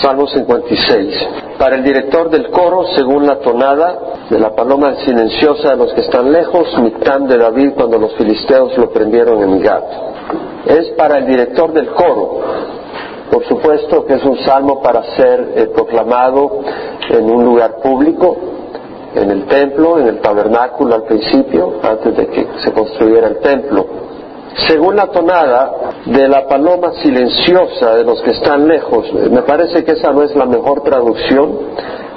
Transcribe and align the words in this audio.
Salmo 0.00 0.26
56. 0.26 1.28
Para 1.58 1.76
el 1.76 1.84
director 1.84 2.30
del 2.30 2.50
coro, 2.50 2.86
según 2.94 3.26
la 3.26 3.38
tonada 3.40 3.98
de 4.30 4.38
la 4.38 4.54
paloma 4.54 4.94
silenciosa 5.04 5.70
de 5.70 5.76
los 5.76 5.92
que 5.92 6.00
están 6.00 6.32
lejos, 6.32 6.66
Mictán 6.78 7.26
de 7.26 7.38
David 7.38 7.72
cuando 7.74 7.98
los 7.98 8.14
filisteos 8.14 8.76
lo 8.78 8.90
prendieron 8.90 9.42
en 9.42 9.60
Gat. 9.60 9.84
Es 10.66 10.90
para 10.90 11.18
el 11.18 11.26
director 11.26 11.72
del 11.72 11.88
coro. 11.88 12.40
Por 13.30 13.44
supuesto 13.46 14.04
que 14.06 14.14
es 14.14 14.24
un 14.24 14.38
salmo 14.38 14.82
para 14.82 15.02
ser 15.16 15.52
eh, 15.56 15.66
proclamado 15.74 16.60
en 17.08 17.30
un 17.30 17.44
lugar 17.44 17.76
público, 17.82 18.36
en 19.14 19.30
el 19.30 19.46
templo, 19.46 19.98
en 19.98 20.08
el 20.08 20.20
tabernáculo 20.20 20.94
al 20.94 21.02
principio, 21.04 21.74
antes 21.82 22.16
de 22.16 22.26
que 22.28 22.46
se 22.64 22.72
construyera 22.72 23.28
el 23.28 23.38
templo. 23.38 24.01
Según 24.54 24.96
la 24.96 25.06
tonada 25.06 25.72
de 26.04 26.28
la 26.28 26.46
paloma 26.46 26.92
silenciosa 27.02 27.94
de 27.94 28.04
los 28.04 28.20
que 28.22 28.32
están 28.32 28.68
lejos, 28.68 29.10
me 29.12 29.42
parece 29.42 29.82
que 29.82 29.92
esa 29.92 30.12
no 30.12 30.22
es 30.22 30.34
la 30.36 30.44
mejor 30.44 30.82
traducción. 30.82 31.58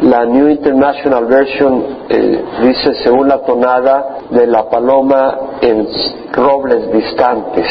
La 0.01 0.25
New 0.25 0.49
International 0.49 1.25
Version 1.25 1.85
eh, 2.09 2.43
dice 2.61 2.95
según 3.03 3.29
la 3.29 3.39
tonada 3.39 4.17
de 4.29 4.47
la 4.47 4.69
paloma 4.69 5.39
en 5.61 5.87
robles 6.33 6.91
distantes. 6.91 7.65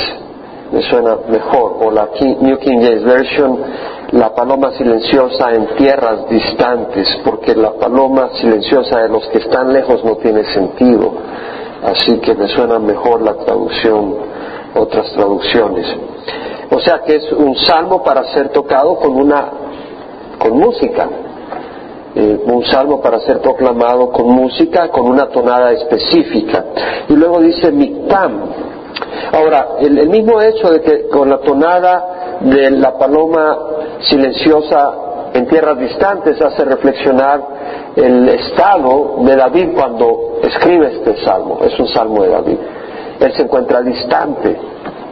Me 0.72 0.80
suena 0.82 1.18
mejor. 1.28 1.76
O 1.82 1.90
la 1.90 2.08
New 2.18 2.58
King 2.58 2.78
James 2.80 3.04
Version, 3.04 3.58
la 4.12 4.34
paloma 4.34 4.72
silenciosa 4.72 5.52
en 5.52 5.76
tierras 5.76 6.26
distantes, 6.30 7.06
porque 7.22 7.54
la 7.54 7.72
paloma 7.72 8.30
silenciosa 8.40 9.00
de 9.00 9.10
los 9.10 9.26
que 9.28 9.38
están 9.38 9.72
lejos 9.72 10.02
no 10.02 10.16
tiene 10.16 10.42
sentido. 10.54 11.12
Así 11.84 12.18
que 12.20 12.34
me 12.34 12.48
suena 12.48 12.78
mejor 12.78 13.20
la 13.20 13.34
traducción 13.34 14.34
otras 14.74 15.12
traducciones. 15.12 15.86
O 16.70 16.80
sea 16.80 17.00
que 17.06 17.16
es 17.16 17.32
un 17.32 17.56
salmo 17.56 18.02
para 18.02 18.24
ser 18.32 18.48
tocado 18.50 18.96
con 18.96 19.16
una 19.16 19.50
con 20.38 20.58
música. 20.58 21.08
Eh, 22.16 22.40
un 22.46 22.64
salmo 22.66 23.00
para 23.00 23.18
ser 23.20 23.40
proclamado 23.40 24.10
con 24.10 24.28
música, 24.28 24.88
con 24.88 25.06
una 25.06 25.26
tonada 25.30 25.72
específica. 25.72 26.64
Y 27.08 27.14
luego 27.14 27.40
dice 27.40 27.72
Mictam. 27.72 28.40
Ahora, 29.32 29.70
el, 29.80 30.08
mismo 30.08 30.40
hecho 30.40 30.70
de 30.70 30.80
que 30.80 31.08
con 31.08 31.28
la 31.28 31.38
tonada 31.38 32.38
de 32.40 32.70
la 32.70 32.96
paloma 32.96 33.58
silenciosa 34.00 34.94
en 35.32 35.48
tierras 35.48 35.76
distantes 35.76 36.40
hace 36.40 36.64
reflexionar 36.64 37.42
el 37.96 38.28
estado 38.28 39.16
de 39.18 39.34
David 39.34 39.70
cuando 39.74 40.38
escribe 40.42 40.92
este 40.94 41.24
salmo. 41.24 41.58
Es 41.62 41.76
un 41.80 41.88
salmo 41.88 42.22
de 42.22 42.28
David. 42.30 42.58
Él 43.20 43.32
se 43.32 43.42
encuentra 43.42 43.80
distante, 43.82 44.56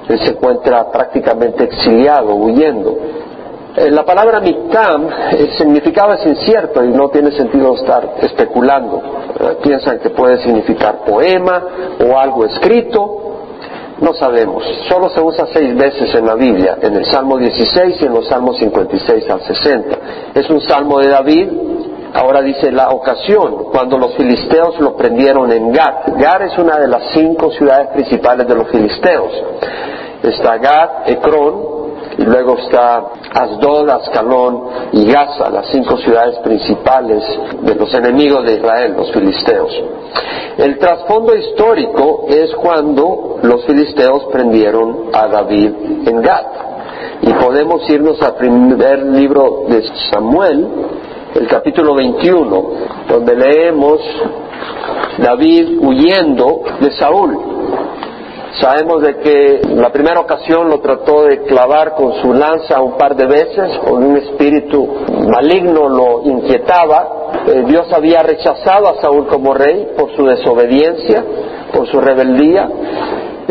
él 0.09 0.19
se 0.21 0.31
encuentra 0.31 0.91
prácticamente 0.91 1.65
exiliado, 1.65 2.35
huyendo. 2.35 2.97
Eh, 3.77 3.91
la 3.91 4.05
palabra 4.05 4.41
miktam, 4.41 5.09
el 5.33 5.57
significado 5.57 6.13
es 6.13 6.27
incierto 6.27 6.85
y 6.85 6.89
no 6.89 7.09
tiene 7.09 7.33
sentido 7.33 7.75
estar 7.75 8.17
especulando. 8.21 9.03
Eh, 9.41 9.57
piensan 9.63 9.99
que 10.01 10.11
puede 10.11 10.43
significar 10.43 11.05
poema 11.07 11.63
o 12.07 12.19
algo 12.19 12.45
escrito, 12.45 13.23
no 14.03 14.13
sabemos. 14.15 14.65
Solo 14.89 15.09
se 15.11 15.21
usa 15.21 15.47
seis 15.53 15.75
veces 15.77 16.15
en 16.15 16.27
la 16.27 16.35
Biblia, 16.35 16.77
en 16.83 16.97
el 16.97 17.07
Salmo 17.07 17.39
16 17.39 17.97
y 18.01 18.05
en 18.05 18.13
los 18.13 18.27
Salmos 18.27 18.59
56 18.59 19.31
al 19.31 19.41
60. 19.43 19.99
Es 20.35 20.51
un 20.51 20.61
salmo 20.61 20.99
de 20.99 21.09
David 21.09 21.49
Ahora 22.15 22.43
dice 22.43 22.71
la 22.71 22.91
ocasión, 22.91 23.65
cuando 23.73 23.97
los 23.97 24.15
filisteos 24.15 24.79
lo 24.81 24.97
prendieron 24.97 25.51
en 25.51 25.73
Gat. 25.73 26.09
Gat 26.19 26.43
es 26.43 26.59
una 26.59 26.79
de 26.79 26.89
las 26.89 27.03
cinco 27.15 27.51
ciudades 27.53 27.89
principales 27.89 28.47
de 28.47 28.55
los 28.55 28.69
filisteos. 28.69 29.33
Está 30.23 30.59
Gat, 30.59 31.09
Ecrón, 31.09 31.83
y 32.19 32.25
luego 32.25 32.59
está 32.59 33.03
Asdod, 33.33 33.89
Ascalón 33.89 34.65
y 34.93 35.11
Gaza, 35.11 35.51
las 35.51 35.67
cinco 35.73 35.97
ciudades 35.99 36.39
principales 36.41 37.25
de 37.63 37.75
los 37.75 37.93
enemigos 37.95 38.45
de 38.45 38.55
Israel, 38.55 38.95
los 38.97 39.11
filisteos. 39.13 39.73
El 40.59 40.79
trasfondo 40.79 41.35
histórico 41.35 42.27
es 42.29 42.55
cuando 42.57 43.39
los 43.43 43.65
filisteos 43.65 44.27
prendieron 44.31 45.09
a 45.15 45.29
David 45.29 45.73
en 46.07 46.21
Gat. 46.21 46.47
Y 47.23 47.33
podemos 47.35 47.89
irnos 47.89 48.21
al 48.21 48.35
primer 48.35 49.03
libro 49.05 49.65
de 49.69 49.83
Samuel, 50.11 50.69
el 51.35 51.49
capítulo 51.49 51.95
21, 51.95 52.71
donde 53.09 53.35
leemos 53.35 54.01
David 55.19 55.79
huyendo 55.81 56.63
de 56.81 56.91
Saúl. 56.93 57.39
Sabemos 58.61 59.01
de 59.01 59.17
que 59.17 59.61
la 59.75 59.91
primera 59.91 60.21
ocasión 60.21 60.69
lo 60.69 60.81
trató 60.81 61.25
de 61.25 61.43
clavar 61.45 61.95
con 61.95 62.13
su 62.21 62.35
lanza 62.35 62.83
un 62.83 62.99
par 62.99 63.17
de 63.17 63.27
veces, 63.27 63.79
con 63.79 64.05
un 64.05 64.17
espíritu 64.19 64.87
maligno 65.27 65.89
lo 65.89 66.23
inquietaba. 66.25 67.31
Eh, 67.47 67.65
Dios 67.67 67.91
había 67.93 68.23
rechazado 68.23 68.89
a 68.89 69.01
Saúl 69.01 69.27
como 69.27 69.55
rey 69.55 69.89
por 69.97 70.15
su 70.15 70.27
desobediencia, 70.27 71.25
por 71.73 71.89
su 71.89 71.99
rebeldía. 71.99 72.69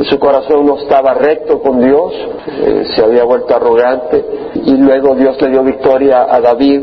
su 0.04 0.20
corazón 0.20 0.66
no 0.66 0.78
estaba 0.78 1.14
recto 1.14 1.62
con 1.62 1.80
Dios, 1.80 2.14
eh, 2.48 2.86
se 2.96 3.04
había 3.04 3.24
vuelto 3.24 3.56
arrogante 3.56 4.24
y 4.54 4.78
luego 4.78 5.16
Dios 5.16 5.40
le 5.42 5.50
dio 5.50 5.64
victoria 5.64 6.28
a 6.30 6.40
David 6.42 6.82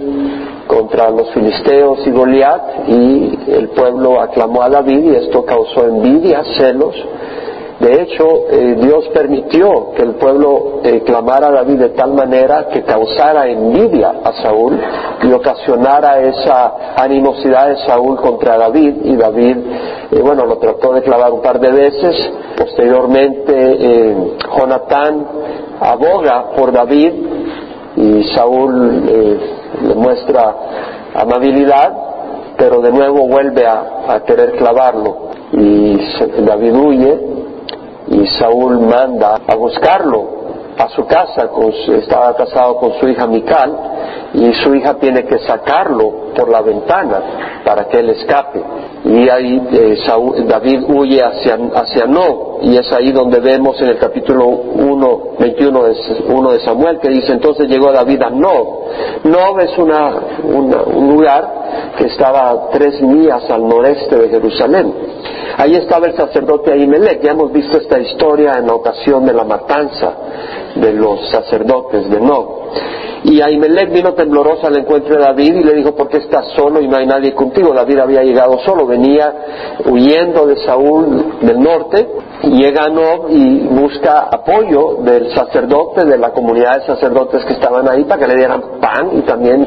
contra 0.68 1.10
los 1.10 1.30
filisteos 1.30 2.06
y 2.06 2.10
Goliat 2.10 2.88
y 2.88 3.38
el 3.48 3.70
pueblo 3.70 4.20
aclamó 4.20 4.62
a 4.62 4.68
David 4.68 5.12
y 5.12 5.16
esto 5.16 5.44
causó 5.44 5.86
envidia, 5.86 6.44
celos. 6.56 6.94
De 7.80 8.02
hecho, 8.02 8.26
eh, 8.50 8.76
Dios 8.80 9.08
permitió 9.14 9.92
que 9.94 10.02
el 10.02 10.16
pueblo 10.16 10.80
eh, 10.82 11.02
clamara 11.06 11.46
a 11.48 11.52
David 11.52 11.78
de 11.78 11.88
tal 11.90 12.12
manera 12.12 12.66
que 12.72 12.82
causara 12.82 13.48
envidia 13.48 14.14
a 14.24 14.32
Saúl 14.42 14.78
y 15.22 15.32
ocasionara 15.32 16.18
esa 16.20 16.94
animosidad 16.96 17.68
de 17.68 17.76
Saúl 17.86 18.16
contra 18.16 18.58
David 18.58 18.96
y 19.04 19.16
David, 19.16 19.56
eh, 20.10 20.20
bueno, 20.20 20.44
lo 20.44 20.58
trató 20.58 20.92
de 20.92 21.02
clavar 21.02 21.32
un 21.32 21.40
par 21.40 21.60
de 21.60 21.70
veces. 21.70 22.16
Posteriormente, 22.56 24.34
Jonatán 24.58 25.26
aboga 25.80 26.50
por 26.56 26.72
David 26.72 27.37
y 27.98 28.22
Saúl 28.34 29.06
le 29.82 29.94
muestra 29.96 30.54
amabilidad, 31.14 31.92
pero 32.56 32.80
de 32.80 32.92
nuevo 32.92 33.26
vuelve 33.26 33.66
a, 33.66 34.22
querer 34.24 34.52
clavarlo. 34.52 35.30
Y 35.52 35.98
David 36.44 36.74
huye 36.74 37.20
y 38.08 38.26
Saúl 38.38 38.80
manda 38.80 39.40
a 39.46 39.54
buscarlo 39.56 40.38
a 40.78 40.88
su 40.90 41.04
casa, 41.06 41.50
estaba 41.98 42.36
casado 42.36 42.76
con 42.76 42.92
su 43.00 43.08
hija 43.08 43.26
Mical, 43.26 43.76
y 44.34 44.52
su 44.62 44.74
hija 44.76 44.94
tiene 44.94 45.24
que 45.24 45.40
sacarlo 45.40 46.27
por 46.34 46.48
la 46.50 46.62
ventana 46.62 47.60
para 47.64 47.84
que 47.88 47.98
él 47.98 48.10
escape. 48.10 48.62
Y 49.04 49.28
ahí 49.28 49.62
eh, 49.72 49.98
David 50.46 50.84
huye 50.88 51.22
hacia, 51.22 51.58
hacia 51.74 52.06
No, 52.06 52.58
y 52.62 52.76
es 52.76 52.92
ahí 52.92 53.12
donde 53.12 53.40
vemos 53.40 53.80
en 53.80 53.88
el 53.88 53.98
capítulo 53.98 54.46
1, 54.46 55.20
21 55.38 55.82
de, 55.84 55.96
1 56.28 56.52
de 56.52 56.60
Samuel, 56.60 56.98
que 56.98 57.08
dice, 57.08 57.32
entonces 57.32 57.68
llegó 57.68 57.92
David 57.92 58.22
a 58.22 58.30
No. 58.30 58.78
No 59.24 59.60
es 59.60 59.76
una, 59.78 60.12
un 60.44 61.08
lugar 61.08 61.58
que 61.96 62.06
estaba 62.06 62.70
tres 62.70 63.00
millas 63.02 63.48
al 63.50 63.66
noreste 63.66 64.16
de 64.16 64.28
Jerusalén. 64.28 64.92
Ahí 65.56 65.74
estaba 65.74 66.06
el 66.06 66.16
sacerdote 66.16 66.72
Ahimelech, 66.72 67.20
ya 67.22 67.32
hemos 67.32 67.52
visto 67.52 67.78
esta 67.78 67.98
historia 67.98 68.58
en 68.58 68.66
la 68.66 68.74
ocasión 68.74 69.26
de 69.26 69.32
la 69.32 69.44
matanza 69.44 70.12
de 70.74 70.92
los 70.92 71.28
sacerdotes 71.30 72.08
de 72.08 72.20
No. 72.20 72.58
Y 73.24 73.40
Ahimelech 73.40 73.92
vino 73.92 74.14
tembloroso 74.14 74.66
al 74.66 74.76
encuentro 74.76 75.16
de 75.16 75.22
David 75.22 75.56
y 75.56 75.64
le 75.64 75.74
dijo, 75.74 75.94
¿por 75.94 76.08
qué 76.08 76.18
estás 76.18 76.46
solo 76.54 76.80
y 76.80 76.88
no 76.88 76.96
hay 76.96 77.06
nadie 77.06 77.34
contigo? 77.34 77.72
David 77.74 77.98
había 77.98 78.22
llegado 78.22 78.58
solo, 78.60 78.86
venía 78.86 79.32
huyendo 79.86 80.46
de 80.46 80.56
Saúl 80.64 81.38
del 81.42 81.60
norte, 81.60 82.06
y 82.42 82.50
llega 82.50 82.88
Nob 82.88 83.30
y 83.30 83.66
busca 83.66 84.28
apoyo 84.30 84.98
del 85.00 85.34
sacerdote, 85.34 86.04
de 86.04 86.18
la 86.18 86.30
comunidad 86.30 86.80
de 86.80 86.86
sacerdotes 86.86 87.44
que 87.44 87.54
estaban 87.54 87.88
ahí 87.88 88.04
para 88.04 88.20
que 88.20 88.28
le 88.28 88.36
dieran 88.36 88.62
pan 88.80 89.10
y 89.18 89.22
también 89.22 89.66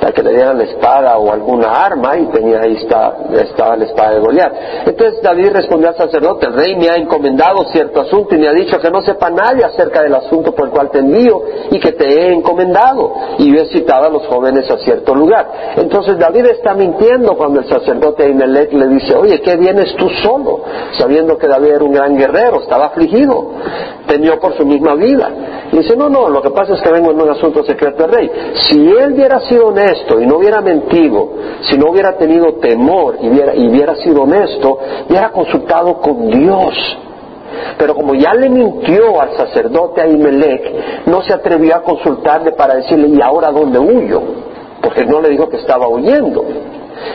para 0.00 0.12
que 0.12 0.22
le 0.22 0.34
dieran 0.34 0.58
la 0.58 0.64
espada 0.64 1.16
o 1.18 1.32
alguna 1.32 1.68
arma 1.68 2.16
y 2.16 2.26
tenía 2.26 2.60
ahí 2.60 2.74
está, 2.74 3.16
estaba 3.32 3.76
la 3.76 3.84
espada 3.84 4.14
de 4.14 4.20
Goliat. 4.20 4.52
Entonces 4.86 5.22
David 5.22 5.50
respondió 5.52 5.88
al 5.88 5.96
sacerdote, 5.96 6.46
el 6.46 6.54
rey 6.54 6.76
me 6.76 6.88
ha 6.88 6.96
encomendado 6.96 7.64
cierto 7.72 8.00
asunto 8.00 8.34
y 8.34 8.38
me 8.38 8.48
ha 8.48 8.52
dicho 8.52 8.80
que 8.80 8.90
no 8.90 9.00
sepa 9.02 9.30
nadie 9.30 9.64
acerca 9.64 10.02
del 10.02 10.14
asunto 10.14 10.52
por 10.52 10.66
el 10.66 10.72
cual 10.72 10.90
te 10.90 10.98
envío 10.98 11.42
y 11.70 11.78
que 11.78 11.92
te 11.92 12.04
he 12.04 12.32
encomendado 12.32 12.97
y 13.38 13.54
yo 13.54 13.64
citado 13.66 14.06
a 14.06 14.10
los 14.10 14.26
jóvenes 14.26 14.70
a 14.70 14.78
cierto 14.78 15.14
lugar. 15.14 15.74
Entonces 15.76 16.18
David 16.18 16.46
está 16.46 16.74
mintiendo 16.74 17.36
cuando 17.36 17.60
el 17.60 17.68
sacerdote 17.68 18.24
Ahimelech 18.24 18.72
le 18.72 18.88
dice, 18.88 19.14
oye, 19.16 19.40
¿qué 19.40 19.56
vienes 19.56 19.94
tú 19.96 20.08
solo? 20.22 20.60
Sabiendo 20.98 21.36
que 21.38 21.46
David 21.46 21.68
era 21.68 21.84
un 21.84 21.92
gran 21.92 22.16
guerrero, 22.16 22.60
estaba 22.60 22.86
afligido, 22.86 23.52
temió 24.06 24.38
por 24.40 24.56
su 24.56 24.64
misma 24.66 24.94
vida. 24.94 25.30
Y 25.72 25.78
dice, 25.78 25.96
no, 25.96 26.08
no, 26.08 26.28
lo 26.28 26.40
que 26.42 26.50
pasa 26.50 26.74
es 26.74 26.80
que 26.80 26.90
vengo 26.90 27.10
en 27.10 27.20
un 27.20 27.28
asunto 27.30 27.62
secreto 27.64 28.04
del 28.04 28.12
rey. 28.12 28.30
Si 28.62 28.78
él 28.78 29.12
hubiera 29.12 29.40
sido 29.40 29.68
honesto 29.68 30.20
y 30.20 30.26
no 30.26 30.38
hubiera 30.38 30.60
mentido, 30.60 31.28
si 31.62 31.76
no 31.76 31.90
hubiera 31.90 32.16
tenido 32.16 32.54
temor 32.54 33.16
y 33.20 33.28
hubiera, 33.28 33.54
y 33.54 33.68
hubiera 33.68 33.94
sido 33.96 34.22
honesto, 34.22 34.78
hubiera 35.08 35.30
consultado 35.30 36.00
con 36.00 36.30
Dios 36.30 36.98
Pero 37.78 37.94
como 37.94 38.14
ya 38.14 38.34
le 38.34 38.48
mintió 38.48 39.20
al 39.20 39.36
sacerdote 39.36 40.00
Ahimelech, 40.00 41.06
no 41.06 41.22
se 41.22 41.32
atrevió 41.32 41.76
a 41.76 41.82
consultarle 41.82 42.52
para 42.52 42.76
decirle, 42.76 43.08
¿y 43.08 43.20
ahora 43.20 43.50
dónde 43.50 43.78
huyo? 43.78 44.22
Porque 44.82 45.04
no 45.04 45.20
le 45.20 45.30
dijo 45.30 45.48
que 45.48 45.56
estaba 45.56 45.88
huyendo. 45.88 46.44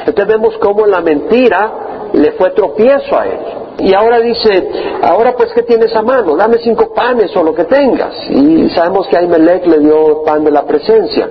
Entonces 0.05 0.27
vemos 0.27 0.57
cómo 0.57 0.85
la 0.85 1.01
mentira 1.01 1.71
le 2.13 2.31
fue 2.33 2.51
tropiezo 2.51 3.17
a 3.17 3.25
él. 3.25 3.62
Y 3.83 3.93
ahora 3.93 4.19
dice, 4.21 4.69
ahora 5.01 5.33
pues 5.35 5.51
¿qué 5.53 5.63
tienes 5.63 5.93
a 5.93 6.01
mano? 6.01 6.37
Dame 6.37 6.57
cinco 6.59 6.93
panes 6.93 7.35
o 7.35 7.43
lo 7.43 7.53
que 7.53 7.65
tengas. 7.65 8.13
Y 8.29 8.69
sabemos 8.69 9.07
que 9.07 9.17
Ahimelech 9.17 9.65
le 9.67 9.79
dio 9.79 10.23
pan 10.23 10.41
de 10.45 10.51
la 10.51 10.63
presencia. 10.63 11.29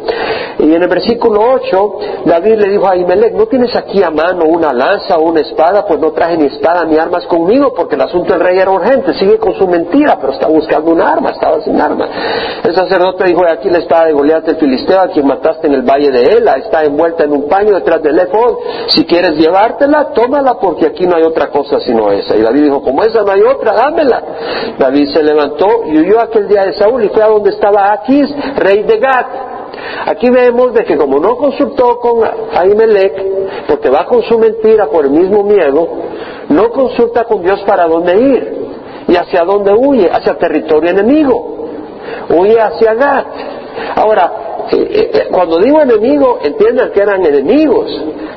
Y 0.59 0.75
en 0.75 0.83
el 0.83 0.89
versículo 0.89 1.41
8, 1.55 1.99
David 2.27 2.57
le 2.57 2.69
dijo 2.69 2.87
a 2.87 2.91
Ahimelech, 2.91 3.33
¿no 3.33 3.47
tienes 3.47 3.75
aquí 3.75 4.03
a 4.03 4.11
mano 4.11 4.45
una 4.45 4.71
lanza 4.71 5.17
o 5.17 5.23
una 5.23 5.41
espada? 5.41 5.87
Pues 5.87 5.99
no 5.99 6.13
traje 6.13 6.37
ni 6.37 6.47
espada 6.47 6.85
ni 6.85 6.99
armas 6.99 7.27
conmigo 7.27 7.73
porque 7.75 7.95
el 7.95 8.03
asunto 8.03 8.35
del 8.35 8.43
rey 8.43 8.59
era 8.59 8.71
urgente. 8.71 9.15
Sigue 9.15 9.39
con 9.39 9.55
su 9.55 9.67
mentira, 9.67 10.19
pero 10.21 10.35
está 10.35 10.49
buscando 10.49 10.93
una 10.93 11.11
arma, 11.11 11.31
estaba 11.31 11.59
sin 11.63 11.81
arma. 11.81 12.07
El 12.63 12.75
sacerdote 12.75 13.25
dijo, 13.25 13.43
aquí 13.51 13.71
la 13.71 13.79
espada 13.79 14.07
de 14.07 14.13
Goliat 14.13 14.47
el 14.47 14.57
Filisteo, 14.57 15.01
a 15.01 15.09
quien 15.09 15.27
mataste 15.27 15.69
en 15.69 15.75
el 15.75 15.83
valle 15.83 16.11
de 16.11 16.23
Ela, 16.37 16.53
está 16.57 16.85
envuelta 16.85 17.25
en 17.25 17.33
un 17.33 17.49
paño 17.49 17.75
detrás 17.75 18.03
del 18.03 18.19
efod. 18.19 18.57
Si 18.89 19.07
quieres 19.07 19.39
llevártela, 19.39 20.11
tómala 20.13 20.59
porque 20.61 20.87
aquí 20.87 21.07
no 21.07 21.17
hay 21.17 21.23
otra 21.23 21.49
cosa 21.49 21.81
sino 21.81 22.11
esa. 22.11 22.42
Y 22.43 22.45
David 22.45 22.65
dijo, 22.65 22.83
como 22.83 23.05
esa 23.05 23.23
no 23.23 23.31
hay 23.31 23.43
otra, 23.43 23.73
dámela. 23.73 24.21
David 24.77 25.11
se 25.15 25.23
levantó 25.23 25.85
y 25.87 25.97
huyó 25.97 26.21
aquel 26.21 26.49
día 26.49 26.65
de 26.65 26.73
Saúl 26.73 27.05
y 27.05 27.09
fue 27.11 27.23
a 27.23 27.29
donde 27.29 27.51
estaba 27.51 27.93
Aquis, 27.93 28.29
rey 28.57 28.83
de 28.83 28.99
Gat. 28.99 29.27
Aquí 30.07 30.29
vemos 30.29 30.75
de 30.75 30.83
que 30.83 30.97
como 30.97 31.21
no 31.21 31.37
consultó 31.37 32.01
con 32.01 32.19
Ahimelech, 32.53 33.67
porque 33.69 33.91
va 33.91 34.07
con 34.07 34.23
su 34.23 34.41
mentira 34.41 34.89
por 34.89 35.05
el 35.05 35.13
mismo 35.13 35.45
miedo, 35.45 35.87
no 36.49 36.71
consulta 36.71 37.23
con 37.25 37.45
Dios 37.45 37.63
para 37.63 37.87
dónde 37.87 38.21
ir. 38.21 38.63
¿Y 39.07 39.15
hacia 39.15 39.45
dónde 39.45 39.73
huye? 39.73 40.11
Hacia 40.13 40.37
territorio 40.37 40.91
enemigo. 40.91 41.69
Huye 42.29 42.61
hacia 42.61 42.95
Gat. 42.95 43.27
Ahora, 43.95 44.52
eh, 44.71 45.11
eh, 45.13 45.29
cuando 45.31 45.59
digo 45.59 45.81
enemigo, 45.81 46.39
entiendan 46.43 46.91
que 46.93 47.01
eran 47.01 47.25
enemigos. 47.25 47.91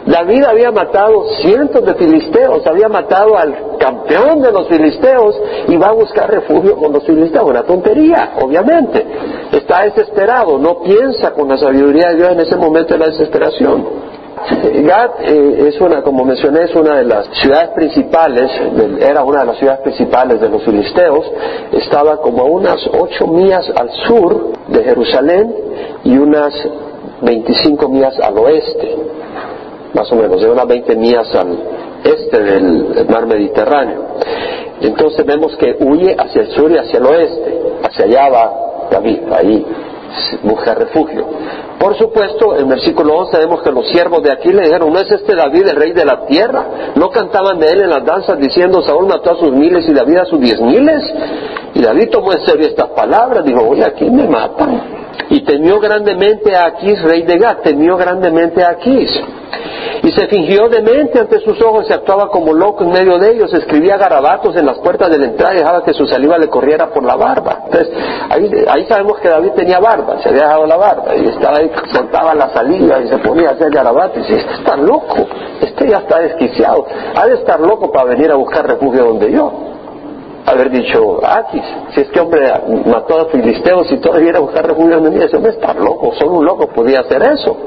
David 0.06 0.44
había 0.44 0.72
matado 0.72 1.26
cientos 1.42 1.84
de 1.84 1.96
filisteos, 1.96 2.66
había 2.68 2.88
matado 2.88 3.38
al 3.38 3.78
campeón 3.80 4.42
de 4.42 4.52
los 4.52 4.68
filisteos 4.68 5.40
y 5.68 5.78
va 5.78 5.88
a 5.88 5.94
buscar 5.94 6.30
refugio 6.30 6.76
con 6.78 6.94
los 6.94 7.04
filisteos. 7.04 7.46
Una 7.50 7.64
tontería, 7.64 8.34
obviamente. 8.42 9.06
Está 9.52 9.84
desesperado, 9.84 10.58
no 10.58 10.82
piensa 10.82 11.32
con 11.32 11.48
la 11.48 11.58
sabiduría 11.58 12.10
de 12.10 12.16
Dios 12.18 12.32
en 12.32 12.40
ese 12.40 12.56
momento 12.56 12.94
de 12.94 13.00
la 13.00 13.08
desesperación. 13.08 14.15
Gad 14.48 15.12
eh, 15.22 15.70
es 15.70 15.82
una, 15.82 16.04
como 16.04 16.24
mencioné, 16.24 16.64
es 16.66 16.76
una 16.76 16.98
de 16.98 17.06
las 17.06 17.28
ciudades 17.42 17.70
principales, 17.70 18.52
era 19.00 19.24
una 19.24 19.40
de 19.40 19.46
las 19.48 19.58
ciudades 19.58 19.82
principales 19.82 20.40
de 20.40 20.50
los 20.50 20.64
filisteos, 20.64 21.32
estaba 21.72 22.18
como 22.18 22.44
a 22.44 22.46
unas 22.46 22.78
ocho 23.00 23.26
millas 23.26 23.68
al 23.76 23.90
sur 24.08 24.52
de 24.68 24.84
Jerusalén 24.84 25.56
y 26.04 26.18
unas 26.18 26.54
25 27.22 27.90
millas 27.90 28.20
al 28.20 28.38
oeste, 28.38 28.96
más 29.94 30.12
o 30.12 30.16
menos, 30.16 30.40
de 30.42 30.50
unas 30.52 30.68
20 30.68 30.96
millas 30.96 31.34
al 31.34 31.58
este 32.04 32.44
del 32.44 33.08
mar 33.10 33.26
Mediterráneo. 33.26 34.04
Entonces 34.82 35.26
vemos 35.26 35.56
que 35.58 35.76
huye 35.80 36.16
hacia 36.20 36.42
el 36.44 36.52
sur 36.52 36.72
y 36.72 36.78
hacia 36.78 37.00
el 37.00 37.06
oeste, 37.06 37.62
hacia 37.84 38.06
allá 38.06 38.30
va 38.30 38.54
David, 38.92 39.20
ahí 39.32 39.66
busca 40.44 40.74
refugio. 40.76 41.26
Por 41.80 41.98
supuesto, 41.98 42.58
en 42.58 42.68
versículo 42.68 43.16
11 43.18 43.38
vemos 43.38 43.62
que 43.62 43.72
los 43.72 43.88
siervos 43.90 44.24
de 44.24 44.32
aquí 44.32 44.52
le 44.52 44.64
dijeron, 44.64 44.92
¿no 44.92 45.00
es 45.00 45.12
este 45.12 45.36
David 45.36 45.68
el 45.68 45.76
rey 45.76 45.92
de 45.92 46.06
la 46.06 46.26
tierra? 46.26 46.66
¿No 46.96 47.10
cantaban 47.10 47.60
de 47.60 47.68
él 47.68 47.82
en 47.82 47.90
las 47.90 48.06
danzas 48.06 48.40
diciendo, 48.40 48.82
Saúl 48.82 49.08
mató 49.08 49.32
a 49.32 49.40
sus 49.40 49.52
miles 49.52 49.88
y 49.88 49.94
David 49.94 50.18
a 50.18 50.26
sus 50.26 50.40
diez 50.40 50.60
miles? 50.62 51.02
Y 51.74 51.82
David 51.82 52.10
tomó 52.10 52.32
en 52.32 52.46
serio 52.46 52.68
estas 52.68 52.90
palabras, 52.90 53.44
dijo, 53.44 53.62
oye, 53.68 53.84
aquí 53.84 54.10
me 54.10 54.28
matan. 54.28 55.05
Y 55.30 55.42
temió 55.42 55.80
grandemente 55.80 56.56
a 56.56 56.68
Aquís, 56.68 57.02
rey 57.04 57.24
de 57.24 57.38
Gad, 57.38 57.58
temió 57.64 57.98
grandemente 57.98 58.64
a 58.64 58.70
Aquís. 58.70 59.10
Y 60.04 60.12
se 60.12 60.28
fingió 60.28 60.70
demente 60.70 61.20
ante 61.20 61.40
sus 61.40 61.60
ojos, 61.62 61.88
se 61.88 61.94
actuaba 61.94 62.30
como 62.30 62.54
loco 62.54 62.84
en 62.84 62.92
medio 62.92 63.18
de 63.18 63.32
ellos, 63.32 63.52
escribía 63.54 63.98
garabatos 63.98 64.56
en 64.56 64.66
las 64.66 64.78
puertas 64.80 65.10
de 65.10 65.18
la 65.18 65.26
entrada 65.26 65.56
y 65.56 65.58
dejaba 65.58 65.84
que 65.84 65.94
su 65.94 66.06
saliva 66.06 66.38
le 66.38 66.48
corriera 66.48 66.92
por 66.92 67.04
la 67.04 67.16
barba. 67.16 67.64
Entonces, 67.66 67.90
ahí, 68.30 68.86
sabemos 68.88 69.20
que 69.20 69.30
David 69.30 69.52
tenía 69.56 69.80
barba, 69.80 70.22
se 70.22 70.30
había 70.30 70.44
dejado 70.44 70.66
la 70.68 70.78
barba, 70.78 71.16
y 71.16 71.28
estaba 71.28 71.58
ahí, 71.58 71.72
soltaba 71.92 72.36
la 72.36 72.54
saliva 72.54 73.00
y 73.02 73.08
se 73.08 73.18
ponía 73.18 73.50
a 73.50 73.52
hacer 73.54 73.72
garabatos. 73.72 74.30
Y 74.30 74.34
este 74.34 74.54
está 74.54 74.76
loco, 74.78 75.28
este 75.62 75.90
ya 75.90 75.98
está 75.98 76.20
desquiciado, 76.20 76.86
ha 77.16 77.26
de 77.26 77.34
estar 77.36 77.60
loco 77.60 77.92
para 77.92 78.06
venir 78.06 78.30
a 78.32 78.36
buscar 78.36 78.68
refugio 78.68 79.06
donde 79.06 79.32
yo 79.32 79.75
haber 80.46 80.70
dicho, 80.70 81.20
Aquis, 81.26 81.64
si 81.94 82.02
es 82.02 82.10
que 82.10 82.20
hombre 82.20 82.52
mató 82.86 83.22
a 83.22 83.26
filisteos 83.26 83.92
y 83.92 83.98
todavía 83.98 84.30
era 84.30 84.40
buscar 84.40 84.68
refugio 84.68 84.98
en 84.98 85.22
ese 85.22 85.36
hombre 85.36 85.52
está 85.52 85.74
loco, 85.74 86.14
solo 86.16 86.34
un 86.34 86.46
loco 86.46 86.68
podía 86.68 87.02
hacer 87.02 87.22
eso. 87.24 87.58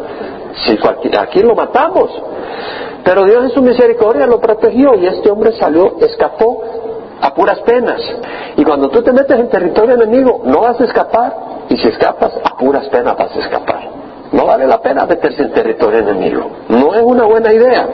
Si 0.65 0.73
aquí, 0.73 1.11
aquí 1.17 1.43
lo 1.43 1.55
matamos. 1.55 2.11
Pero 3.05 3.25
Dios 3.25 3.45
en 3.45 3.51
su 3.51 3.63
misericordia 3.63 4.27
lo 4.27 4.41
protegió 4.41 4.95
y 4.95 5.07
este 5.07 5.31
hombre 5.31 5.53
salió, 5.59 5.97
escapó 6.01 6.63
a 7.21 7.35
puras 7.35 7.61
penas. 7.61 8.01
Y 8.57 8.65
cuando 8.65 8.89
tú 8.91 9.03
te 9.03 9.13
metes 9.13 9.39
en 9.39 9.49
territorio 9.49 9.95
enemigo, 9.95 10.43
no 10.45 10.61
vas 10.61 10.81
a 10.81 10.85
escapar. 10.85 11.35
Y 11.69 11.77
si 11.77 11.89
escapas, 11.89 12.33
a 12.43 12.57
puras 12.57 12.89
penas 12.89 13.17
vas 13.17 13.35
a 13.35 13.39
escapar. 13.41 13.81
No 14.33 14.47
vale 14.47 14.67
la 14.67 14.81
pena 14.81 15.07
meterse 15.07 15.43
en 15.43 15.53
territorio 15.53 16.01
enemigo. 16.01 16.51
No 16.69 16.95
es 16.95 17.03
una 17.03 17.25
buena 17.25 17.53
idea. 17.53 17.89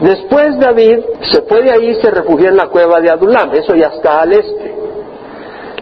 Después 0.00 0.58
David 0.58 0.98
se 1.30 1.42
fue 1.42 1.62
de 1.62 1.70
ahí 1.70 1.90
y 1.90 1.94
se 2.02 2.10
refugió 2.10 2.48
en 2.48 2.56
la 2.56 2.68
cueva 2.68 3.00
de 3.00 3.10
Adulam, 3.10 3.54
eso 3.54 3.74
ya 3.74 3.88
está 3.88 4.22
al 4.22 4.32
este. 4.32 4.74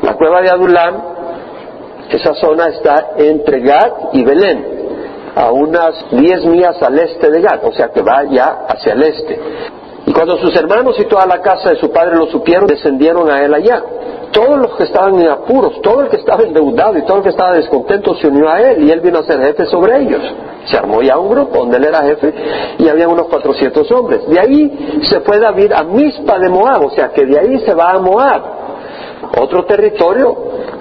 La 0.02 0.14
cueva 0.14 0.42
de 0.42 0.50
Adulam, 0.50 1.02
esa 2.10 2.34
zona 2.34 2.68
está 2.68 3.12
entre 3.16 3.60
Gad 3.60 3.92
y 4.12 4.22
Belén, 4.22 4.66
a 5.34 5.50
unas 5.50 5.94
10 6.10 6.44
millas 6.46 6.82
al 6.82 6.98
este 6.98 7.30
de 7.30 7.40
Gad, 7.40 7.64
o 7.64 7.72
sea 7.72 7.88
que 7.88 8.02
va 8.02 8.24
ya 8.24 8.66
hacia 8.68 8.92
el 8.92 9.02
este. 9.02 9.40
Y 10.06 10.12
cuando 10.12 10.36
sus 10.38 10.54
hermanos 10.56 10.96
y 10.98 11.04
toda 11.04 11.26
la 11.26 11.40
casa 11.40 11.70
de 11.70 11.76
su 11.76 11.90
padre 11.90 12.16
lo 12.16 12.26
supieron, 12.26 12.66
descendieron 12.66 13.30
a 13.30 13.42
él 13.42 13.54
allá 13.54 13.82
todos 14.32 14.58
los 14.58 14.76
que 14.76 14.84
estaban 14.84 15.20
en 15.20 15.28
apuros, 15.28 15.80
todo 15.82 16.02
el 16.02 16.08
que 16.08 16.16
estaba 16.16 16.42
endeudado 16.42 16.98
y 16.98 17.02
todo 17.02 17.18
el 17.18 17.22
que 17.22 17.28
estaba 17.28 17.52
descontento 17.52 18.14
se 18.16 18.28
unió 18.28 18.48
a 18.48 18.60
él 18.60 18.84
y 18.84 18.90
él 18.90 19.00
vino 19.00 19.18
a 19.18 19.22
ser 19.24 19.40
jefe 19.40 19.66
sobre 19.66 20.02
ellos. 20.02 20.22
Se 20.66 20.76
armó 20.76 21.02
ya 21.02 21.18
un 21.18 21.30
grupo 21.30 21.58
donde 21.58 21.76
él 21.76 21.84
era 21.84 22.02
jefe 22.02 22.32
y 22.78 22.88
había 22.88 23.08
unos 23.08 23.26
400 23.26 23.90
hombres. 23.92 24.26
De 24.28 24.40
ahí 24.40 25.00
se 25.02 25.20
fue 25.20 25.38
David 25.38 25.72
a 25.72 25.84
Mispa 25.84 26.38
de 26.38 26.48
Moab, 26.48 26.86
o 26.86 26.90
sea 26.90 27.10
que 27.10 27.26
de 27.26 27.38
ahí 27.38 27.60
se 27.60 27.74
va 27.74 27.92
a 27.92 27.98
Moab, 27.98 28.42
otro 29.40 29.64
territorio 29.64 30.36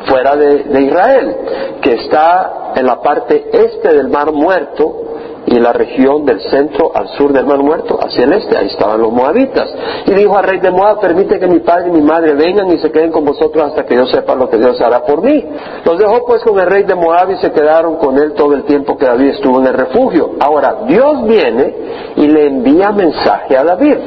fuera 0.06 0.36
de, 0.36 0.64
de 0.64 0.82
Israel, 0.82 1.36
que 1.82 1.94
está 1.94 2.74
en 2.76 2.86
la 2.86 3.02
parte 3.02 3.50
este 3.52 3.94
del 3.94 4.10
Mar 4.10 4.32
Muerto, 4.32 5.11
y 5.52 5.60
la 5.60 5.74
región 5.74 6.26
del 6.26 6.40
centro 6.50 6.92
al 6.96 7.10
sur 7.10 7.34
del 7.34 7.46
mar 7.46 7.60
muerto, 7.60 8.00
hacia 8.02 8.24
el 8.24 8.34
este, 8.34 8.58
ahí 8.58 8.68
estaban 8.68 9.02
los 9.02 9.12
moabitas. 9.12 9.70
Y 10.06 10.12
dijo 10.12 10.38
al 10.38 10.46
rey 10.46 10.60
de 10.60 10.72
Moab, 10.72 11.02
permite 11.02 11.40
que 11.40 11.48
mi 11.48 11.60
padre 11.60 11.90
y 11.90 11.92
mi 11.92 12.02
madre 12.02 12.34
vengan 12.34 12.72
y 12.72 12.78
se 12.78 12.90
queden 12.90 13.12
con 13.12 13.26
vosotros 13.26 13.66
hasta 13.66 13.86
que 13.86 13.96
yo 13.96 14.06
sepa 14.06 14.34
lo 14.34 14.50
que 14.50 14.58
Dios 14.58 14.80
hará 14.80 15.04
por 15.04 15.22
mí. 15.22 15.44
Los 15.84 16.00
dejó 16.00 16.26
pues 16.26 16.42
con 16.44 16.58
el 16.58 16.68
rey 16.68 16.84
de 16.84 16.96
Moab 16.96 17.32
y 17.32 17.38
se 17.38 17.52
quedaron 17.52 17.98
con 17.98 18.18
él 18.18 18.34
todo 18.34 18.54
el 18.54 18.64
tiempo 18.64 18.98
que 18.98 19.06
David 19.06 19.32
estuvo 19.32 19.60
en 19.60 19.68
el 19.68 19.74
refugio. 19.74 20.32
Ahora, 20.40 20.84
Dios 20.88 21.26
viene 21.26 21.76
y 22.16 22.28
le 22.28 22.48
envía 22.48 22.92
mensaje 22.92 23.58
a 23.58 23.64
David. 23.64 23.98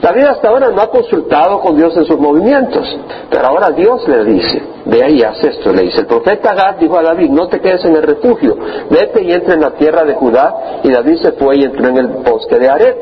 David 0.00 0.24
hasta 0.24 0.48
ahora 0.48 0.68
no 0.70 0.82
ha 0.82 0.90
consultado 0.90 1.60
con 1.60 1.76
Dios 1.76 1.96
en 1.96 2.04
sus 2.04 2.18
movimientos, 2.18 2.86
pero 3.30 3.46
ahora 3.46 3.70
Dios 3.70 4.06
le 4.06 4.24
dice, 4.24 4.62
ve 4.84 5.02
ahí, 5.02 5.22
haz 5.22 5.42
esto, 5.42 5.72
le 5.72 5.82
dice. 5.82 6.00
El 6.00 6.06
profeta 6.06 6.54
Gad 6.54 6.76
dijo 6.76 6.98
a 6.98 7.02
David, 7.02 7.30
no 7.30 7.48
te 7.48 7.60
quedes 7.60 7.84
en 7.84 7.96
el 7.96 8.02
refugio, 8.02 8.56
vete 8.90 9.22
y 9.22 9.32
entra 9.32 9.54
en 9.54 9.60
la 9.62 9.70
tierra 9.72 10.04
de 10.04 10.14
Judá, 10.14 10.80
y 10.82 10.90
David 10.90 11.16
se 11.22 11.32
fue 11.32 11.56
y 11.56 11.64
entró 11.64 11.88
en 11.88 11.98
el 11.98 12.06
bosque 12.08 12.58
de 12.58 12.68
Aret. 12.68 12.96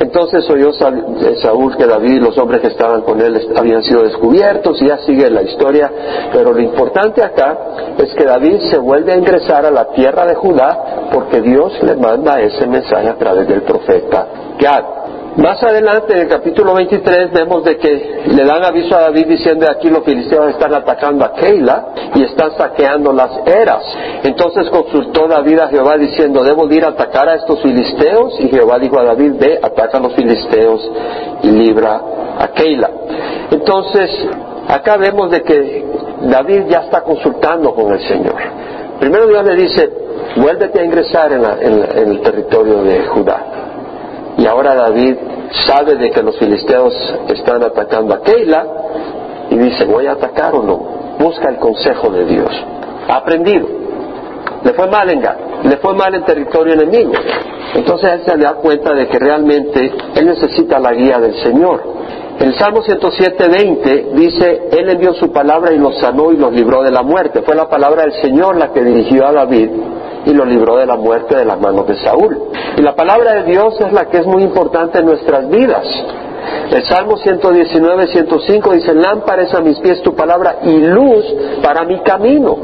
Entonces 0.00 0.48
oyó 0.50 0.70
eh, 0.70 1.36
Saúl 1.40 1.76
que 1.76 1.86
David 1.86 2.14
y 2.14 2.20
los 2.20 2.36
hombres 2.38 2.60
que 2.60 2.68
estaban 2.68 3.02
con 3.02 3.20
él 3.20 3.40
habían 3.56 3.82
sido 3.82 4.02
descubiertos, 4.02 4.80
y 4.82 4.86
ya 4.86 4.98
sigue 4.98 5.30
la 5.30 5.42
historia, 5.42 5.90
pero 6.32 6.52
lo 6.52 6.60
importante 6.60 7.22
acá 7.22 7.58
es 7.96 8.12
que 8.14 8.24
David 8.24 8.60
se 8.70 8.78
vuelve 8.78 9.12
a 9.12 9.16
ingresar 9.16 9.64
a 9.64 9.70
la 9.70 9.86
tierra 9.92 10.26
de 10.26 10.34
Judá 10.34 11.08
porque 11.12 11.40
Dios 11.40 11.72
le 11.82 11.96
manda 11.96 12.40
ese 12.40 12.66
mensaje 12.66 13.08
a 13.08 13.16
través 13.16 13.48
del 13.48 13.62
profeta 13.62 14.26
Gad. 14.58 14.99
Más 15.36 15.62
adelante, 15.62 16.12
en 16.12 16.20
el 16.20 16.28
capítulo 16.28 16.74
23, 16.74 17.32
vemos 17.32 17.62
de 17.62 17.76
que 17.76 18.22
le 18.26 18.44
dan 18.44 18.64
aviso 18.64 18.96
a 18.96 19.02
David 19.02 19.26
diciendo 19.28 19.64
aquí 19.70 19.88
los 19.88 20.04
filisteos 20.04 20.50
están 20.50 20.74
atacando 20.74 21.24
a 21.24 21.32
Keila 21.34 21.86
y 22.16 22.24
están 22.24 22.50
saqueando 22.56 23.12
las 23.12 23.30
eras. 23.46 23.82
Entonces 24.24 24.68
consultó 24.70 25.28
David 25.28 25.60
a 25.60 25.68
Jehová 25.68 25.96
diciendo, 25.98 26.42
¿debo 26.42 26.68
ir 26.72 26.84
a 26.84 26.88
atacar 26.88 27.28
a 27.28 27.34
estos 27.36 27.62
filisteos? 27.62 28.40
Y 28.40 28.48
Jehová 28.48 28.80
dijo 28.80 28.98
a 28.98 29.04
David, 29.04 29.34
ve, 29.38 29.60
ataca 29.62 29.98
a 29.98 30.00
los 30.00 30.14
filisteos 30.14 30.90
y 31.44 31.48
libra 31.48 32.00
a 32.38 32.48
Keila. 32.48 32.90
Entonces, 33.52 34.10
acá 34.68 34.96
vemos 34.96 35.30
de 35.30 35.42
que 35.42 35.84
David 36.22 36.64
ya 36.68 36.80
está 36.80 37.02
consultando 37.02 37.72
con 37.72 37.92
el 37.92 38.00
Señor. 38.00 38.36
Primero 38.98 39.28
Dios 39.28 39.44
le 39.44 39.54
dice, 39.54 39.90
vuélvete 40.36 40.80
a 40.80 40.84
ingresar 40.84 41.32
en, 41.32 41.44
en 41.44 42.08
el 42.10 42.20
territorio 42.20 42.82
de 42.82 43.06
Judá. 43.06 43.59
Y 44.40 44.46
ahora 44.46 44.74
David 44.74 45.16
sabe 45.66 45.96
de 45.96 46.10
que 46.10 46.22
los 46.22 46.38
filisteos 46.38 46.94
están 47.28 47.62
atacando 47.62 48.14
a 48.14 48.22
Keila 48.22 48.66
dice, 49.50 49.84
¿voy 49.84 50.06
a 50.06 50.12
atacar 50.12 50.54
o 50.54 50.62
no? 50.62 50.78
Busca 51.18 51.50
el 51.50 51.58
consejo 51.58 52.08
de 52.08 52.24
Dios. 52.24 52.50
Ha 53.08 53.16
aprendido. 53.16 53.68
Le 54.64 54.72
fue 54.72 54.88
mal 54.88 55.10
en 55.10 55.20
Gad, 55.20 55.36
le 55.64 55.76
fue 55.76 55.94
mal 55.94 56.14
en 56.14 56.24
territorio 56.24 56.72
enemigo. 56.72 57.12
Entonces 57.74 58.12
él 58.12 58.22
se 58.24 58.36
da 58.38 58.54
cuenta 58.54 58.94
de 58.94 59.08
que 59.08 59.18
realmente 59.18 59.92
él 60.14 60.26
necesita 60.26 60.78
la 60.78 60.92
guía 60.92 61.18
del 61.18 61.34
Señor. 61.42 61.82
El 62.40 62.54
Salmo 62.58 62.82
107.20 62.82 64.12
dice, 64.12 64.68
Él 64.72 64.88
envió 64.88 65.12
su 65.12 65.30
palabra 65.30 65.74
y 65.74 65.78
los 65.78 65.98
sanó 65.98 66.32
y 66.32 66.38
los 66.38 66.50
libró 66.54 66.82
de 66.82 66.90
la 66.90 67.02
muerte. 67.02 67.42
Fue 67.42 67.54
la 67.54 67.68
palabra 67.68 68.04
del 68.04 68.14
Señor 68.22 68.56
la 68.56 68.72
que 68.72 68.82
dirigió 68.82 69.26
a 69.26 69.32
David 69.32 69.68
y 70.26 70.32
lo 70.32 70.44
libró 70.44 70.76
de 70.76 70.86
la 70.86 70.96
muerte 70.96 71.36
de 71.36 71.44
las 71.44 71.60
manos 71.60 71.86
de 71.86 71.96
Saúl. 71.96 72.38
Y 72.76 72.82
la 72.82 72.94
palabra 72.94 73.34
de 73.34 73.44
Dios 73.44 73.80
es 73.80 73.92
la 73.92 74.06
que 74.06 74.18
es 74.18 74.26
muy 74.26 74.42
importante 74.42 74.98
en 74.98 75.06
nuestras 75.06 75.48
vidas. 75.48 75.86
El 76.70 76.84
Salmo 76.86 77.16
119, 77.16 78.08
105 78.08 78.72
dice, 78.72 78.94
lámpara 78.94 79.42
es 79.42 79.54
a 79.54 79.60
mis 79.60 79.78
pies 79.80 80.02
tu 80.02 80.14
palabra 80.14 80.58
y 80.62 80.78
luz 80.78 81.24
para 81.62 81.84
mi 81.84 82.00
camino. 82.02 82.56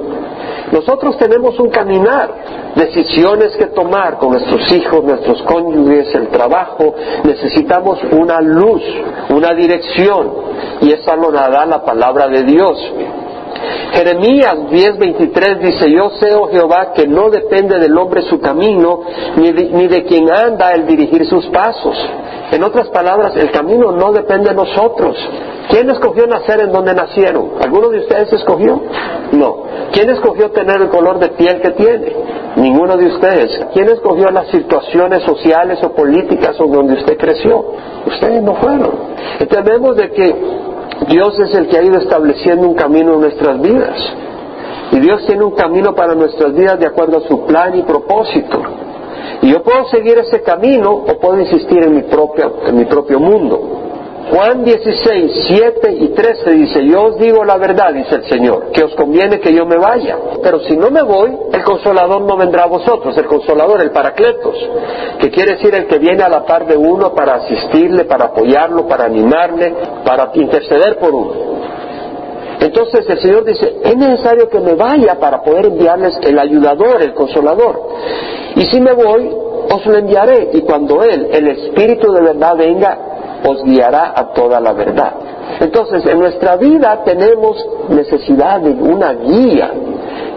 Nosotros 0.73 1.17
tenemos 1.19 1.59
un 1.61 1.71
caminar, 1.71 2.29
decisiones 2.75 3.57
que 3.57 3.67
tomar 3.67 4.19
con 4.19 4.31
nuestros 4.33 4.73
hijos, 4.73 5.05
nuestros 5.05 5.43
cónyuges, 5.43 6.15
el 6.15 6.29
trabajo. 6.29 6.95
Necesitamos 7.25 7.99
una 8.13 8.41
luz, 8.41 8.83
una 9.31 9.55
dirección 9.55 10.33
y 10.81 10.93
esa 10.93 11.15
lo 11.17 11.31
da 11.31 11.65
la 11.67 11.85
palabra 11.85 12.29
de 12.29 12.43
Dios. 12.43 12.79
Jeremías 13.93 14.55
10:23 14.71 15.59
dice, 15.59 15.91
yo 15.91 16.11
sé, 16.11 16.35
oh 16.35 16.49
Jehová, 16.49 16.93
que 16.95 17.07
no 17.07 17.31
depende 17.31 17.79
del 17.79 17.97
hombre 17.97 18.23
su 18.23 18.41
camino, 18.41 19.01
ni 19.37 19.53
de, 19.53 19.65
ni 19.71 19.87
de 19.89 20.05
quien 20.05 20.31
anda 20.31 20.73
el 20.73 20.87
dirigir 20.87 21.27
sus 21.27 21.47
pasos. 21.47 21.97
En 22.53 22.63
otras 22.63 22.89
palabras, 22.89 23.35
el 23.37 23.51
camino 23.51 23.93
no 23.93 24.13
depende 24.13 24.51
de 24.51 24.55
nosotros. 24.55 25.17
¿Quién 25.69 25.91
escogió 25.91 26.27
nacer 26.27 26.61
en 26.61 26.73
donde 26.73 26.95
nacieron? 26.95 27.53
¿Alguno 27.61 27.89
de 27.89 27.99
ustedes 28.01 28.33
escogió? 28.33 28.81
No. 29.33 29.65
¿Quién 29.93 30.11
escogió 30.11 30.51
tener 30.53 30.81
el 30.81 30.89
color 30.89 31.19
de 31.19 31.31
piel 31.31 31.61
que 31.61 31.71
tiene? 31.71 32.15
Ninguno 32.57 32.97
de 32.97 33.07
ustedes. 33.07 33.67
¿Quién 33.75 33.89
escogió 33.89 34.31
las 34.31 34.49
situaciones 34.49 35.25
sociales 35.25 35.83
o 35.83 35.93
políticas 35.93 36.57
donde 36.59 36.95
usted 36.95 37.17
creció? 37.19 37.65
Ustedes 38.07 38.43
no 38.43 38.55
fueron. 38.55 38.93
Entendemos 39.41 39.97
de 39.97 40.11
que 40.13 40.35
Dios 41.09 41.39
es 41.39 41.55
el 41.55 41.69
que 41.69 41.79
ha 41.79 41.83
ido 41.83 41.99
estableciendo 41.99 42.67
un 42.67 42.75
camino 42.75 43.15
en 43.15 43.21
nuestras 43.21 43.61
vidas. 43.61 43.97
Y 44.93 45.01
Dios 45.01 45.25
tiene 45.27 45.45
un 45.45 45.53
camino 45.53 45.95
para 45.95 46.15
nuestras 46.15 46.53
vidas 46.53 46.79
de 46.79 46.87
acuerdo 46.87 47.19
a 47.19 47.29
su 47.29 47.45
plan 47.47 47.77
y 47.77 47.83
propósito. 47.83 48.63
Y 49.43 49.51
yo 49.51 49.63
puedo 49.63 49.85
seguir 49.87 50.19
ese 50.19 50.43
camino 50.43 50.91
o 50.93 51.19
puedo 51.19 51.41
insistir 51.41 51.83
en 51.85 51.95
mi, 51.95 52.03
propio, 52.03 52.57
en 52.67 52.77
mi 52.77 52.85
propio 52.85 53.21
mundo. 53.21 53.86
Juan 54.31 54.65
16, 54.65 55.33
7 55.47 55.93
y 55.93 56.09
13 56.09 56.51
dice, 56.51 56.85
yo 56.85 57.05
os 57.05 57.19
digo 57.19 57.45
la 57.45 57.59
verdad, 57.59 57.93
dice 57.95 58.17
el 58.17 58.25
Señor, 58.25 58.73
que 58.73 58.83
os 58.83 58.95
conviene 58.97 59.39
que 59.39 59.55
yo 59.55 59.65
me 59.67 59.77
vaya. 59.77 60.19
Pero 60.43 60.59
si 60.61 60.77
no 60.77 60.91
me 60.91 61.03
voy, 61.03 61.37
el 61.53 61.63
consolador 61.63 62.23
no 62.23 62.37
vendrá 62.37 62.65
a 62.65 62.67
vosotros, 62.67 63.17
el 63.17 63.27
consolador, 63.27 63.83
el 63.83 63.93
paracletos, 63.93 64.57
que 65.21 65.31
quiere 65.31 65.53
decir 65.53 65.75
el 65.77 65.87
que 65.87 65.99
viene 65.99 66.25
a 66.25 66.29
la 66.29 66.45
par 66.45 66.67
de 66.67 66.77
uno 66.77 67.15
para 67.15 67.37
asistirle, 67.37 68.05
para 68.05 68.27
apoyarlo, 68.27 68.89
para 68.89 69.05
animarle, 69.05 69.73
para 70.05 70.31
interceder 70.35 70.99
por 70.99 71.15
uno. 71.15 71.33
Entonces 72.59 73.09
el 73.09 73.21
Señor 73.21 73.45
dice, 73.45 73.77
es 73.85 73.97
necesario 73.97 74.49
que 74.49 74.59
me 74.59 74.75
vaya 74.75 75.21
para 75.21 75.41
poder 75.43 75.67
enviarles 75.67 76.19
el 76.23 76.37
ayudador, 76.37 77.01
el 77.01 77.15
consolador. 77.15 77.81
Y 78.57 78.63
si 78.63 78.81
me 78.81 78.93
voy, 78.93 79.31
os 79.71 79.87
lo 79.87 79.99
enviaré. 79.99 80.51
Y 80.53 80.63
cuando 80.63 81.03
Él, 81.03 81.29
el 81.31 81.49
Espíritu 81.49 82.13
de 82.13 82.23
verdad, 82.23 82.57
venga, 82.57 82.99
os 83.49 83.63
guiará 83.65 84.13
a 84.17 84.33
toda 84.33 84.61
la 84.61 84.73
verdad. 84.73 85.13
Entonces, 85.61 86.05
en 86.07 86.19
nuestra 86.19 86.57
vida 86.57 87.03
tenemos 87.05 87.57
necesidad 87.89 88.61
de 88.61 88.71
una 88.71 89.13
guía 89.15 89.71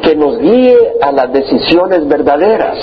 que 0.02 0.16
nos 0.16 0.38
guíe 0.38 0.78
a 1.02 1.12
las 1.12 1.32
decisiones 1.34 2.08
verdaderas. 2.08 2.78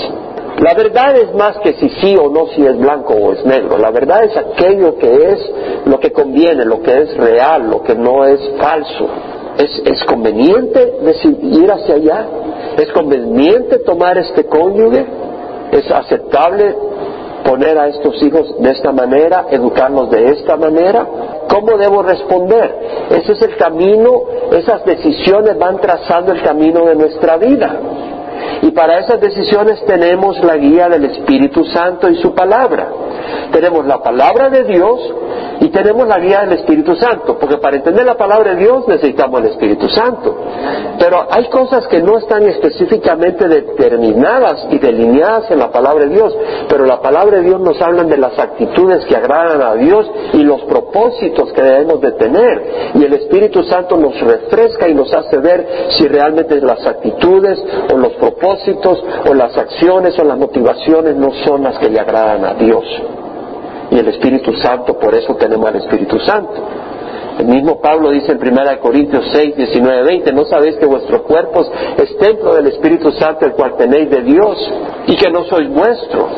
La 0.58 0.72
verdad 0.74 1.16
es 1.16 1.34
más 1.34 1.58
que 1.58 1.74
si 1.74 1.88
sí 2.00 2.16
o 2.16 2.30
no, 2.30 2.46
si 2.48 2.64
es 2.64 2.78
blanco 2.78 3.14
o 3.14 3.32
es 3.32 3.44
negro. 3.44 3.76
La 3.78 3.90
verdad 3.90 4.24
es 4.24 4.36
aquello 4.36 4.96
que 4.96 5.30
es 5.30 5.52
lo 5.84 6.00
que 6.00 6.12
conviene, 6.12 6.64
lo 6.64 6.82
que 6.82 7.02
es 7.02 7.16
real, 7.16 7.68
lo 7.70 7.82
que 7.82 7.94
no 7.94 8.24
es 8.24 8.40
falso. 8.58 9.06
¿Es, 9.58 10.04
conveniente 10.04 10.98
ir 11.42 11.70
hacia 11.70 11.94
allá? 11.94 12.26
¿Es 12.76 12.90
conveniente 12.92 13.78
tomar 13.80 14.18
este 14.18 14.44
cónyuge? 14.44 15.06
¿Es 15.72 15.90
aceptable 15.90 16.74
poner 17.46 17.78
a 17.78 17.88
estos 17.88 18.20
hijos 18.22 18.60
de 18.60 18.70
esta 18.70 18.92
manera, 18.92 19.46
educarlos 19.50 20.10
de 20.10 20.26
esta 20.32 20.56
manera? 20.56 21.06
¿Cómo 21.48 21.78
debo 21.78 22.02
responder? 22.02 23.06
Ese 23.10 23.32
es 23.32 23.42
el 23.42 23.56
camino, 23.56 24.22
esas 24.52 24.84
decisiones 24.84 25.56
van 25.58 25.80
trazando 25.80 26.32
el 26.32 26.42
camino 26.42 26.84
de 26.84 26.96
nuestra 26.96 27.36
vida. 27.36 27.80
Y 28.62 28.70
para 28.72 28.98
esas 28.98 29.20
decisiones 29.20 29.84
tenemos 29.86 30.42
la 30.42 30.56
guía 30.56 30.88
del 30.88 31.04
Espíritu 31.04 31.64
Santo 31.66 32.08
y 32.08 32.16
su 32.16 32.34
palabra. 32.34 32.88
Tenemos 33.52 33.86
la 33.86 34.02
palabra 34.02 34.50
de 34.50 34.64
Dios 34.64 35.14
y 35.60 35.68
tenemos 35.68 36.06
la 36.06 36.18
guía 36.18 36.40
del 36.40 36.58
Espíritu 36.58 36.94
Santo, 36.96 37.38
porque 37.38 37.58
para 37.58 37.76
entender 37.76 38.04
la 38.04 38.16
palabra 38.16 38.54
de 38.54 38.60
Dios 38.60 38.86
necesitamos 38.86 39.40
el 39.40 39.48
Espíritu 39.48 39.88
Santo. 39.88 40.36
Pero 40.98 41.26
hay 41.30 41.48
cosas 41.48 41.86
que 41.88 42.02
no 42.02 42.18
están 42.18 42.42
específicamente 42.44 43.48
determinadas 43.48 44.66
y 44.70 44.78
delineadas 44.78 45.50
en 45.50 45.58
la 45.58 45.70
palabra 45.70 46.04
de 46.04 46.14
Dios, 46.14 46.36
pero 46.68 46.84
la 46.84 47.00
palabra 47.00 47.38
de 47.38 47.44
Dios 47.44 47.60
nos 47.60 47.80
habla 47.80 48.04
de 48.04 48.16
las 48.16 48.38
actitudes 48.38 49.04
que 49.06 49.16
agradan 49.16 49.62
a 49.62 49.74
Dios 49.74 50.10
y 50.32 50.42
los 50.42 50.62
propósitos 50.62 51.52
que 51.52 51.62
debemos 51.62 52.00
de 52.00 52.12
tener. 52.12 52.92
Y 52.94 53.04
el 53.04 53.14
Espíritu 53.14 53.62
Santo 53.64 53.96
nos 53.96 54.18
refresca 54.20 54.88
y 54.88 54.94
nos 54.94 55.12
hace 55.12 55.38
ver 55.38 55.66
si 55.98 56.08
realmente 56.08 56.60
las 56.60 56.86
actitudes 56.86 57.62
o 57.92 57.96
los 57.96 58.12
propósitos 58.14 59.02
o 59.28 59.34
las 59.34 59.56
acciones 59.56 60.18
o 60.18 60.24
las 60.24 60.38
motivaciones 60.38 61.16
no 61.16 61.32
son 61.44 61.62
las 61.62 61.78
que 61.78 61.88
le 61.88 62.00
agradan 62.00 62.44
a 62.44 62.54
Dios 62.54 62.84
y 63.90 63.98
el 63.98 64.08
Espíritu 64.08 64.52
Santo, 64.54 64.98
por 64.98 65.14
eso 65.14 65.34
tenemos 65.36 65.68
al 65.68 65.76
Espíritu 65.76 66.18
Santo. 66.20 66.54
El 67.38 67.46
mismo 67.46 67.80
Pablo 67.80 68.10
dice 68.10 68.32
en 68.32 68.38
1 68.38 68.80
Corintios 68.80 69.24
6, 69.32 69.56
19, 69.56 70.02
20, 70.04 70.32
¿no 70.32 70.44
sabéis 70.46 70.76
que 70.76 70.86
vuestro 70.86 71.22
cuerpo 71.22 71.66
es 71.98 72.16
templo 72.16 72.54
del 72.54 72.68
Espíritu 72.68 73.12
Santo, 73.12 73.44
el 73.44 73.52
cual 73.52 73.76
tenéis 73.76 74.08
de 74.08 74.22
Dios, 74.22 74.72
y 75.06 75.16
que 75.16 75.30
no 75.30 75.44
sois 75.44 75.68
vuestro? 75.68 76.28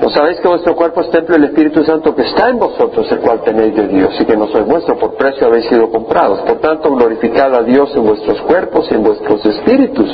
¿No 0.00 0.10
sabéis 0.10 0.38
que 0.40 0.48
vuestro 0.48 0.76
cuerpo 0.76 1.00
es 1.00 1.10
templo 1.10 1.34
del 1.34 1.44
Espíritu 1.44 1.82
Santo 1.82 2.14
que 2.14 2.22
está 2.22 2.48
en 2.48 2.58
vosotros, 2.58 3.10
el 3.10 3.18
cual 3.18 3.42
tenéis 3.42 3.74
de 3.74 3.88
Dios, 3.88 4.14
y 4.20 4.24
que 4.24 4.36
no 4.36 4.46
sois 4.46 4.64
vuestro, 4.64 4.96
por 4.96 5.14
precio 5.14 5.48
habéis 5.48 5.66
sido 5.66 5.90
comprados? 5.90 6.40
Por 6.40 6.60
tanto, 6.60 6.90
glorificad 6.94 7.52
a 7.54 7.62
Dios 7.62 7.90
en 7.96 8.04
vuestros 8.04 8.40
cuerpos 8.42 8.86
y 8.90 8.94
en 8.94 9.02
vuestros 9.02 9.44
espíritus, 9.44 10.08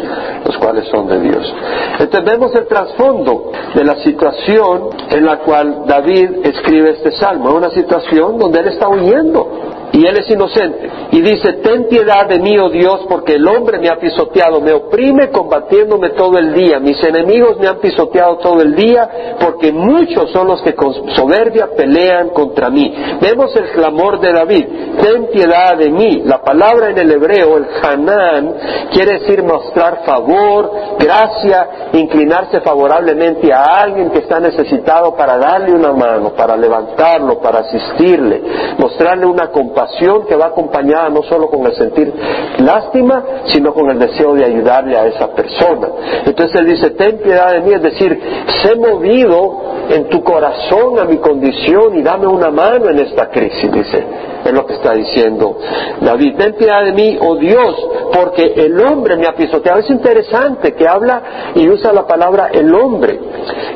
los 0.45 0.57
cuales 0.57 0.89
son 0.89 1.07
de 1.07 1.21
Dios. 1.21 1.55
Entonces 1.99 2.25
vemos 2.25 2.55
el 2.55 2.67
trasfondo 2.67 3.53
de 3.75 3.85
la 3.85 3.97
situación 3.97 4.89
en 5.11 5.25
la 5.25 5.41
cual 5.41 5.85
David 5.87 6.31
escribe 6.45 6.91
este 6.91 7.13
salmo. 7.13 7.51
Es 7.51 7.55
una 7.55 7.71
situación 7.71 8.39
donde 8.39 8.61
él 8.61 8.69
está 8.69 8.89
huyendo 8.89 9.75
y 9.95 10.05
él 10.05 10.17
es 10.17 10.29
inocente. 10.29 10.91
Y 11.13 11.21
dice, 11.21 11.53
ten 11.63 11.87
piedad 11.89 12.27
de 12.29 12.41
mí, 12.41 12.59
oh 12.59 12.69
Dios, 12.69 13.07
porque 13.09 13.37
el 13.37 13.47
hombre 13.47 13.79
me 13.79 13.89
ha 13.89 13.97
pisoteado, 13.97 14.61
me 14.61 14.73
oprime 14.73 15.31
combatiéndome 15.31 16.11
todo 16.11 16.37
el 16.37 16.53
día, 16.53 16.81
mis 16.81 17.01
enemigos 17.05 17.59
me 17.61 17.69
han 17.69 17.79
pisoteado 17.79 18.39
todo 18.39 18.61
el 18.61 18.75
día, 18.75 19.37
porque 19.39 19.73
muchos 19.73 20.33
son 20.33 20.49
los 20.49 20.63
que 20.63 20.75
con 20.75 20.93
soberbia 21.15 21.69
pelean 21.77 22.31
contra 22.31 22.71
mí. 22.71 22.93
Vemos 23.21 23.55
el 23.55 23.71
clamor 23.71 24.19
de 24.19 24.33
David, 24.33 24.67
ten 25.01 25.29
piedad 25.29 25.77
de 25.79 25.91
mí. 25.91 26.23
La 26.25 26.43
palabra 26.43 26.91
en 26.91 26.99
el 26.99 27.13
hebreo, 27.13 27.57
el 27.57 27.67
Hanán, 27.81 28.55
quiere 28.93 29.21
decir 29.21 29.45
mostrar 29.45 30.03
favor, 30.05 30.73
gracia, 30.99 31.69
inclinarse 31.93 32.61
favorablemente 32.63 33.53
a 33.53 33.63
alguien 33.63 34.11
que 34.11 34.19
está 34.19 34.41
necesitado 34.41 35.15
para 35.15 35.39
darle 35.39 35.73
una 35.73 35.93
mano, 35.93 36.33
para 36.35 36.57
levantarlo, 36.57 37.39
para 37.41 37.61
asistirle, 37.61 38.43
mostrarle 38.77 39.27
una 39.27 39.53
compasión 39.53 39.84
que 40.29 40.37
va 40.37 40.47
acompañada 40.47 41.09
no 41.09 41.23
solo 41.23 41.49
con 41.49 41.67
el 41.67 41.75
sentir 41.75 42.13
lástima, 42.59 43.25
sino 43.47 43.73
con 43.73 43.91
el 43.91 43.99
deseo 43.99 44.35
de 44.35 44.45
ayudarle 44.45 44.97
a 44.97 45.07
esa 45.07 45.29
persona. 45.29 45.89
Entonces 46.27 46.61
él 46.61 46.67
dice, 46.67 46.91
ten 46.91 47.19
piedad 47.19 47.53
de 47.53 47.61
mí, 47.61 47.73
es 47.73 47.83
decir, 47.83 48.21
sé 48.63 48.75
movido 48.77 49.63
en 49.91 50.09
tu 50.09 50.23
corazón 50.23 50.99
a 50.99 51.05
mi 51.05 51.19
condición 51.19 51.97
y 51.97 52.03
dame 52.03 52.27
una 52.27 52.51
mano 52.51 52.89
en 52.91 52.99
esta 52.99 53.31
crisis, 53.31 53.71
dice. 53.71 54.05
Es 54.45 54.53
lo 54.53 54.67
que 54.67 54.75
está 54.75 54.93
diciendo 54.93 55.59
David. 56.03 56.37
Ten 56.37 56.53
piedad 56.55 56.85
de 56.85 56.93
mí, 56.93 57.17
oh 57.21 57.37
Dios, 57.37 57.75
porque 58.13 58.53
el 58.57 58.79
hombre 58.79 59.17
me 59.17 59.27
ha 59.27 59.35
pisoteado. 59.35 59.81
Es 59.81 59.91
interesante 59.91 60.75
que 60.75 60.87
habla 60.87 61.53
y 61.55 61.67
usa 61.69 61.93
la 61.93 62.07
palabra 62.07 62.51
el 62.53 62.75
hombre, 62.75 63.19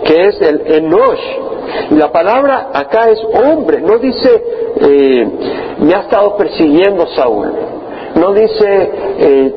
que 0.04 0.26
es 0.26 0.40
el 0.42 0.62
enosh, 0.66 1.20
y 1.90 1.94
la 1.94 2.10
palabra 2.10 2.70
acá 2.72 3.10
es 3.10 3.20
hombre, 3.24 3.80
no 3.80 3.98
dice 3.98 4.42
eh, 4.80 5.26
me 5.80 5.94
ha 5.94 6.00
estado 6.00 6.36
persiguiendo 6.36 7.06
Saúl, 7.14 7.52
no 8.14 8.32
dice 8.32 8.90
eh, 9.18 9.54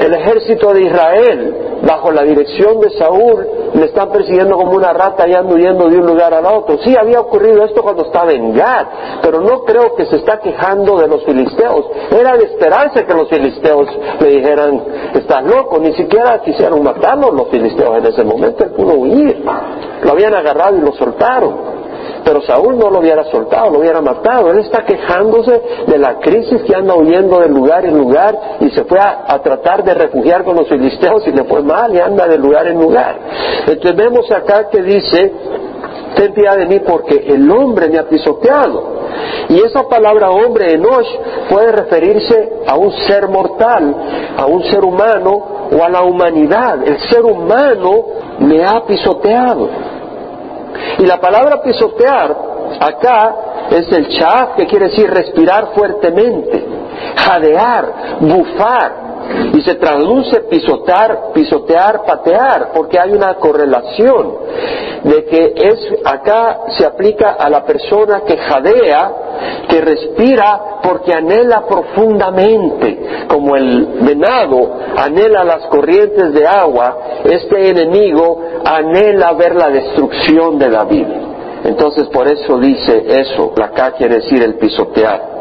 el 0.00 0.14
ejército 0.14 0.72
de 0.72 0.82
Israel 0.82 1.54
bajo 1.86 2.10
la 2.10 2.22
dirección 2.22 2.80
de 2.80 2.90
Saúl 2.90 3.46
me 3.74 3.86
están 3.86 4.10
persiguiendo 4.10 4.56
como 4.56 4.72
una 4.72 4.92
rata 4.92 5.28
y 5.28 5.34
ando 5.34 5.56
de 5.56 5.98
un 5.98 6.06
lugar 6.06 6.32
al 6.32 6.46
otro. 6.46 6.78
Sí, 6.78 6.94
había 6.96 7.20
ocurrido 7.20 7.64
esto 7.64 7.82
cuando 7.82 8.04
estaba 8.04 8.32
en 8.32 8.54
Gad, 8.54 8.86
pero 9.22 9.40
no 9.40 9.64
creo 9.64 9.94
que 9.96 10.06
se 10.06 10.16
está 10.16 10.38
quejando 10.38 10.98
de 10.98 11.08
los 11.08 11.24
filisteos. 11.24 11.86
Era 12.10 12.36
de 12.36 12.44
esperarse 12.44 13.04
que 13.04 13.14
los 13.14 13.28
filisteos 13.28 13.88
le 14.20 14.28
dijeran, 14.28 14.84
estás 15.14 15.44
loco, 15.44 15.78
ni 15.78 15.92
siquiera 15.94 16.40
quisieron 16.42 16.82
matarlo 16.82 17.32
los 17.32 17.48
filisteos 17.48 17.98
en 17.98 18.06
ese 18.06 18.24
momento, 18.24 18.64
él 18.64 18.70
pudo 18.70 18.94
huir. 18.94 19.44
Lo 20.02 20.12
habían 20.12 20.34
agarrado 20.34 20.76
y 20.76 20.80
lo 20.80 20.92
soltaron. 20.92 21.83
Pero 22.24 22.40
Saúl 22.42 22.78
no 22.78 22.90
lo 22.90 23.00
hubiera 23.00 23.24
soltado, 23.24 23.70
lo 23.70 23.80
hubiera 23.80 24.00
matado. 24.00 24.50
Él 24.50 24.60
está 24.60 24.84
quejándose 24.84 25.60
de 25.86 25.98
la 25.98 26.18
crisis 26.18 26.62
que 26.62 26.74
anda 26.74 26.94
huyendo 26.94 27.40
de 27.40 27.48
lugar 27.48 27.84
en 27.84 27.98
lugar 27.98 28.56
y 28.60 28.70
se 28.70 28.84
fue 28.84 28.98
a, 28.98 29.38
tratar 29.42 29.84
de 29.84 29.92
refugiar 29.94 30.42
con 30.42 30.56
los 30.56 30.68
filisteos 30.68 31.26
y 31.26 31.32
le 31.32 31.44
fue 31.44 31.62
mal 31.62 31.94
y 31.94 32.00
anda 32.00 32.26
de 32.26 32.38
lugar 32.38 32.66
en 32.66 32.80
lugar. 32.80 33.18
Entonces 33.66 33.94
vemos 33.94 34.30
acá 34.30 34.68
que 34.70 34.82
dice, 34.82 35.32
ten 36.16 36.32
piedad 36.32 36.56
de 36.56 36.66
mí 36.66 36.80
porque 36.80 37.24
el 37.28 37.50
hombre 37.50 37.88
me 37.88 37.98
ha 37.98 38.08
pisoteado. 38.08 38.94
Y 39.48 39.60
esa 39.60 39.82
palabra 39.82 40.30
hombre, 40.30 40.72
Enosh, 40.72 41.08
puede 41.50 41.72
referirse 41.72 42.52
a 42.66 42.76
un 42.76 42.90
ser 43.06 43.28
mortal, 43.28 43.94
a 44.36 44.46
un 44.46 44.62
ser 44.64 44.82
humano 44.82 45.68
o 45.70 45.84
a 45.84 45.90
la 45.90 46.02
humanidad. 46.02 46.86
El 46.86 46.98
ser 47.10 47.22
humano 47.24 48.04
me 48.38 48.64
ha 48.64 48.84
pisoteado. 48.86 49.68
Y 50.98 51.06
la 51.06 51.20
palabra 51.20 51.62
pisotear 51.62 52.36
acá 52.80 53.36
es 53.70 53.90
el 53.92 54.08
chaf, 54.08 54.56
que 54.56 54.66
quiere 54.66 54.88
decir 54.88 55.10
respirar 55.10 55.68
fuertemente, 55.74 56.64
jadear, 57.16 57.92
bufar. 58.20 59.04
Y 59.54 59.62
se 59.62 59.76
traduce 59.76 60.40
pisotear, 60.40 61.32
pisotear, 61.32 62.04
patear, 62.04 62.72
porque 62.74 62.98
hay 62.98 63.12
una 63.12 63.34
correlación 63.36 64.34
de 65.02 65.24
que 65.24 65.54
es 65.56 65.88
acá 66.04 66.60
se 66.76 66.84
aplica 66.84 67.32
a 67.32 67.48
la 67.48 67.64
persona 67.64 68.22
que 68.26 68.36
jadea, 68.36 69.12
que 69.68 69.80
respira 69.80 70.80
porque 70.82 71.12
anhela 71.12 71.64
profundamente, 71.66 73.26
como 73.28 73.56
el 73.56 73.86
venado 74.02 74.74
anhela 74.96 75.44
las 75.44 75.66
corrientes 75.66 76.32
de 76.32 76.46
agua, 76.46 76.98
este 77.24 77.70
enemigo 77.70 78.40
anhela 78.64 79.32
ver 79.32 79.54
la 79.54 79.70
destrucción 79.70 80.58
de 80.58 80.70
David. 80.70 81.06
Entonces 81.64 82.08
por 82.08 82.28
eso 82.28 82.58
dice 82.58 83.04
eso, 83.08 83.52
la 83.56 83.66
acá 83.66 83.92
quiere 83.92 84.16
decir 84.16 84.42
el 84.42 84.54
pisotear. 84.56 85.34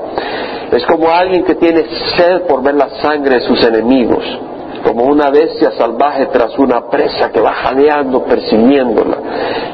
Es 0.72 0.86
como 0.86 1.10
alguien 1.10 1.44
que 1.44 1.56
tiene 1.56 1.86
sed 2.16 2.44
por 2.48 2.64
ver 2.64 2.76
la 2.76 2.90
sangre 3.02 3.36
de 3.36 3.42
sus 3.42 3.64
enemigos, 3.64 4.24
como 4.84 5.04
una 5.04 5.30
bestia 5.30 5.72
salvaje 5.72 6.28
tras 6.28 6.58
una 6.58 6.90
presa 6.90 7.30
que 7.32 7.40
va 7.40 7.54
jadeando, 7.54 8.24
persiguiéndola. 8.24 9.18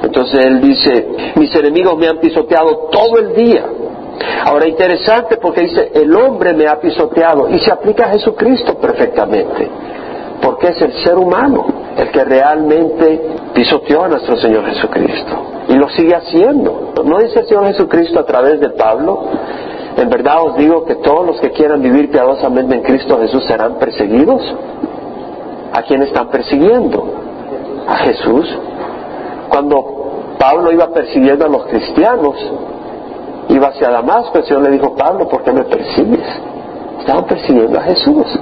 Entonces 0.03 0.45
él 0.45 0.61
dice, 0.61 1.07
mis 1.35 1.55
enemigos 1.55 1.97
me 1.97 2.07
han 2.07 2.17
pisoteado 2.17 2.89
todo 2.91 3.17
el 3.19 3.33
día. 3.33 3.65
Ahora 4.45 4.67
interesante 4.67 5.37
porque 5.37 5.61
dice, 5.61 5.91
el 5.93 6.15
hombre 6.15 6.53
me 6.53 6.67
ha 6.67 6.79
pisoteado 6.79 7.49
y 7.49 7.59
se 7.59 7.71
aplica 7.71 8.05
a 8.05 8.09
Jesucristo 8.09 8.75
perfectamente, 8.75 9.69
porque 10.41 10.67
es 10.67 10.81
el 10.81 10.93
ser 11.03 11.17
humano 11.17 11.65
el 11.97 12.09
que 12.11 12.23
realmente 12.23 13.21
pisoteó 13.53 14.03
a 14.03 14.07
nuestro 14.07 14.37
Señor 14.37 14.65
Jesucristo 14.65 15.49
y 15.69 15.73
lo 15.73 15.87
sigue 15.89 16.15
haciendo. 16.15 16.93
¿No 17.03 17.19
dice 17.19 17.39
el 17.39 17.47
Señor 17.47 17.67
Jesucristo 17.67 18.19
a 18.19 18.25
través 18.25 18.59
de 18.59 18.69
Pablo? 18.69 19.23
En 19.97 20.09
verdad 20.09 20.41
os 20.43 20.55
digo 20.57 20.85
que 20.85 20.95
todos 20.95 21.25
los 21.25 21.39
que 21.39 21.51
quieran 21.51 21.81
vivir 21.81 22.09
piadosamente 22.09 22.75
en 22.75 22.81
Cristo 22.81 23.19
Jesús 23.19 23.45
serán 23.45 23.75
perseguidos. 23.75 24.41
¿A 25.73 25.83
quién 25.83 26.01
están 26.01 26.29
persiguiendo? 26.29 27.03
A 27.87 27.97
Jesús. 27.97 28.57
Cuando 29.49 30.35
Pablo 30.39 30.71
iba 30.71 30.91
persiguiendo 30.91 31.45
a 31.45 31.49
los 31.49 31.65
cristianos, 31.65 32.35
iba 33.49 33.67
hacia 33.67 33.89
Damasco, 33.89 34.37
el 34.37 34.45
Señor 34.45 34.63
le 34.63 34.71
dijo, 34.71 34.95
Pablo, 34.95 35.27
¿por 35.27 35.43
qué 35.43 35.51
me 35.51 35.63
persigues? 35.63 36.25
Estaban 36.99 37.25
persiguiendo 37.25 37.79
a 37.79 37.83
Jesús. 37.83 38.39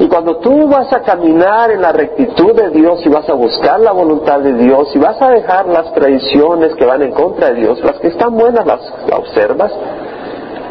Y 0.00 0.08
cuando 0.08 0.36
tú 0.38 0.68
vas 0.68 0.92
a 0.92 1.00
caminar 1.00 1.70
en 1.70 1.80
la 1.80 1.92
rectitud 1.92 2.54
de 2.54 2.70
Dios 2.70 3.04
y 3.04 3.08
vas 3.08 3.28
a 3.28 3.34
buscar 3.34 3.80
la 3.80 3.92
voluntad 3.92 4.40
de 4.40 4.52
Dios 4.54 4.88
y 4.94 4.98
vas 4.98 5.20
a 5.22 5.30
dejar 5.30 5.66
las 5.68 5.92
tradiciones 5.94 6.74
que 6.74 6.84
van 6.84 7.02
en 7.02 7.12
contra 7.12 7.50
de 7.50 7.60
Dios, 7.60 7.82
las 7.82 7.98
que 8.00 8.08
están 8.08 8.36
buenas 8.36 8.66
las, 8.66 8.80
observas, 9.12 9.72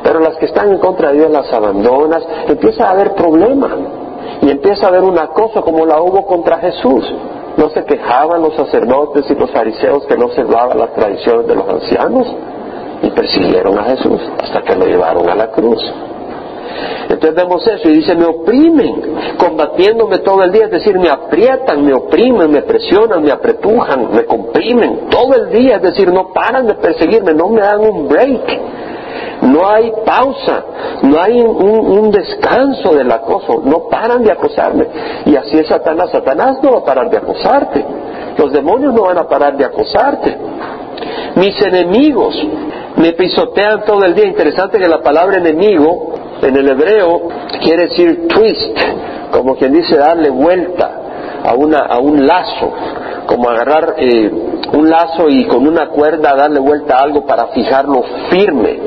pero 0.03 0.19
las 0.19 0.35
que 0.35 0.45
están 0.45 0.69
en 0.69 0.79
contra 0.79 1.09
de 1.09 1.19
Dios 1.19 1.31
las 1.31 1.51
abandonas, 1.51 2.23
empieza 2.47 2.87
a 2.87 2.91
haber 2.91 3.13
problema 3.13 3.69
y 4.41 4.51
empieza 4.51 4.85
a 4.85 4.89
haber 4.89 5.03
un 5.03 5.17
acoso 5.17 5.61
como 5.63 5.85
la 5.85 6.01
hubo 6.01 6.25
contra 6.25 6.57
Jesús. 6.57 7.11
No 7.57 7.69
se 7.69 7.85
quejaban 7.85 8.41
los 8.41 8.53
sacerdotes 8.55 9.25
y 9.29 9.35
los 9.35 9.49
fariseos 9.49 10.05
que 10.05 10.17
no 10.17 10.25
observaban 10.25 10.77
las 10.77 10.93
tradiciones 10.93 11.47
de 11.47 11.55
los 11.55 11.69
ancianos 11.69 12.27
y 13.05 13.09
persiguieron 13.11 13.77
a 13.77 13.83
Jesús 13.83 14.19
hasta 14.41 14.61
que 14.61 14.75
lo 14.75 14.85
llevaron 14.85 15.29
a 15.29 15.35
la 15.35 15.51
cruz. 15.51 15.81
Entonces 17.03 17.35
vemos 17.35 17.65
eso 17.67 17.87
y 17.87 17.97
dice, 17.97 18.15
me 18.15 18.25
oprimen, 18.25 19.15
combatiéndome 19.37 20.19
todo 20.19 20.43
el 20.43 20.51
día, 20.51 20.65
es 20.65 20.71
decir, 20.71 20.97
me 20.97 21.09
aprietan, 21.09 21.85
me 21.85 21.93
oprimen, 21.93 22.51
me 22.51 22.63
presionan, 22.63 23.23
me 23.23 23.31
apretujan, 23.31 24.11
me 24.11 24.25
comprimen 24.25 25.07
todo 25.09 25.35
el 25.35 25.49
día, 25.51 25.75
es 25.77 25.83
decir, 25.83 26.11
no 26.11 26.33
paran 26.33 26.67
de 26.67 26.73
perseguirme, 26.75 27.33
no 27.33 27.49
me 27.49 27.61
dan 27.61 27.79
un 27.79 28.07
break 28.07 28.59
no 29.41 29.67
hay 29.67 29.91
pausa, 30.05 30.63
no 31.03 31.21
hay 31.21 31.39
un, 31.41 32.11
descanso 32.11 32.95
del 32.95 33.11
acoso, 33.11 33.61
no 33.63 33.87
paran 33.89 34.23
de 34.23 34.31
acosarme. 34.31 34.87
Y 35.25 35.35
así 35.35 35.57
es 35.57 35.67
Satanás, 35.67 36.09
Satanás 36.11 36.57
no 36.61 36.73
va 36.73 36.79
a 36.79 36.83
parar 36.83 37.09
de 37.09 37.17
acosarte, 37.17 37.85
los 38.37 38.51
demonios 38.51 38.93
no 38.93 39.03
van 39.03 39.17
a 39.17 39.27
parar 39.27 39.57
de 39.57 39.65
acosarte. 39.65 40.37
Mis 41.35 41.61
enemigos 41.61 42.35
me 42.97 43.13
pisotean 43.13 43.83
todo 43.85 44.03
el 44.03 44.15
día. 44.15 44.25
Interesante 44.25 44.77
que 44.79 44.87
la 44.87 45.01
palabra 45.01 45.37
enemigo 45.37 46.13
en 46.41 46.55
el 46.55 46.67
hebreo 46.67 47.27
quiere 47.61 47.87
decir 47.87 48.27
twist, 48.27 48.77
como 49.31 49.55
quien 49.55 49.73
dice 49.73 49.97
darle 49.97 50.29
vuelta 50.29 51.01
a, 51.43 51.53
una, 51.53 51.79
a 51.79 51.99
un 51.99 52.25
lazo, 52.25 52.73
como 53.27 53.49
agarrar 53.49 53.95
eh, 53.97 54.31
un 54.73 54.89
lazo 54.89 55.29
y 55.29 55.45
con 55.45 55.67
una 55.67 55.89
cuerda 55.89 56.35
darle 56.35 56.59
vuelta 56.59 56.97
a 56.97 57.03
algo 57.03 57.25
para 57.25 57.47
fijarlo 57.47 58.03
firme, 58.29 58.79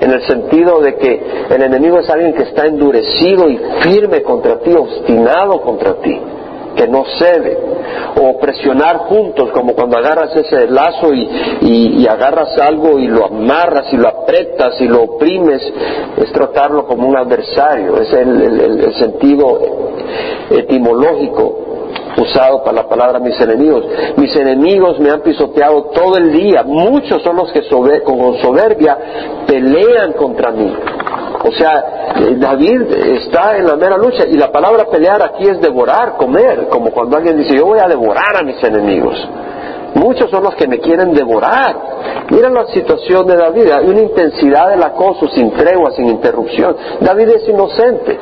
en 0.00 0.10
el 0.10 0.26
sentido 0.26 0.80
de 0.80 0.96
que 0.96 1.22
el 1.50 1.62
enemigo 1.62 1.98
es 1.98 2.10
alguien 2.10 2.34
que 2.34 2.44
está 2.44 2.66
endurecido 2.66 3.48
y 3.48 3.58
firme 3.80 4.22
contra 4.22 4.58
ti, 4.60 4.72
obstinado 4.72 5.60
contra 5.62 5.94
ti, 6.00 6.20
que 6.76 6.86
no 6.86 7.04
cede, 7.18 7.58
o 8.20 8.38
presionar 8.38 8.98
juntos, 8.98 9.50
como 9.52 9.74
cuando 9.74 9.98
agarras 9.98 10.34
ese 10.36 10.68
lazo 10.68 11.12
y, 11.14 12.06
agarras 12.06 12.56
algo 12.58 12.98
y 12.98 13.08
lo 13.08 13.26
amarras 13.26 13.92
y 13.92 13.96
lo 13.96 14.08
apretas 14.08 14.80
y 14.80 14.86
lo 14.86 15.02
oprimes, 15.02 15.60
es 16.16 16.32
tratarlo 16.32 16.86
como 16.86 17.08
un 17.08 17.16
adversario, 17.16 18.00
es 18.00 18.12
el 18.12 18.94
sentido 18.94 19.60
etimológico 20.50 21.66
usado 22.16 22.62
para 22.62 22.82
la 22.82 22.88
palabra 22.88 23.18
mis 23.18 23.38
enemigos. 23.40 23.84
Mis 24.16 24.34
enemigos 24.36 24.98
me 24.98 25.10
han 25.10 25.20
pisoteado 25.20 25.90
todo 25.94 26.16
el 26.16 26.32
día. 26.32 26.62
Muchos 26.62 27.22
son 27.22 27.36
los 27.36 27.52
que 27.52 27.62
con 28.04 28.38
soberbia 28.38 28.98
pelean 29.46 30.12
contra 30.12 30.50
mí. 30.50 30.72
O 31.46 31.52
sea, 31.52 32.14
eh, 32.16 32.34
David 32.36 32.82
está 32.90 33.56
en 33.56 33.66
la 33.66 33.76
mera 33.76 33.96
lucha 33.96 34.24
y 34.26 34.36
la 34.36 34.50
palabra 34.50 34.86
pelear 34.86 35.22
aquí 35.22 35.48
es 35.48 35.60
devorar, 35.60 36.16
comer, 36.16 36.66
como 36.68 36.90
cuando 36.90 37.16
alguien 37.16 37.36
dice 37.38 37.56
yo 37.56 37.66
voy 37.66 37.78
a 37.78 37.88
devorar 37.88 38.36
a 38.36 38.42
mis 38.42 38.62
enemigos. 38.64 39.16
Muchos 39.94 40.28
son 40.30 40.42
los 40.42 40.54
que 40.56 40.66
me 40.66 40.78
quieren 40.78 41.14
devorar. 41.14 41.76
Mira 42.30 42.50
la 42.50 42.66
situación 42.66 43.26
de 43.26 43.36
David, 43.36 43.70
hay 43.70 43.86
una 43.86 44.00
intensidad 44.00 44.70
del 44.70 44.82
acoso 44.82 45.28
sin 45.28 45.52
tregua, 45.52 45.92
sin 45.92 46.08
interrupción. 46.08 46.76
David 47.00 47.28
es 47.28 47.48
inocente. 47.48 48.18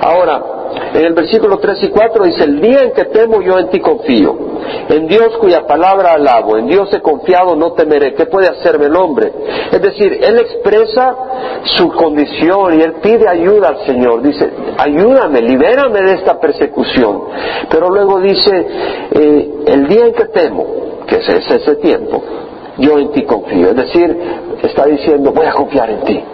Ahora, 0.00 0.55
en 0.96 1.04
el 1.04 1.12
versículo 1.12 1.58
3 1.58 1.84
y 1.84 1.88
4 1.88 2.24
dice, 2.24 2.44
el 2.44 2.60
día 2.60 2.82
en 2.84 2.92
que 2.92 3.04
temo 3.04 3.42
yo 3.42 3.58
en 3.58 3.68
ti 3.68 3.80
confío, 3.80 4.34
en 4.88 5.06
Dios 5.06 5.36
cuya 5.38 5.66
palabra 5.66 6.14
alabo, 6.14 6.56
en 6.56 6.66
Dios 6.68 6.92
he 6.94 7.00
confiado, 7.00 7.54
no 7.54 7.72
temeré. 7.72 8.14
¿Qué 8.14 8.24
puede 8.24 8.48
hacerme 8.48 8.86
el 8.86 8.96
hombre? 8.96 9.30
Es 9.72 9.82
decir, 9.82 10.18
él 10.22 10.38
expresa 10.38 11.14
su 11.76 11.88
condición 11.92 12.78
y 12.78 12.82
él 12.82 12.94
pide 13.02 13.28
ayuda 13.28 13.68
al 13.68 13.86
Señor. 13.86 14.22
Dice, 14.22 14.50
ayúdame, 14.78 15.42
libérame 15.42 16.00
de 16.00 16.14
esta 16.14 16.40
persecución. 16.40 17.24
Pero 17.68 17.90
luego 17.90 18.18
dice, 18.20 18.66
eh, 19.12 19.50
el 19.66 19.88
día 19.88 20.06
en 20.06 20.14
que 20.14 20.24
temo, 20.26 20.66
que 21.06 21.16
es 21.16 21.28
ese 21.28 21.74
tiempo, 21.76 22.22
yo 22.78 22.98
en 22.98 23.12
ti 23.12 23.22
confío. 23.24 23.68
Es 23.68 23.76
decir, 23.76 24.16
está 24.62 24.86
diciendo, 24.86 25.30
voy 25.32 25.46
a 25.46 25.52
confiar 25.52 25.90
en 25.90 26.00
ti. 26.04 26.24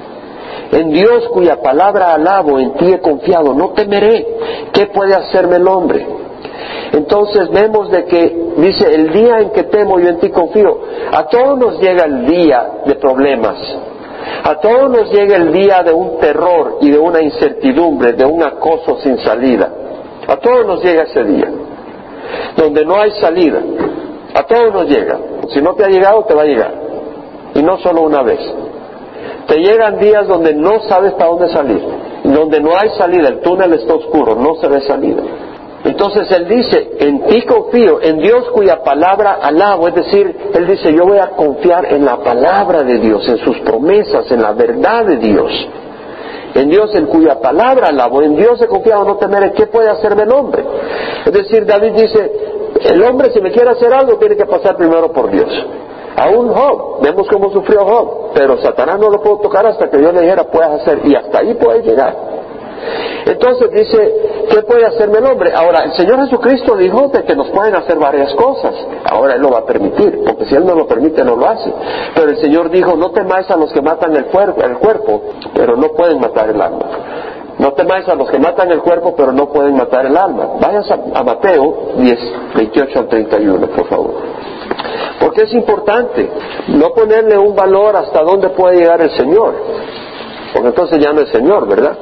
En 0.72 0.90
Dios 0.90 1.28
cuya 1.28 1.61
palabra 1.61 2.14
alabo, 2.14 2.58
en 2.58 2.72
ti 2.74 2.92
he 2.92 3.00
confiado, 3.00 3.52
no 3.52 3.72
temeré. 3.72 4.26
¿Qué 4.72 4.87
puede 4.87 5.14
hacerme 5.14 5.56
el 5.56 5.68
hombre? 5.68 6.06
Entonces 6.92 7.50
vemos 7.50 7.90
de 7.90 8.04
que 8.06 8.52
dice, 8.56 8.94
el 8.94 9.12
día 9.12 9.40
en 9.40 9.50
que 9.50 9.64
temo 9.64 10.00
yo 10.00 10.08
en 10.08 10.18
ti 10.18 10.30
confío. 10.30 10.80
A 11.12 11.26
todos 11.26 11.58
nos 11.58 11.78
llega 11.78 12.04
el 12.04 12.26
día 12.26 12.80
de 12.87 12.94
problemas. 12.94 13.56
A 14.44 14.54
todos 14.61 14.90
nos 14.90 15.12
llega 15.12 15.37
el 15.37 15.52
día 15.52 15.82
de 15.82 15.92
un 15.92 16.18
terror 16.18 16.78
y 16.80 16.90
de 16.90 16.98
una 16.98 17.20
incertidumbre, 17.20 18.14
de 18.14 18.24
un 18.24 18.42
acoso 18.42 18.98
sin 19.02 19.18
salida. 19.18 19.70
A 20.26 20.37
todos 20.37 20.66
nos 20.66 20.82
llega 20.82 21.02
ese 21.02 21.22
día. 21.24 21.50
donde 22.56 22.85
no 22.87 22.96
hay 22.96 23.11
salida. 23.20 23.61
A 24.35 24.42
todos 24.44 24.72
nos 24.72 24.88
llega. 24.88 25.18
Si 25.52 25.61
no 25.61 25.74
te 25.74 25.85
ha 25.85 25.88
llegado, 25.88 26.24
te 26.24 26.35
va 26.35 26.42
a 26.42 26.46
llegar. 26.46 26.72
Y 27.54 27.62
no 27.62 27.76
solo 27.78 28.02
una 28.02 28.22
vez. 28.22 28.40
Te 29.46 29.59
llegan 29.59 29.98
días 29.98 30.26
donde 30.28 30.55
no 30.55 30.81
sabes 30.88 31.12
para 31.14 31.31
dónde 31.31 31.48
salir, 31.52 31.83
donde 32.24 32.61
no 32.61 32.70
hay 32.76 32.90
salida, 32.90 33.28
el 33.28 33.40
túnel 33.40 33.72
está 33.74 33.94
oscuro, 33.94 34.35
no 34.37 34.55
se 34.57 34.68
ve 34.68 34.81
salida. 34.83 35.22
Entonces 35.85 36.31
él 36.31 36.46
dice, 36.46 36.90
en 37.00 37.26
ti 37.26 37.42
confío, 37.42 38.00
en 38.00 38.18
Dios 38.18 38.48
cuya 38.50 38.85
palabra 38.85 39.38
alabo, 39.42 39.88
es 39.88 39.94
decir, 39.96 40.37
él 40.55 40.66
dice, 40.66 40.94
yo 40.94 41.05
voy 41.05 41.18
a 41.18 41.31
confiar 41.31 41.87
en 41.92 42.05
la 42.05 42.18
palabra 42.18 42.85
de 42.85 42.98
Dios, 42.98 43.28
en 43.28 43.38
sus 43.38 43.59
promesas, 43.61 44.31
en 44.31 44.42
la 44.42 44.52
verdad 44.52 45.05
de 45.07 45.16
Dios. 45.16 45.50
En 46.55 46.68
Dios 46.68 46.94
en 46.94 47.07
cuya 47.07 47.40
palabra 47.40 47.88
alabo, 47.88 48.22
en 48.22 48.37
Dios 48.37 48.61
he 48.62 48.68
confiado, 48.68 49.05
no 49.05 49.16
temeré, 49.16 49.52
¿qué 49.52 49.66
puede 49.66 49.88
hacerme 49.88 50.22
el 50.22 50.33
hombre? 50.33 50.62
Es 51.26 51.33
decir, 51.33 51.66
David 51.66 51.92
dice, 51.92 52.31
el 52.85 53.02
hombre 53.02 53.33
si 53.33 53.40
me 53.40 53.50
quiere 53.50 53.70
hacer 53.70 53.92
algo 53.92 54.18
tiene 54.18 54.37
que 54.37 54.46
pasar 54.46 54.76
primero 54.76 55.12
por 55.12 55.31
Dios. 55.31 55.48
Aún 56.16 56.52
Job, 56.52 57.02
vemos 57.02 57.26
cómo 57.28 57.50
sufrió 57.50 57.85
Job, 57.85 58.21
pero 58.35 58.59
Satanás 58.59 58.99
no 58.99 59.11
lo 59.11 59.23
pudo 59.23 59.38
tocar 59.38 59.66
hasta 59.66 59.88
que 59.88 59.99
Dios 59.99 60.12
le 60.14 60.23
dijera, 60.23 60.45
puedes 60.45 60.71
hacer, 60.81 61.01
y 61.05 61.14
hasta 61.14 61.38
ahí 61.38 61.55
puede 61.55 61.83
llegar. 61.83 62.33
Entonces 63.27 63.71
dice, 63.71 64.14
¿qué 64.51 64.62
puede 64.62 64.85
hacerme 64.85 65.18
el 65.18 65.27
hombre? 65.27 65.53
Ahora, 65.55 65.85
el 65.85 65.92
Señor 65.92 66.25
Jesucristo 66.25 66.77
dijo 66.77 67.09
de 67.09 67.23
que 67.25 67.37
nos 67.37 67.49
pueden 67.51 67.75
hacer 67.77 67.99
varias 67.99 68.35
cosas. 68.35 68.75
Ahora 69.11 69.35
Él 69.35 69.42
lo 69.42 69.51
va 69.51 69.59
a 69.59 69.64
permitir, 69.64 70.23
porque 70.27 70.47
si 70.47 70.55
Él 70.55 70.66
no 70.66 70.75
lo 70.75 70.87
permite, 70.87 71.25
no 71.25 71.37
lo 71.37 71.49
hace. 71.49 71.73
Pero 72.14 72.31
el 72.31 72.40
Señor 72.40 72.71
dijo, 72.71 72.97
no 72.97 73.11
temáis 73.11 73.49
a 73.51 73.57
los 73.57 73.73
que 73.73 73.81
matan 73.81 74.16
el 74.16 74.27
cuerpo, 74.27 75.23
pero 75.55 75.77
no 75.77 75.88
pueden 75.92 76.21
matar 76.21 76.51
el 76.51 76.61
alma. 76.61 76.87
No 77.59 77.73
temáis 77.75 78.09
a 78.09 78.14
los 78.14 78.29
que 78.31 78.38
matan 78.38 78.73
el 78.73 78.81
cuerpo, 78.81 79.14
pero 79.16 79.31
no 79.31 79.47
pueden 79.47 79.77
matar 79.77 80.07
el 80.07 80.16
alma. 80.16 80.55
Vayas 80.61 80.90
a, 80.90 81.23
Mateo 81.23 81.92
10, 81.97 82.18
28 82.57 82.99
al 82.99 83.09
31, 83.09 83.66
por 83.68 83.87
favor. 83.87 84.14
Porque 85.20 85.42
es 85.42 85.52
importante 85.52 86.28
no 86.68 86.90
ponerle 86.90 87.38
un 87.38 87.55
valor 87.55 87.96
hasta 87.96 88.22
dónde 88.22 88.50
puede 88.50 88.78
llegar 88.78 89.00
el 89.00 89.11
Señor. 89.11 89.55
Porque 90.52 90.68
entonces 90.68 90.98
ya 90.98 91.12
no 91.12 91.20
es 91.20 91.31
Señor, 91.31 91.68
¿verdad? 91.68 91.96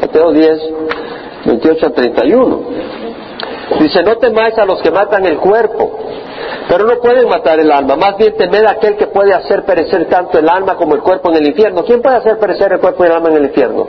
Mateo 0.00 0.32
10, 0.32 0.60
28 1.46 1.86
al 1.86 1.92
31. 1.92 2.60
Dice, 3.80 4.02
no 4.02 4.16
temáis 4.16 4.56
a 4.58 4.64
los 4.64 4.80
que 4.80 4.90
matan 4.90 5.26
el 5.26 5.36
cuerpo, 5.38 5.98
pero 6.68 6.84
no 6.86 6.98
pueden 7.00 7.28
matar 7.28 7.60
el 7.60 7.70
alma. 7.70 7.96
Más 7.96 8.16
bien 8.16 8.34
temed 8.36 8.64
a 8.64 8.72
aquel 8.72 8.96
que 8.96 9.08
puede 9.08 9.34
hacer 9.34 9.64
perecer 9.64 10.06
tanto 10.06 10.38
el 10.38 10.48
alma 10.48 10.76
como 10.76 10.94
el 10.94 11.02
cuerpo 11.02 11.30
en 11.30 11.36
el 11.36 11.48
infierno. 11.48 11.84
¿Quién 11.84 12.00
puede 12.00 12.16
hacer 12.16 12.38
perecer 12.38 12.72
el 12.72 12.80
cuerpo 12.80 13.04
y 13.04 13.06
el 13.08 13.12
alma 13.12 13.28
en 13.28 13.36
el 13.36 13.44
infierno? 13.44 13.86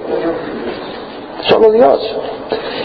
Solo 1.47 1.71
Dios. 1.71 1.99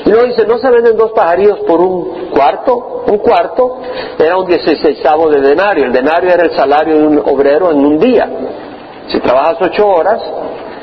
Y 0.04 0.10
luego 0.10 0.26
dice, 0.26 0.46
¿no 0.46 0.58
se 0.58 0.70
venden 0.70 0.96
dos 0.96 1.12
pajarillos 1.12 1.60
por 1.60 1.80
un 1.80 2.30
cuarto? 2.30 3.04
Un 3.06 3.18
cuarto 3.18 3.78
era 4.18 4.36
un 4.36 4.46
dieciséisavo 4.46 5.30
de 5.30 5.40
denario. 5.40 5.86
El 5.86 5.92
denario 5.92 6.30
era 6.30 6.44
el 6.44 6.52
salario 6.52 6.96
de 6.98 7.06
un 7.06 7.18
obrero 7.18 7.70
en 7.70 7.84
un 7.84 7.98
día. 7.98 8.28
Si 9.08 9.20
trabajas 9.20 9.58
ocho 9.60 9.86
horas, 9.86 10.22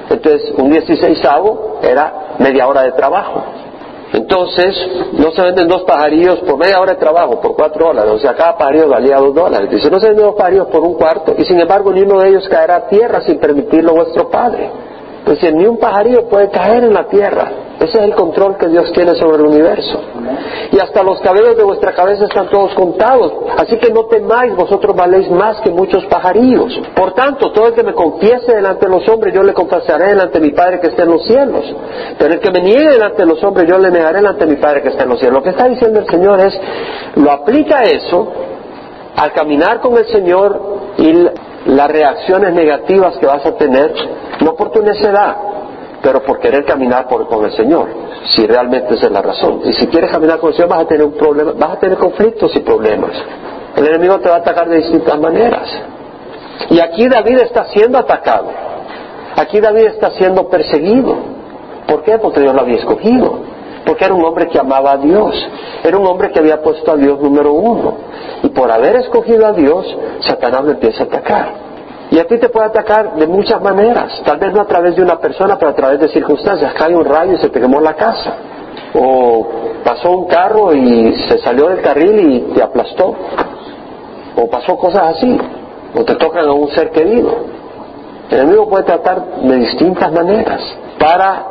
entonces 0.09 0.53
un 0.57 0.69
dieciséisavo 0.71 1.79
era 1.81 2.35
media 2.39 2.67
hora 2.67 2.83
de 2.83 2.91
trabajo. 2.91 3.43
Entonces, 4.13 4.75
no 5.13 5.31
se 5.31 5.41
venden 5.41 5.69
dos 5.69 5.83
pajarillos 5.83 6.39
por 6.39 6.57
media 6.57 6.81
hora 6.81 6.93
de 6.93 6.99
trabajo, 6.99 7.39
por 7.39 7.55
cuatro 7.55 7.89
horas, 7.89 8.05
o 8.07 8.19
sea, 8.19 8.35
cada 8.35 8.57
pajarillo 8.57 8.89
valía 8.89 9.15
dos 9.17 9.33
dólares. 9.33 9.69
Dice, 9.69 9.89
no 9.89 10.01
se 10.01 10.07
venden 10.07 10.25
dos 10.25 10.35
pajarillos 10.35 10.67
por 10.67 10.81
un 10.81 10.95
cuarto, 10.95 11.33
y 11.37 11.45
sin 11.45 11.59
embargo 11.59 11.93
ni 11.93 12.01
uno 12.01 12.19
de 12.19 12.29
ellos 12.29 12.47
caerá 12.49 12.75
a 12.75 12.87
tierra 12.87 13.21
sin 13.21 13.39
permitirlo 13.39 13.93
vuestro 13.93 14.29
Padre. 14.29 14.69
Dice, 15.31 15.51
ni 15.53 15.65
un 15.65 15.77
pajarillo 15.77 16.27
puede 16.27 16.49
caer 16.49 16.83
en 16.83 16.93
la 16.93 17.07
tierra. 17.07 17.51
Ese 17.79 17.97
es 17.97 18.03
el 18.03 18.13
control 18.13 18.57
que 18.57 18.67
Dios 18.67 18.91
tiene 18.91 19.15
sobre 19.15 19.37
el 19.37 19.47
universo. 19.47 19.99
Y 20.71 20.77
hasta 20.77 21.01
los 21.03 21.19
cabellos 21.21 21.57
de 21.57 21.63
vuestra 21.63 21.93
cabeza 21.93 22.25
están 22.25 22.49
todos 22.49 22.73
contados. 22.75 23.33
Así 23.57 23.77
que 23.77 23.91
no 23.91 24.05
temáis, 24.05 24.55
vosotros 24.55 24.95
valéis 24.95 25.31
más 25.31 25.59
que 25.61 25.71
muchos 25.71 26.05
pajarillos. 26.05 26.79
Por 26.95 27.13
tanto, 27.13 27.51
todo 27.51 27.67
el 27.67 27.73
que 27.73 27.81
me 27.81 27.93
confiese 27.93 28.53
delante 28.53 28.85
de 28.85 28.91
los 28.91 29.07
hombres, 29.09 29.33
yo 29.33 29.41
le 29.41 29.53
confesaré 29.53 30.09
delante 30.09 30.39
de 30.39 30.45
mi 30.45 30.51
Padre 30.51 30.79
que 30.79 30.87
está 30.87 31.03
en 31.03 31.09
los 31.09 31.25
cielos. 31.25 31.75
Pero 32.19 32.33
el 32.33 32.39
que 32.39 32.51
me 32.51 32.61
niegue 32.61 32.89
delante 32.89 33.23
de 33.23 33.25
los 33.25 33.43
hombres, 33.43 33.67
yo 33.67 33.77
le 33.79 33.89
negaré 33.89 34.17
delante 34.17 34.45
de 34.45 34.51
mi 34.51 34.61
Padre 34.61 34.81
que 34.81 34.89
está 34.89 35.03
en 35.03 35.09
los 35.09 35.19
cielos. 35.19 35.37
Lo 35.37 35.43
que 35.43 35.49
está 35.49 35.67
diciendo 35.67 36.01
el 36.01 36.07
Señor 36.07 36.39
es, 36.41 36.59
lo 37.15 37.31
aplica 37.31 37.81
eso 37.83 38.31
al 39.15 39.31
caminar 39.33 39.79
con 39.79 39.97
el 39.97 40.05
Señor 40.07 40.61
y 40.97 41.25
las 41.65 41.89
reacciones 41.89 42.53
negativas 42.53 43.17
que 43.17 43.25
vas 43.25 43.45
a 43.45 43.55
tener, 43.55 43.93
no 44.41 44.55
por 44.55 44.71
tu 44.71 44.81
necedad, 44.81 45.35
pero 46.01 46.23
por 46.23 46.39
querer 46.39 46.65
caminar 46.65 47.05
con 47.07 47.45
el 47.45 47.51
Señor, 47.51 47.87
si 48.31 48.45
realmente 48.47 48.95
esa 48.95 49.05
es 49.05 49.11
la 49.11 49.21
razón. 49.21 49.61
Y 49.65 49.73
si 49.73 49.87
quieres 49.87 50.11
caminar 50.11 50.39
con 50.39 50.49
el 50.49 50.55
Señor 50.55 50.69
vas 50.69 50.81
a 50.81 50.87
tener 50.87 51.05
un 51.05 51.13
problema, 51.13 51.53
vas 51.53 51.73
a 51.73 51.79
tener 51.79 51.97
conflictos 51.97 52.55
y 52.55 52.59
problemas. 52.59 53.11
El 53.75 53.87
enemigo 53.87 54.19
te 54.19 54.29
va 54.29 54.35
a 54.35 54.39
atacar 54.39 54.67
de 54.67 54.77
distintas 54.77 55.19
maneras. 55.19 55.69
Y 56.69 56.79
aquí 56.79 57.07
David 57.07 57.39
está 57.39 57.65
siendo 57.65 57.97
atacado. 57.97 58.49
Aquí 59.35 59.59
David 59.59 59.87
está 59.87 60.11
siendo 60.11 60.49
perseguido. 60.49 61.15
¿Por 61.87 62.03
qué? 62.03 62.17
Porque 62.17 62.41
Dios 62.41 62.53
lo 62.53 62.61
había 62.61 62.77
escogido. 62.77 63.50
Porque 63.85 64.05
era 64.05 64.13
un 64.13 64.23
hombre 64.23 64.47
que 64.47 64.59
amaba 64.59 64.91
a 64.91 64.97
Dios. 64.97 65.35
Era 65.83 65.97
un 65.97 66.05
hombre 66.05 66.31
que 66.31 66.39
había 66.39 66.61
puesto 66.61 66.91
a 66.91 66.95
Dios 66.95 67.19
número 67.19 67.53
uno. 67.53 67.95
Y 68.43 68.49
por 68.49 68.71
haber 68.71 68.95
escogido 68.97 69.45
a 69.47 69.53
Dios, 69.53 69.85
Satanás 70.21 70.63
lo 70.63 70.71
empieza 70.71 71.03
a 71.03 71.07
atacar. 71.07 71.53
Y 72.11 72.19
a 72.19 72.27
ti 72.27 72.37
te 72.37 72.49
puede 72.49 72.65
atacar 72.65 73.15
de 73.15 73.25
muchas 73.25 73.61
maneras, 73.61 74.21
tal 74.25 74.37
vez 74.37 74.53
no 74.53 74.61
a 74.61 74.65
través 74.65 74.97
de 74.97 75.01
una 75.01 75.17
persona, 75.17 75.57
pero 75.57 75.71
a 75.71 75.75
través 75.75 75.99
de 75.99 76.09
circunstancias. 76.09 76.73
Cae 76.73 76.93
un 76.93 77.05
rayo 77.05 77.33
y 77.33 77.37
se 77.37 77.49
te 77.49 77.59
quemó 77.59 77.79
la 77.79 77.93
casa. 77.93 78.35
O 78.93 79.47
pasó 79.83 80.11
un 80.11 80.27
carro 80.27 80.73
y 80.73 81.13
se 81.29 81.39
salió 81.39 81.69
del 81.69 81.81
carril 81.81 82.19
y 82.19 82.39
te 82.53 82.61
aplastó. 82.61 83.15
O 84.35 84.49
pasó 84.49 84.75
cosas 84.77 85.15
así. 85.15 85.37
O 85.95 86.03
te 86.03 86.15
tocan 86.15 86.47
a 86.47 86.53
un 86.53 86.69
ser 86.71 86.91
querido. 86.91 87.61
El 88.29 88.39
enemigo 88.39 88.69
puede 88.69 88.83
tratar 88.83 89.25
de 89.41 89.55
distintas 89.57 90.11
maneras 90.11 90.61
para 90.97 91.45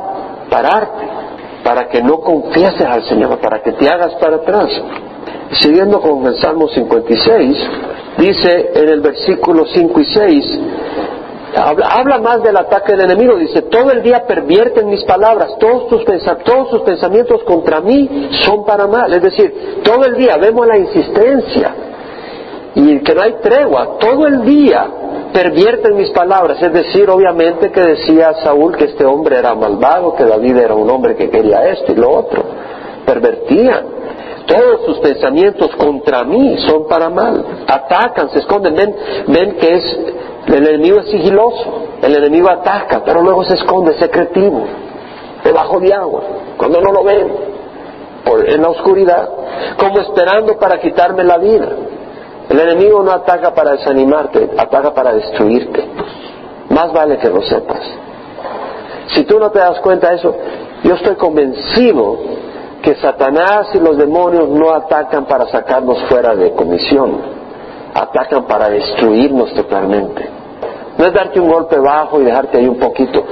pararte, 0.48 1.04
para 1.64 1.88
que 1.88 2.02
no 2.02 2.20
confieses 2.20 2.86
al 2.86 3.04
Señor, 3.04 3.38
para 3.38 3.62
que 3.62 3.72
te 3.72 3.88
hagas 3.88 4.14
para 4.14 4.36
atrás. 4.36 4.70
Siguiendo 5.52 6.00
con 6.00 6.24
el 6.26 6.36
Salmo 6.36 6.68
56, 6.68 7.70
dice 8.18 8.70
en 8.74 8.88
el 8.88 9.00
versículo 9.00 9.66
5 9.66 10.00
y 10.00 10.04
6, 10.04 10.60
habla, 11.56 12.18
más 12.18 12.42
del 12.42 12.56
ataque 12.56 12.92
del 12.92 13.10
enemigo, 13.10 13.36
dice, 13.36 13.62
todo 13.62 13.90
el 13.90 14.02
día 14.02 14.24
pervierten 14.26 14.88
mis 14.88 15.02
palabras, 15.04 15.56
todos, 15.58 15.88
tus 15.88 16.04
todos 16.44 16.70
sus 16.70 16.82
pensamientos 16.82 17.42
contra 17.42 17.80
mí 17.80 18.28
son 18.44 18.64
para 18.64 18.86
mal, 18.86 19.12
es 19.12 19.22
decir, 19.22 19.80
todo 19.82 20.04
el 20.04 20.14
día 20.14 20.36
vemos 20.36 20.66
la 20.66 20.78
insistencia 20.78 21.74
y 22.74 23.00
que 23.00 23.14
no 23.14 23.22
hay 23.22 23.34
tregua, 23.42 23.98
todo 23.98 24.26
el 24.26 24.44
día 24.44 24.86
pervierten 25.32 25.96
mis 25.96 26.10
palabras, 26.10 26.62
es 26.62 26.72
decir, 26.72 27.08
obviamente 27.10 27.70
que 27.70 27.80
decía 27.80 28.34
Saúl 28.42 28.76
que 28.76 28.84
este 28.84 29.04
hombre 29.04 29.38
era 29.38 29.54
malvado, 29.54 30.14
que 30.14 30.24
David 30.24 30.56
era 30.56 30.74
un 30.74 30.88
hombre 30.90 31.16
que 31.16 31.30
quería 31.30 31.68
esto 31.68 31.92
y 31.92 31.96
lo 31.96 32.10
otro, 32.10 32.42
pervertían 33.06 34.00
todos 34.50 34.84
sus 34.84 34.98
pensamientos 34.98 35.70
contra 35.76 36.24
mí 36.24 36.58
son 36.66 36.88
para 36.88 37.08
mal. 37.08 37.44
Atacan, 37.68 38.30
se 38.30 38.40
esconden. 38.40 38.74
Ven, 38.74 38.96
ven 39.28 39.56
que 39.58 39.74
es, 39.74 39.98
el 40.48 40.66
enemigo 40.66 40.98
es 41.00 41.06
sigiloso. 41.06 41.84
El 42.02 42.16
enemigo 42.16 42.50
ataca, 42.50 43.02
pero 43.04 43.22
luego 43.22 43.44
se 43.44 43.54
esconde, 43.54 43.94
secretivo, 43.98 44.64
debajo 45.44 45.78
de 45.78 45.92
agua, 45.92 46.22
cuando 46.56 46.80
no 46.80 46.92
lo 46.92 47.04
ven, 47.04 47.28
en 48.46 48.62
la 48.62 48.70
oscuridad, 48.70 49.28
como 49.78 50.00
esperando 50.00 50.58
para 50.58 50.80
quitarme 50.80 51.24
la 51.24 51.38
vida. 51.38 51.68
El 52.50 52.58
enemigo 52.58 53.02
no 53.02 53.12
ataca 53.12 53.54
para 53.54 53.72
desanimarte, 53.72 54.50
ataca 54.58 54.92
para 54.92 55.14
destruirte. 55.14 55.84
Más 56.68 56.92
vale 56.92 57.16
que 57.18 57.28
lo 57.30 57.40
sepas. 57.42 57.80
Si 59.14 59.24
tú 59.24 59.38
no 59.38 59.50
te 59.50 59.60
das 59.60 59.80
cuenta 59.80 60.10
de 60.10 60.16
eso, 60.16 60.34
yo 60.82 60.94
estoy 60.94 61.14
convencido 61.14 62.18
que 62.82 62.96
Satanás 62.96 63.68
y 63.74 63.78
los 63.78 63.96
demonios 63.96 64.48
no 64.48 64.72
atacan 64.72 65.26
para 65.26 65.46
sacarnos 65.46 66.02
fuera 66.08 66.34
de 66.34 66.52
comisión, 66.52 67.20
atacan 67.94 68.44
para 68.46 68.68
destruirnos 68.68 69.52
totalmente. 69.54 70.28
No 70.98 71.06
es 71.06 71.12
darte 71.12 71.40
un 71.40 71.48
golpe 71.48 71.78
bajo 71.78 72.20
y 72.20 72.24
dejarte 72.24 72.58
ahí 72.58 72.66
un 72.68 72.78
poquito. 72.78 73.24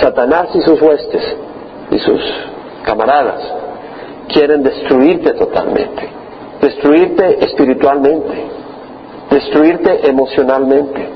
Satanás 0.00 0.48
y 0.54 0.62
sus 0.62 0.80
huestes 0.80 1.36
y 1.90 1.98
sus 1.98 2.20
camaradas 2.82 3.40
quieren 4.28 4.62
destruirte 4.62 5.32
totalmente, 5.32 6.08
destruirte 6.64 7.44
espiritualmente, 7.44 8.32
destruirte 9.30 10.08
emocionalmente. 10.08 11.08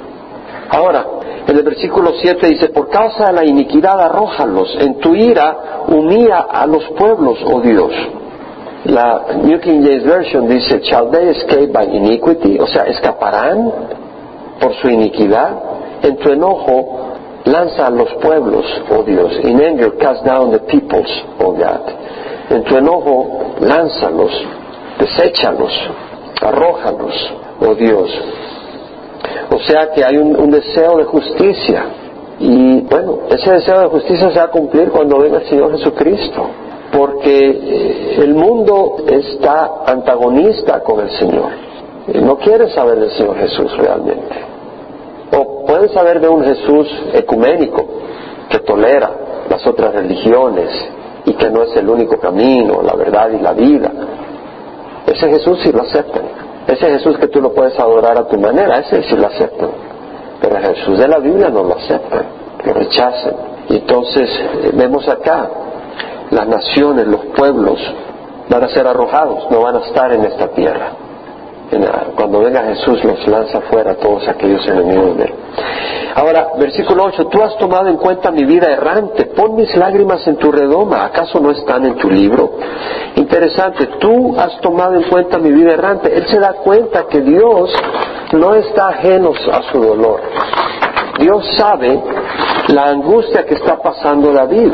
Ahora, 0.71 1.07
en 1.47 1.57
el 1.57 1.63
versículo 1.63 2.13
7 2.21 2.47
dice, 2.47 2.69
por 2.69 2.91
causa 2.91 3.29
de 3.29 3.33
la 3.33 3.45
iniquidad 3.45 3.99
arrójalos, 3.99 4.77
en 4.81 4.99
tu 4.99 5.15
ira 5.15 5.85
humilla 5.89 6.47
a 6.51 6.67
los 6.67 6.85
pueblos, 6.99 7.39
oh 7.47 7.61
Dios. 7.61 7.93
La 8.85 9.27
New 9.43 9.59
King 9.61 9.83
James 9.83 10.05
Version 10.05 10.49
dice, 10.49 10.81
shall 10.83 11.11
they 11.11 11.31
escape 11.31 11.73
by 11.73 11.85
iniquity? 11.85 12.59
O 12.61 12.67
sea, 12.67 12.83
escaparán 12.85 13.73
por 14.61 14.75
su 14.75 14.89
iniquidad. 14.89 15.51
En 16.03 16.17
tu 16.19 16.31
enojo 16.31 17.15
lanza 17.45 17.87
a 17.87 17.91
los 17.91 18.13
pueblos, 18.15 18.65
oh 18.91 19.03
Dios. 19.03 19.33
In 19.45 19.61
anger 19.61 19.97
cast 19.97 20.25
down 20.25 20.53
the 20.53 20.61
peoples, 20.61 21.11
oh 21.41 21.53
God. 21.53 22.09
en 22.51 22.65
tu 22.65 22.77
enojo, 22.77 23.57
lánzalos, 23.61 24.33
deséchalos, 24.99 25.73
arrójalos, 26.41 27.35
oh 27.61 27.75
Dios. 27.75 28.11
O 29.51 29.59
sea 29.61 29.91
que 29.93 30.05
hay 30.05 30.17
un, 30.17 30.51
deseo 30.51 30.99
de 30.99 31.05
justicia. 31.05 31.85
Y 32.39 32.83
bueno, 32.83 33.21
ese 33.31 33.51
deseo 33.51 33.81
de 33.81 33.87
justicia 33.89 34.31
se 34.31 34.39
va 34.39 34.45
a 34.45 34.51
cumplir 34.51 34.91
cuando 34.91 35.19
venga 35.19 35.39
el 35.39 35.49
Señor 35.49 35.73
Jesucristo. 35.73 36.47
Porque 36.93 37.51
eh, 37.51 38.17
el 38.19 38.35
mundo 38.35 38.97
está 39.07 39.83
antagonista 39.87 40.81
con 40.81 41.01
el 41.01 41.11
Señor. 41.11 41.51
Y 42.13 42.19
no 42.19 42.37
quiere 42.39 42.71
saber 42.71 42.99
del 42.99 43.11
Señor 43.11 43.37
Jesús 43.37 43.77
realmente. 43.77 44.37
O 45.37 45.67
pueden 45.67 45.89
saber 45.91 46.21
de 46.21 46.29
un 46.29 46.45
Jesús 46.45 46.89
ecuménico 47.13 47.85
que 48.49 48.61
tolera 48.61 49.11
las 49.51 49.67
otras 49.67 49.95
religiones 49.95 50.69
y 51.27 51.35
que 51.35 51.51
no 51.51 51.65
es 51.65 51.77
el 51.77 51.89
único 51.89 52.19
camino, 52.19 52.81
la 52.83 52.95
verdad 52.95 53.31
y 53.31 53.43
la 53.43 53.53
vida. 53.53 53.93
Ese 55.09 55.29
Jesús 55.29 55.59
sí 55.63 55.73
lo 55.73 55.83
aceptan. 55.83 56.23
Ese 56.67 56.87
Jesús 56.91 57.17
que 57.19 57.29
tú 57.29 57.41
lo 57.41 57.53
puedes 57.53 57.79
adorar 57.79 58.19
a 58.19 58.29
tu 58.29 58.39
manera, 58.39 58.79
ese 58.79 59.03
sí 59.05 59.17
lo 59.17 59.27
aceptan. 59.27 59.71
Pero 60.41 60.57
el 60.57 60.75
Jesús 60.75 60.99
de 60.99 61.09
la 61.09 61.19
Biblia 61.19 61.49
no 61.49 61.65
lo 61.65 61.77
aceptan, 61.77 62.27
lo 62.65 62.73
rechazan. 62.75 63.35
Entonces 63.69 64.29
eh, 64.39 64.71
vemos 64.75 65.09
acá, 65.09 65.49
las 66.31 66.47
naciones, 66.47 67.07
los 67.07 67.25
pueblos 67.37 67.81
van 68.49 68.63
a 68.63 68.69
ser 68.69 68.87
arrojados, 68.87 69.51
no 69.51 69.63
van 69.63 69.77
a 69.77 69.81
estar 69.81 70.13
en 70.13 70.25
esta 70.25 70.49
tierra 70.49 71.08
cuando 72.17 72.41
venga 72.41 72.63
Jesús 72.63 73.03
los 73.05 73.27
lanza 73.27 73.61
fuera 73.63 73.93
a 73.93 73.95
todos 73.97 74.27
aquellos 74.29 74.67
enemigos 74.67 75.17
de 75.17 75.25
él. 75.25 75.35
Ahora, 76.15 76.49
versículo 76.59 77.05
8, 77.05 77.27
tú 77.29 77.43
has 77.43 77.57
tomado 77.59 77.89
en 77.89 77.97
cuenta 77.97 78.31
mi 78.31 78.45
vida 78.45 78.73
errante, 78.73 79.27
pon 79.27 79.55
mis 79.55 79.75
lágrimas 79.77 80.27
en 80.27 80.37
tu 80.37 80.51
redoma, 80.51 81.05
¿acaso 81.05 81.39
no 81.39 81.51
están 81.51 81.85
en 81.87 81.97
tu 81.97 82.11
libro? 82.11 82.55
Interesante, 83.15 83.87
tú 84.01 84.35
has 84.39 84.61
tomado 84.61 84.97
en 84.97 85.05
cuenta 85.05 85.39
mi 85.39 85.53
vida 85.53 85.75
errante. 85.75 86.13
Él 86.17 86.27
se 86.27 86.41
da 86.41 86.55
cuenta 86.55 87.07
que 87.07 87.21
Dios 87.21 87.71
no 88.33 88.55
está 88.55 88.89
ajeno 88.89 89.33
a 89.53 89.63
su 89.71 89.81
dolor. 89.81 90.21
Dios 91.21 91.45
sabe 91.57 92.03
la 92.69 92.89
angustia 92.91 93.45
que 93.45 93.55
está 93.55 93.77
pasando 93.79 94.33
David. 94.33 94.73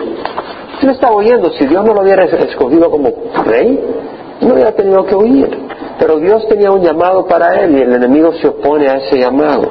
Él 0.83 0.91
está 0.91 1.11
oyendo, 1.11 1.51
si 1.53 1.67
Dios 1.67 1.85
no 1.85 1.95
lo 1.95 2.03
hubiera 2.03 2.25
escogido 2.25 2.91
como 2.91 3.11
rey, 3.45 3.81
no 4.41 4.55
hubiera 4.55 4.73
tenido 4.73 5.05
que 5.07 5.15
huir. 5.15 5.74
Pero 5.99 6.19
Dios 6.19 6.47
tenía 6.49 6.71
un 6.71 6.83
llamado 6.83 7.27
para 7.27 7.61
él 7.63 7.79
y 7.79 7.83
el 7.83 7.93
enemigo 7.93 8.33
se 8.35 8.49
opone 8.49 8.89
a 8.89 8.97
ese 8.97 9.19
llamado. 9.19 9.69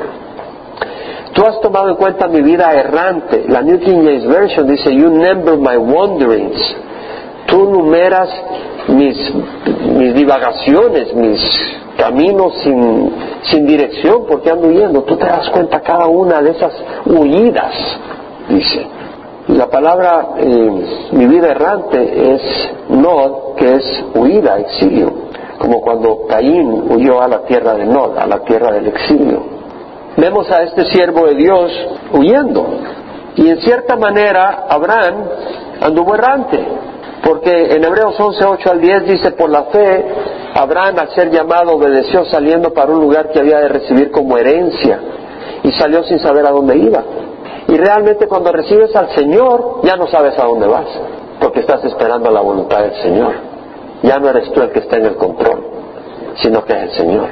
Tú 1.33 1.43
has 1.45 1.59
tomado 1.61 1.89
en 1.89 1.95
cuenta 1.95 2.27
mi 2.27 2.41
vida 2.41 2.71
errante. 2.73 3.45
La 3.47 3.61
New 3.61 3.79
King 3.79 4.03
James 4.03 4.27
Version 4.27 4.67
dice, 4.67 4.93
You 4.93 5.09
number 5.09 5.57
my 5.57 5.77
wanderings. 5.77 6.75
Tú 7.47 7.69
numeras 7.69 8.29
mis, 8.87 9.33
mis 9.97 10.13
divagaciones, 10.13 11.13
mis 11.15 11.41
caminos 11.97 12.53
sin, 12.63 13.11
sin 13.49 13.65
dirección, 13.65 14.25
porque 14.27 14.51
ando 14.51 14.67
huyendo. 14.67 15.01
Tú 15.03 15.17
te 15.17 15.25
das 15.25 15.49
cuenta 15.49 15.81
cada 15.81 16.05
una 16.05 16.41
de 16.41 16.51
esas 16.51 16.73
huidas, 17.05 17.73
dice. 18.49 18.87
La 19.47 19.69
palabra 19.69 20.35
eh, 20.37 21.09
mi 21.11 21.25
vida 21.25 21.49
errante 21.49 22.33
es 22.35 22.41
no, 22.89 23.55
que 23.57 23.73
es 23.73 24.05
huida, 24.15 24.59
exilio 24.59 25.32
como 25.63 25.79
cuando 25.79 26.27
Caín 26.27 26.91
huyó 26.91 27.21
a 27.21 27.27
la 27.29 27.45
tierra 27.45 27.73
de 27.75 27.85
Nod, 27.85 28.17
a 28.17 28.27
la 28.27 28.39
tierra 28.39 28.73
del 28.73 28.87
exilio. 28.87 29.41
Vemos 30.17 30.51
a 30.51 30.61
este 30.63 30.83
siervo 30.87 31.25
de 31.25 31.35
Dios 31.35 31.71
huyendo. 32.11 32.65
Y 33.37 33.47
en 33.47 33.61
cierta 33.61 33.95
manera 33.95 34.65
Abraham 34.67 35.23
anduvo 35.79 36.15
errante, 36.15 36.59
porque 37.23 37.75
en 37.75 37.81
Hebreos 37.81 38.19
11, 38.19 38.43
8 38.43 38.71
al 38.71 38.81
10 38.81 39.05
dice, 39.05 39.31
por 39.31 39.49
la 39.49 39.63
fe, 39.63 40.05
Abraham 40.53 40.95
al 40.99 41.09
ser 41.11 41.31
llamado 41.31 41.77
obedeció 41.77 42.25
saliendo 42.25 42.73
para 42.73 42.91
un 42.91 42.99
lugar 42.99 43.29
que 43.29 43.39
había 43.39 43.59
de 43.59 43.69
recibir 43.69 44.11
como 44.11 44.37
herencia 44.37 44.99
y 45.63 45.71
salió 45.71 46.03
sin 46.03 46.19
saber 46.19 46.45
a 46.45 46.51
dónde 46.51 46.77
iba. 46.77 47.01
Y 47.69 47.77
realmente 47.77 48.27
cuando 48.27 48.51
recibes 48.51 48.93
al 48.97 49.15
Señor 49.15 49.79
ya 49.83 49.95
no 49.95 50.07
sabes 50.07 50.37
a 50.37 50.43
dónde 50.43 50.67
vas, 50.67 50.87
porque 51.39 51.61
estás 51.61 51.85
esperando 51.85 52.29
la 52.29 52.41
voluntad 52.41 52.81
del 52.81 53.01
Señor. 53.01 53.52
Ya 54.03 54.19
no 54.19 54.29
eres 54.29 54.51
tú 54.51 54.61
el 54.61 54.71
que 54.71 54.79
está 54.79 54.97
en 54.97 55.05
el 55.05 55.15
control, 55.15 55.63
sino 56.35 56.63
que 56.65 56.73
es 56.73 56.83
el 56.83 56.91
Señor. 56.91 57.27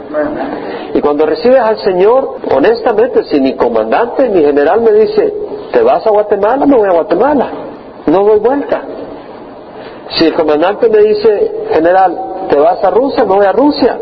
Y 0.94 1.02
cuando 1.02 1.26
recibes 1.26 1.60
al 1.60 1.78
Señor, 1.80 2.38
honestamente, 2.50 3.26
si 3.26 3.40
mi 3.40 3.56
comandante, 3.56 4.30
mi 4.30 4.42
general 4.42 4.82
me 4.82 4.92
dice, 4.94 5.34
¿te 5.72 5.82
vas 5.84 6.06
a 6.08 6.10
Guatemala? 6.10 6.66
Me 6.66 6.78
voy 6.78 6.88
a 6.88 6.94
Guatemala. 6.94 7.52
No 8.08 8.24
doy 8.24 8.40
vuelta. 8.40 8.82
Si 10.18 10.26
el 10.26 10.34
comandante 10.34 10.90
me 10.90 11.00
dice, 11.00 11.52
general, 11.72 12.48
¿te 12.50 12.58
vas 12.58 12.84
a 12.84 12.90
Rusia? 12.90 13.24
Me 13.26 13.36
voy 13.36 13.46
a 13.46 13.52
Rusia. 13.52 14.00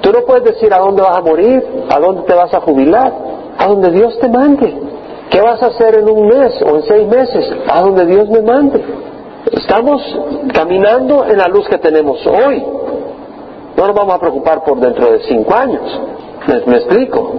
Tú 0.00 0.12
no 0.12 0.20
puedes 0.26 0.44
decir 0.44 0.72
a 0.74 0.78
dónde 0.78 1.02
vas 1.02 1.16
a 1.16 1.22
morir, 1.22 1.64
a 1.88 1.98
dónde 1.98 2.22
te 2.22 2.34
vas 2.34 2.52
a 2.52 2.60
jubilar, 2.60 3.12
a 3.56 3.66
donde 3.66 3.90
Dios 3.90 4.18
te 4.18 4.28
mande. 4.28 4.82
¿Qué 5.30 5.40
vas 5.40 5.62
a 5.62 5.66
hacer 5.66 5.98
en 5.98 6.08
un 6.08 6.26
mes 6.28 6.60
o 6.62 6.76
en 6.76 6.82
seis 6.82 7.08
meses? 7.08 7.50
A 7.68 7.80
donde 7.80 8.06
Dios 8.06 8.28
me 8.28 8.42
mande. 8.42 8.84
Estamos 9.52 10.02
caminando 10.52 11.26
en 11.26 11.36
la 11.36 11.48
luz 11.48 11.68
que 11.68 11.78
tenemos 11.78 12.24
hoy. 12.26 12.64
No 13.76 13.86
nos 13.86 13.94
vamos 13.94 14.14
a 14.14 14.18
preocupar 14.18 14.64
por 14.64 14.78
dentro 14.80 15.10
de 15.10 15.20
cinco 15.20 15.54
años. 15.54 16.00
¿Me, 16.66 16.76
explico? 16.76 17.32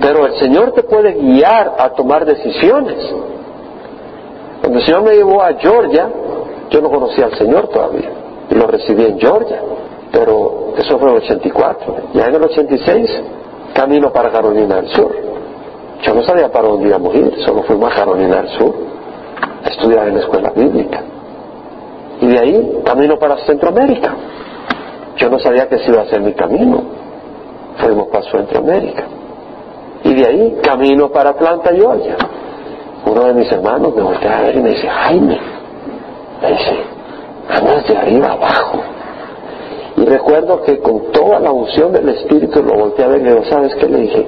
Pero 0.00 0.26
el 0.26 0.34
Señor 0.38 0.72
te 0.72 0.82
puede 0.82 1.12
guiar 1.12 1.74
a 1.78 1.90
tomar 1.90 2.24
decisiones. 2.24 2.96
Cuando 4.60 4.78
el 4.78 4.84
Señor 4.84 5.02
me 5.02 5.14
llevó 5.14 5.42
a 5.42 5.54
Georgia, 5.54 6.08
yo 6.70 6.80
no 6.80 6.90
conocía 6.90 7.26
al 7.26 7.38
Señor 7.38 7.68
todavía. 7.68 8.10
Y 8.50 8.54
lo 8.54 8.66
recibí 8.66 9.04
en 9.04 9.18
Georgia. 9.18 9.62
Pero 10.12 10.74
eso 10.76 10.98
fue 10.98 11.10
en 11.10 11.16
el 11.16 11.22
84. 11.22 11.96
Ya 12.14 12.26
en 12.26 12.34
el 12.34 12.42
86, 12.42 13.22
camino 13.74 14.12
para 14.12 14.30
Carolina 14.30 14.76
del 14.76 14.88
Sur. 14.88 15.14
Yo 16.02 16.14
no 16.14 16.22
sabía 16.22 16.50
para 16.50 16.68
dónde 16.68 16.88
íbamos 16.88 17.14
a 17.14 17.18
ir, 17.18 17.34
solo 17.44 17.62
fuimos 17.62 17.90
a 17.92 17.96
Carolina 17.96 18.36
del 18.36 18.48
Sur 18.50 18.74
a 19.64 19.68
estudiar 19.68 20.08
en 20.08 20.14
la 20.14 20.20
escuela 20.20 20.50
bíblica. 20.54 21.02
Y 22.20 22.26
de 22.26 22.38
ahí 22.38 22.80
camino 22.84 23.18
para 23.18 23.36
Centroamérica. 23.46 24.14
Yo 25.16 25.28
no 25.28 25.38
sabía 25.38 25.68
que 25.68 25.76
ese 25.76 25.90
iba 25.90 26.02
a 26.02 26.06
ser 26.06 26.20
mi 26.20 26.32
camino. 26.32 26.82
Fuimos 27.78 28.08
para 28.08 28.30
Centroamérica. 28.30 29.04
Y 30.04 30.14
de 30.14 30.26
ahí 30.26 30.58
camino 30.62 31.10
para 31.10 31.30
Atlanta, 31.30 31.70
Georgia. 31.74 32.16
Uno 33.06 33.24
de 33.24 33.34
mis 33.34 33.50
hermanos 33.50 33.94
me 33.94 34.02
voltea 34.02 34.38
a 34.38 34.42
ver 34.42 34.56
y 34.56 34.60
me 34.60 34.70
dice, 34.70 34.88
Jaime, 34.88 35.38
me 36.42 36.48
dice, 36.48 36.76
andas 37.48 37.86
de 37.86 37.96
arriba 37.96 38.32
abajo. 38.32 38.78
Y 39.96 40.04
recuerdo 40.04 40.62
que 40.62 40.78
con 40.80 41.10
toda 41.12 41.40
la 41.40 41.50
unción 41.50 41.92
del 41.92 42.08
Espíritu 42.10 42.62
lo 42.62 42.74
volteé 42.74 43.04
a 43.04 43.08
ver 43.08 43.20
y 43.20 43.24
le 43.24 43.30
digo, 43.30 43.44
¿sabes 43.46 43.74
qué 43.76 43.88
le 43.88 43.98
dije? 43.98 44.26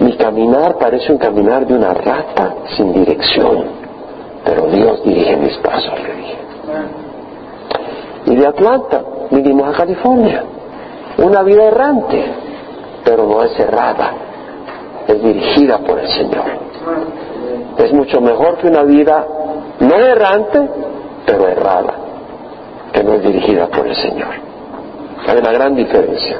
Mi 0.00 0.16
caminar 0.16 0.78
parece 0.78 1.12
un 1.12 1.18
caminar 1.18 1.66
de 1.66 1.74
una 1.74 1.92
rata 1.92 2.54
sin 2.76 2.92
dirección, 2.92 3.64
pero 4.44 4.66
Dios 4.68 5.02
dirige 5.04 5.36
mis 5.36 5.56
pasos, 5.58 5.92
le 6.00 6.14
dije 6.14 7.09
y 8.26 8.34
de 8.36 8.46
Atlanta 8.46 9.02
vinimos 9.30 9.68
a 9.68 9.76
California. 9.76 10.44
Una 11.18 11.42
vida 11.42 11.64
errante, 11.64 12.24
pero 13.04 13.26
no 13.26 13.42
es 13.42 13.52
cerrada, 13.52 14.12
es 15.06 15.22
dirigida 15.22 15.78
por 15.78 15.98
el 15.98 16.08
Señor. 16.08 16.44
Es 17.78 17.92
mucho 17.92 18.20
mejor 18.20 18.58
que 18.58 18.68
una 18.68 18.82
vida 18.82 19.26
no 19.80 19.94
errante, 19.96 20.68
pero 21.26 21.48
errada, 21.48 21.94
que 22.92 23.02
no 23.02 23.14
es 23.14 23.22
dirigida 23.22 23.66
por 23.68 23.86
el 23.86 23.94
Señor. 23.96 24.34
Hay 25.26 25.38
una 25.38 25.52
gran 25.52 25.74
diferencia. 25.74 26.38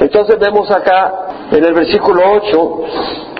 Entonces 0.00 0.38
vemos 0.38 0.70
acá 0.70 1.28
en 1.50 1.64
el 1.64 1.74
versículo 1.74 2.22
8 2.36 2.80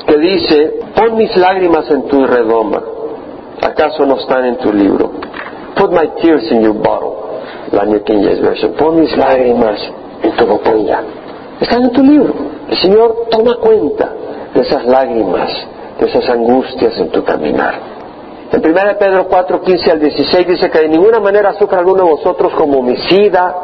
que 0.06 0.18
dice, 0.18 0.80
pon 0.94 1.16
mis 1.16 1.34
lágrimas 1.36 1.90
en 1.90 2.06
tu 2.08 2.26
redoma, 2.26 2.82
¿acaso 3.62 4.04
no 4.04 4.16
están 4.16 4.44
en 4.44 4.56
tu 4.58 4.72
libro? 4.72 5.09
Put 5.90 6.06
my 6.06 6.22
tears 6.22 6.46
in 6.52 6.62
your 6.62 6.74
bottle. 6.74 7.42
La 7.72 7.84
New 7.84 8.04
King 8.04 8.22
James. 8.22 8.78
Pon 8.78 9.00
mis 9.00 9.16
lágrimas 9.16 9.80
en 10.22 10.36
tu 10.36 10.46
botella. 10.46 11.02
Están 11.60 11.82
en 11.82 11.90
tu 11.90 12.02
libro. 12.02 12.32
El 12.68 12.78
Señor 12.78 13.26
toma 13.28 13.56
cuenta 13.56 14.12
de 14.54 14.60
esas 14.60 14.86
lágrimas, 14.86 15.50
de 15.98 16.06
esas 16.06 16.28
angustias 16.28 16.96
en 16.96 17.10
tu 17.10 17.24
caminar. 17.24 17.74
En 18.52 18.64
1 18.64 18.98
Pedro 19.00 19.26
4, 19.28 19.62
15 19.62 19.90
al 19.90 20.00
16 20.00 20.46
dice 20.46 20.70
que 20.70 20.78
de 20.78 20.88
ninguna 20.88 21.18
manera 21.18 21.54
sufra 21.54 21.80
alguno 21.80 22.04
de 22.04 22.10
vosotros 22.10 22.52
como 22.54 22.78
homicida, 22.78 23.56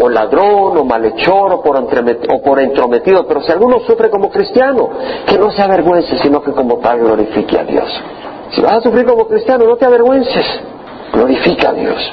o 0.00 0.08
ladrón, 0.08 0.78
o 0.78 0.84
malhechor, 0.84 1.52
o 1.52 1.62
por, 1.62 1.76
o 1.76 2.42
por 2.42 2.60
entrometido, 2.60 3.26
pero 3.26 3.42
si 3.42 3.52
alguno 3.52 3.80
sufre 3.80 4.08
como 4.08 4.30
cristiano, 4.30 4.88
que 5.26 5.38
no 5.38 5.50
se 5.50 5.62
avergüence, 5.62 6.18
sino 6.18 6.42
que 6.42 6.52
como 6.52 6.78
tal 6.78 7.00
glorifique 7.00 7.58
a 7.58 7.64
Dios. 7.64 7.88
Si 8.52 8.60
vas 8.62 8.74
a 8.74 8.80
sufrir 8.80 9.04
como 9.06 9.26
cristiano, 9.26 9.66
no 9.66 9.76
te 9.76 9.86
avergüences, 9.86 10.44
glorifica 11.14 11.70
a 11.70 11.72
Dios. 11.72 12.12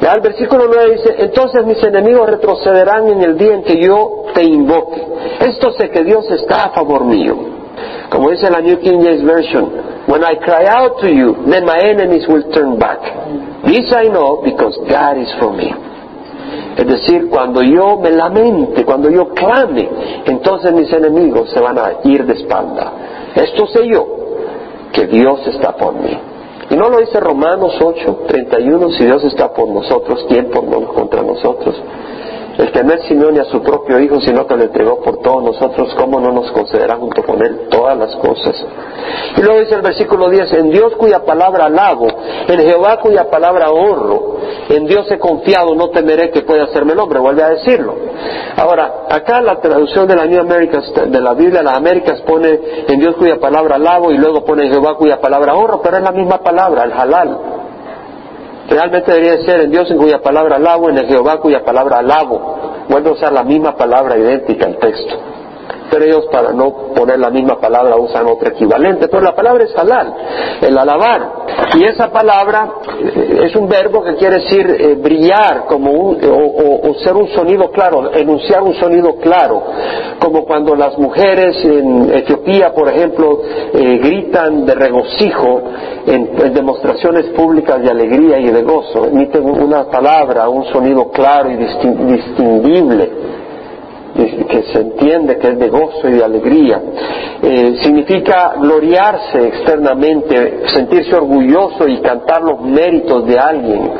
Ya 0.00 0.12
el 0.12 0.20
versículo 0.20 0.64
9 0.66 0.90
dice, 0.96 1.14
entonces 1.18 1.64
mis 1.64 1.82
enemigos 1.82 2.28
retrocederán 2.28 3.08
en 3.08 3.22
el 3.22 3.38
día 3.38 3.54
en 3.54 3.62
que 3.62 3.80
yo 3.80 4.24
te 4.34 4.44
invoque. 4.44 5.06
Esto 5.40 5.72
sé 5.72 5.90
que 5.90 6.02
Dios 6.04 6.28
está 6.30 6.64
a 6.66 6.70
favor 6.70 7.04
mío. 7.04 7.36
Como 8.10 8.30
dice 8.30 8.50
la 8.50 8.60
New 8.60 8.78
King 8.80 9.00
James 9.02 9.24
Version, 9.24 9.92
When 10.06 10.24
I 10.24 10.34
cry 10.34 10.66
out 10.66 10.98
to 11.00 11.08
you, 11.08 11.46
then 11.48 11.64
my 11.64 11.78
enemies 11.78 12.26
will 12.26 12.42
turn 12.52 12.78
back. 12.78 12.98
This 13.64 13.86
I 13.94 14.10
know 14.10 14.42
because 14.42 14.76
God 14.90 15.16
is 15.16 15.30
for 15.38 15.54
me. 15.54 15.70
Es 16.76 16.86
decir, 16.86 17.28
cuando 17.30 17.62
yo 17.62 17.98
me 17.98 18.10
lamente, 18.10 18.84
cuando 18.84 19.10
yo 19.10 19.28
clame, 19.28 19.88
entonces 20.26 20.72
mis 20.72 20.92
enemigos 20.92 21.50
se 21.50 21.60
van 21.60 21.78
a 21.78 22.00
ir 22.04 22.26
de 22.26 22.32
espalda. 22.34 22.92
Esto 23.34 23.66
sé 23.68 23.86
yo, 23.86 24.06
que 24.92 25.06
Dios 25.06 25.46
está 25.46 25.76
por 25.76 25.94
mí. 25.94 26.31
Y 26.72 26.74
no 26.74 26.88
lo 26.88 27.00
dice 27.00 27.20
Romanos 27.20 27.74
8, 27.78 28.20
31, 28.26 28.92
si 28.92 29.04
Dios 29.04 29.22
está 29.24 29.52
por 29.52 29.68
nosotros, 29.68 30.24
¿quién 30.26 30.48
por 30.50 30.64
contra 30.94 31.22
nosotros? 31.22 31.76
El 32.58 32.70
que 32.70 32.84
no 32.84 32.92
eximió 32.92 33.30
ni 33.30 33.38
a 33.38 33.44
su 33.44 33.62
propio 33.62 33.98
Hijo, 33.98 34.20
sino 34.20 34.46
que 34.46 34.56
lo 34.56 34.64
entregó 34.64 35.00
por 35.00 35.18
todos 35.18 35.42
nosotros, 35.42 35.94
¿cómo 35.98 36.20
no 36.20 36.32
nos 36.32 36.50
considera 36.52 36.96
junto 36.96 37.22
con 37.22 37.42
Él 37.44 37.68
todas 37.70 37.96
las 37.96 38.14
cosas? 38.16 38.54
Y 39.36 39.42
luego 39.42 39.60
dice 39.60 39.74
el 39.74 39.82
versículo 39.82 40.28
10, 40.28 40.52
en 40.52 40.70
Dios 40.70 40.94
cuya 40.96 41.24
palabra 41.24 41.66
alabo, 41.66 42.06
en 42.48 42.60
Jehová 42.60 42.98
cuya 43.00 43.30
palabra 43.30 43.70
honro, 43.70 44.36
en 44.68 44.86
Dios 44.86 45.10
he 45.10 45.18
confiado, 45.18 45.74
no 45.74 45.90
temeré 45.90 46.30
que 46.30 46.42
pueda 46.42 46.64
hacerme 46.64 46.92
el 46.92 47.00
hombre, 47.00 47.18
vuelve 47.18 47.42
a 47.42 47.50
decirlo. 47.50 47.94
Ahora, 48.56 49.04
acá 49.08 49.40
la 49.40 49.60
traducción 49.60 50.06
de 50.06 50.16
la 50.16 50.26
New 50.26 50.40
Americas, 50.40 50.92
de 50.94 51.20
la 51.20 51.34
Biblia 51.34 51.62
las 51.62 51.76
Américas 51.76 52.20
pone 52.22 52.60
en 52.88 53.00
Dios 53.00 53.16
cuya 53.16 53.38
palabra 53.40 53.76
alabo 53.76 54.12
y 54.12 54.18
luego 54.18 54.44
pone 54.44 54.66
en 54.66 54.72
Jehová 54.72 54.94
cuya 54.96 55.20
palabra 55.20 55.54
honro, 55.54 55.80
pero 55.82 55.96
es 55.96 56.02
la 56.02 56.12
misma 56.12 56.38
palabra, 56.38 56.84
el 56.84 56.92
halal. 56.92 57.38
Realmente 58.68 59.12
debería 59.12 59.44
ser 59.44 59.60
en 59.62 59.70
Dios 59.70 59.90
en 59.90 59.98
cuya 59.98 60.20
palabra 60.22 60.56
alabo, 60.56 60.88
en 60.88 60.98
el 60.98 61.06
Jehová 61.06 61.40
cuya 61.40 61.64
palabra 61.64 61.98
alabo. 61.98 62.84
Vuelve 62.88 63.10
a 63.10 63.12
usar 63.12 63.32
la 63.32 63.42
misma 63.42 63.76
palabra 63.76 64.16
idéntica 64.16 64.66
el 64.66 64.78
texto 64.78 65.31
pero 65.92 66.06
ellos 66.06 66.24
para 66.32 66.54
no 66.54 66.94
poner 66.94 67.18
la 67.18 67.28
misma 67.28 67.60
palabra 67.60 67.96
usan 67.96 68.26
otra 68.26 68.48
equivalente. 68.48 69.08
Pero 69.08 69.20
la 69.20 69.34
palabra 69.34 69.64
es 69.64 69.76
halal, 69.76 70.14
el 70.62 70.78
alabar. 70.78 71.42
Y 71.74 71.84
esa 71.84 72.10
palabra 72.10 72.76
eh, 72.98 73.40
es 73.44 73.54
un 73.54 73.68
verbo 73.68 74.02
que 74.02 74.14
quiere 74.14 74.36
decir 74.36 74.66
eh, 74.70 74.94
brillar 74.94 75.66
como 75.66 75.90
un, 75.90 76.18
o, 76.24 76.94
ser 77.04 77.14
un 77.14 77.28
sonido 77.28 77.70
claro, 77.70 78.10
enunciar 78.14 78.62
un 78.62 78.72
sonido 78.74 79.16
claro, 79.16 79.62
como 80.18 80.46
cuando 80.46 80.74
las 80.74 80.96
mujeres 80.96 81.62
en 81.62 82.10
Etiopía, 82.14 82.72
por 82.72 82.88
ejemplo, 82.88 83.42
eh, 83.74 83.98
gritan 84.02 84.64
de 84.64 84.74
regocijo 84.74 85.62
en, 86.06 86.54
demostraciones 86.54 87.26
públicas 87.36 87.82
de 87.82 87.90
alegría 87.90 88.38
y 88.38 88.50
de 88.50 88.62
gozo, 88.62 89.04
emiten 89.04 89.44
una 89.44 89.90
palabra, 89.90 90.48
un 90.48 90.64
sonido 90.72 91.10
claro 91.10 91.50
y 91.50 91.56
distinguible 91.56 93.41
que 94.14 94.62
se 94.72 94.80
entiende 94.80 95.38
que 95.38 95.48
es 95.48 95.58
de 95.58 95.68
gozo 95.68 96.08
y 96.08 96.12
de 96.12 96.24
alegría. 96.24 96.80
Eh, 97.42 97.78
significa 97.82 98.54
gloriarse 98.60 99.48
externamente, 99.48 100.62
sentirse 100.68 101.14
orgulloso 101.16 101.88
y 101.88 102.00
cantar 102.00 102.42
los 102.42 102.60
méritos 102.60 103.26
de 103.26 103.38
alguien, 103.38 103.90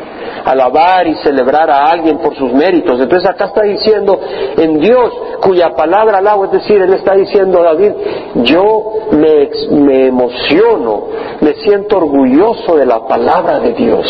alabar 0.45 1.07
y 1.09 1.15
celebrar 1.17 1.71
a 1.71 1.91
alguien 1.91 2.19
por 2.19 2.37
sus 2.37 2.53
méritos. 2.53 3.01
Entonces 3.01 3.29
acá 3.29 3.47
está 3.47 3.63
diciendo 3.63 4.21
en 4.57 4.79
Dios, 4.79 5.13
cuya 5.43 5.71
palabra 5.71 6.19
alabo, 6.19 6.45
es 6.45 6.53
decir, 6.53 6.81
él 6.81 6.95
está 6.95 7.15
diciendo 7.15 7.63
David, 7.63 7.93
yo 8.45 8.93
me, 9.11 9.51
me 9.71 10.07
emociono, 10.07 11.09
me 11.41 11.55
siento 11.55 11.97
orgulloso 11.97 12.77
de 12.77 12.87
la 12.87 13.07
palabra 13.09 13.59
de 13.59 13.73
Dios, 13.73 14.07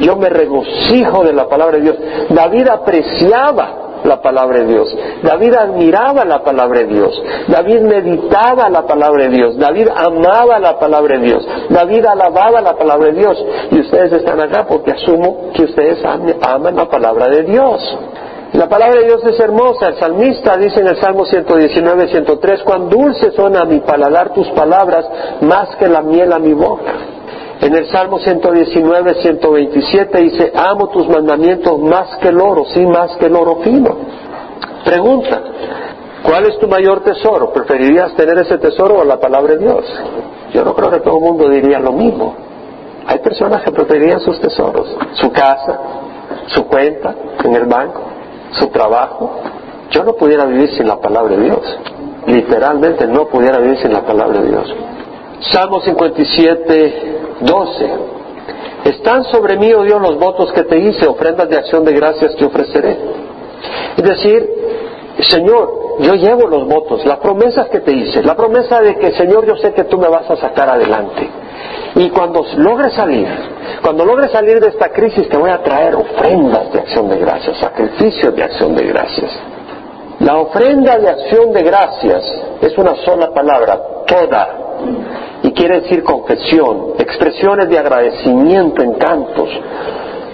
yo 0.00 0.14
me 0.16 0.28
regocijo 0.28 1.24
de 1.24 1.32
la 1.32 1.48
palabra 1.48 1.78
de 1.78 1.82
Dios. 1.82 1.96
David 2.28 2.68
apreciaba 2.68 3.80
la 4.04 4.20
palabra 4.22 4.60
de 4.60 4.66
Dios. 4.66 4.96
David 5.22 5.54
admiraba 5.54 6.24
la 6.24 6.42
palabra 6.42 6.80
de 6.80 6.86
Dios. 6.86 7.22
David 7.48 7.80
meditaba 7.80 8.68
la 8.68 8.86
palabra 8.86 9.24
de 9.24 9.30
Dios. 9.30 9.58
David 9.58 9.88
amaba 9.94 10.58
la 10.58 10.78
palabra 10.78 11.18
de 11.18 11.26
Dios. 11.26 11.46
David 11.68 12.06
alababa 12.06 12.60
la 12.60 12.76
palabra 12.76 13.06
de 13.06 13.18
Dios. 13.18 13.44
Y 13.70 13.80
ustedes 13.80 14.12
están 14.12 14.40
acá 14.40 14.66
porque 14.66 14.92
asumo 14.92 15.50
que 15.54 15.64
ustedes 15.64 15.98
aman 16.04 16.76
la 16.76 16.88
palabra 16.88 17.28
de 17.28 17.42
Dios. 17.42 17.98
La 18.52 18.68
palabra 18.68 19.00
de 19.00 19.06
Dios 19.06 19.24
es 19.24 19.38
hermosa. 19.38 19.88
El 19.88 19.96
salmista 19.96 20.56
dice 20.56 20.80
en 20.80 20.88
el 20.88 20.96
Salmo 20.96 21.24
119, 21.24 22.08
103, 22.08 22.62
cuán 22.64 22.88
dulces 22.88 23.34
son 23.34 23.56
a 23.56 23.64
mi 23.64 23.80
paladar 23.80 24.32
tus 24.32 24.48
palabras 24.50 25.06
más 25.42 25.76
que 25.76 25.86
la 25.86 26.02
miel 26.02 26.32
a 26.32 26.38
mi 26.38 26.52
boca. 26.52 26.92
En 27.60 27.74
el 27.76 27.86
Salmo 27.90 28.18
119, 28.18 29.14
127 29.22 30.18
dice, 30.22 30.52
amo 30.54 30.88
tus 30.88 31.06
mandamientos 31.08 31.78
más 31.78 32.16
que 32.16 32.28
el 32.28 32.40
oro, 32.40 32.64
sí, 32.72 32.84
más 32.86 33.16
que 33.18 33.26
el 33.26 33.36
oro 33.36 33.56
fino. 33.62 33.96
Pregunta, 34.90 35.40
¿cuál 36.24 36.46
es 36.46 36.58
tu 36.58 36.66
mayor 36.66 37.04
tesoro? 37.04 37.52
¿Preferirías 37.52 38.12
tener 38.16 38.36
ese 38.38 38.58
tesoro 38.58 38.98
o 38.98 39.04
la 39.04 39.20
palabra 39.20 39.54
de 39.54 39.58
Dios? 39.58 39.84
Yo 40.52 40.64
no 40.64 40.74
creo 40.74 40.90
que 40.90 40.98
todo 40.98 41.18
el 41.18 41.22
mundo 41.22 41.48
diría 41.48 41.78
lo 41.78 41.92
mismo. 41.92 42.34
Hay 43.06 43.20
personas 43.20 43.62
que 43.62 43.70
preferirían 43.70 44.18
sus 44.18 44.40
tesoros, 44.40 44.88
su 45.12 45.30
casa, 45.30 45.78
su 46.48 46.66
cuenta 46.66 47.14
en 47.44 47.54
el 47.54 47.66
banco, 47.66 48.02
su 48.58 48.66
trabajo. 48.70 49.38
Yo 49.92 50.02
no 50.02 50.14
pudiera 50.14 50.44
vivir 50.46 50.70
sin 50.70 50.88
la 50.88 50.96
palabra 50.96 51.36
de 51.36 51.44
Dios. 51.44 51.78
Literalmente 52.26 53.06
no 53.06 53.28
pudiera 53.28 53.58
vivir 53.58 53.78
sin 53.78 53.92
la 53.92 54.00
palabra 54.00 54.40
de 54.40 54.48
Dios. 54.48 54.74
Salmo 55.52 55.80
57, 55.82 57.38
12. 57.42 57.90
Están 58.86 59.22
sobre 59.26 59.56
mí, 59.56 59.72
oh 59.72 59.84
Dios, 59.84 60.02
los 60.02 60.18
votos 60.18 60.50
que 60.52 60.64
te 60.64 60.78
hice, 60.78 61.06
ofrendas 61.06 61.48
de 61.48 61.58
acción 61.58 61.84
de 61.84 61.92
gracias 61.92 62.34
te 62.34 62.44
ofreceré. 62.44 63.29
Es 63.96 64.04
decir, 64.04 64.48
Señor, 65.20 65.98
yo 66.00 66.14
llevo 66.14 66.46
los 66.48 66.66
votos, 66.66 67.04
las 67.04 67.18
promesas 67.18 67.68
que 67.68 67.80
te 67.80 67.92
hice, 67.92 68.22
la 68.22 68.34
promesa 68.34 68.80
de 68.80 68.96
que, 68.96 69.12
Señor, 69.12 69.46
yo 69.46 69.56
sé 69.56 69.72
que 69.72 69.84
tú 69.84 69.98
me 69.98 70.08
vas 70.08 70.30
a 70.30 70.36
sacar 70.36 70.70
adelante. 70.70 71.28
Y 71.96 72.08
cuando 72.10 72.44
logre 72.56 72.90
salir, 72.90 73.28
cuando 73.82 74.04
logre 74.04 74.28
salir 74.28 74.60
de 74.60 74.68
esta 74.68 74.90
crisis, 74.90 75.28
te 75.28 75.36
voy 75.36 75.50
a 75.50 75.62
traer 75.62 75.94
ofrendas 75.94 76.72
de 76.72 76.80
acción 76.80 77.08
de 77.08 77.18
gracias, 77.18 77.58
sacrificios 77.58 78.34
de 78.34 78.42
acción 78.42 78.74
de 78.74 78.84
gracias. 78.84 79.30
La 80.20 80.38
ofrenda 80.38 80.98
de 80.98 81.08
acción 81.08 81.52
de 81.52 81.62
gracias 81.62 82.22
es 82.60 82.76
una 82.78 82.94
sola 82.96 83.32
palabra, 83.32 83.80
toda 84.06 84.60
y 85.42 85.52
quiere 85.52 85.80
decir 85.80 86.02
confesión, 86.02 86.94
expresiones 86.98 87.68
de 87.68 87.78
agradecimiento 87.78 88.82
en 88.82 88.94
cantos, 88.94 89.48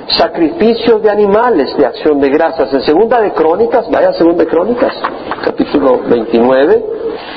sacrificios 0.09 1.03
de 1.03 1.11
animales 1.11 1.77
de 1.77 1.87
acción 1.87 2.21
de 2.21 2.29
gracias. 2.29 2.73
En 2.73 2.83
segunda 2.83 3.21
de 3.21 3.33
Crónicas, 3.33 3.91
vaya 3.91 4.13
segunda 4.13 4.45
de 4.45 4.51
Crónicas, 4.51 4.93
capítulo 5.45 6.01
29, 6.09 6.85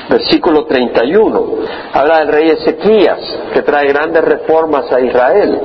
versículo 0.08 0.66
31. 0.66 1.46
Habla 1.92 2.18
del 2.20 2.28
rey 2.28 2.50
Ezequías, 2.50 3.18
que 3.52 3.62
trae 3.62 3.88
grandes 3.88 4.24
reformas 4.24 4.90
a 4.92 5.00
Israel. 5.00 5.60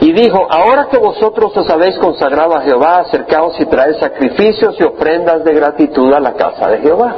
Y 0.00 0.12
dijo, 0.12 0.46
ahora 0.50 0.88
que 0.90 0.98
vosotros 0.98 1.56
os 1.56 1.68
habéis 1.70 1.98
consagrado 1.98 2.54
a 2.56 2.62
Jehová, 2.62 3.00
acercaos 3.00 3.58
y 3.60 3.66
traed 3.66 3.98
sacrificios 3.98 4.76
y 4.78 4.82
ofrendas 4.82 5.44
de 5.44 5.54
gratitud 5.54 6.12
a 6.12 6.20
la 6.20 6.34
casa 6.34 6.68
de 6.68 6.78
Jehová. 6.78 7.16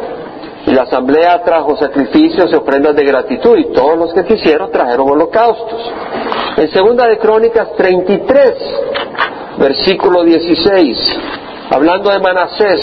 Y 0.67 0.73
la 0.73 0.83
asamblea 0.83 1.43
trajo 1.43 1.77
sacrificios 1.77 2.51
y 2.53 2.55
ofrendas 2.55 2.95
de 2.95 3.05
gratitud 3.05 3.59
y 3.59 3.73
todos 3.73 3.99
los 3.99 4.15
que 4.15 4.25
quisieron 4.25 4.71
trajeron 4.71 5.11
holocaustos. 5.11 5.93
En 6.57 6.69
segunda 6.71 7.09
de 7.09 7.19
Crónicas 7.19 7.73
33, 7.77 8.55
versículo 9.59 10.23
16, 10.23 11.19
hablando 11.71 12.11
de 12.11 12.21
Manasés, 12.21 12.81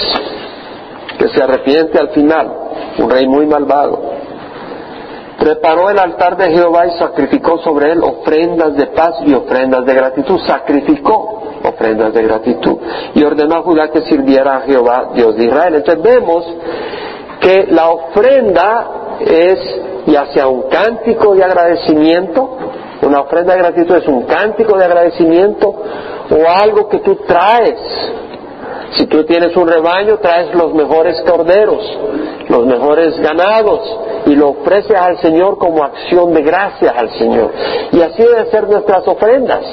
que 1.17 1.29
se 1.29 1.41
arrepiente 1.41 1.99
al 1.99 2.09
final, 2.09 2.53
un 2.97 3.09
rey 3.09 3.27
muy 3.27 3.45
malvado, 3.45 4.19
preparó 5.39 5.89
el 5.89 5.99
altar 5.99 6.35
de 6.37 6.51
Jehová 6.51 6.87
y 6.87 6.99
sacrificó 6.99 7.59
sobre 7.59 7.93
él 7.93 8.01
ofrendas 8.03 8.75
de 8.75 8.87
paz 8.87 9.15
y 9.25 9.33
ofrendas 9.33 9.85
de 9.85 9.93
gratitud. 9.93 10.39
Sacrificó 10.45 11.39
ofrendas 11.63 12.13
de 12.13 12.23
gratitud 12.23 12.77
y 13.13 13.23
ordenó 13.23 13.57
a 13.57 13.61
Judá 13.61 13.89
que 13.89 14.01
sirviera 14.01 14.57
a 14.57 14.61
Jehová, 14.61 15.11
Dios 15.13 15.35
de 15.37 15.45
Israel. 15.45 15.75
Entonces 15.75 16.03
vemos 16.03 16.45
que 17.39 17.67
la 17.69 17.89
ofrenda 17.89 18.87
es 19.21 19.59
ya 20.05 20.25
sea 20.27 20.47
un 20.47 20.63
cántico 20.63 21.35
de 21.35 21.43
agradecimiento, 21.43 22.57
una 23.01 23.21
ofrenda 23.21 23.53
de 23.53 23.59
gratitud 23.59 23.95
es 23.95 24.07
un 24.07 24.23
cántico 24.23 24.77
de 24.77 24.85
agradecimiento 24.85 25.69
o 25.69 26.49
algo 26.49 26.89
que 26.89 26.99
tú 26.99 27.15
traes. 27.27 27.79
Si 28.97 29.05
tú 29.05 29.23
tienes 29.23 29.55
un 29.55 29.67
rebaño, 29.67 30.17
traes 30.17 30.53
los 30.55 30.73
mejores 30.73 31.21
corderos, 31.21 31.97
los 32.49 32.65
mejores 32.65 33.19
ganados 33.19 33.79
y 34.25 34.35
lo 34.35 34.49
ofreces 34.49 34.99
al 34.99 35.19
Señor 35.19 35.57
como 35.57 35.83
acción 35.83 36.33
de 36.33 36.41
gracias 36.41 36.93
al 36.95 37.09
Señor. 37.17 37.51
Y 37.91 38.01
así 38.01 38.21
deben 38.21 38.49
ser 38.49 38.67
nuestras 38.67 39.07
ofrendas. 39.07 39.63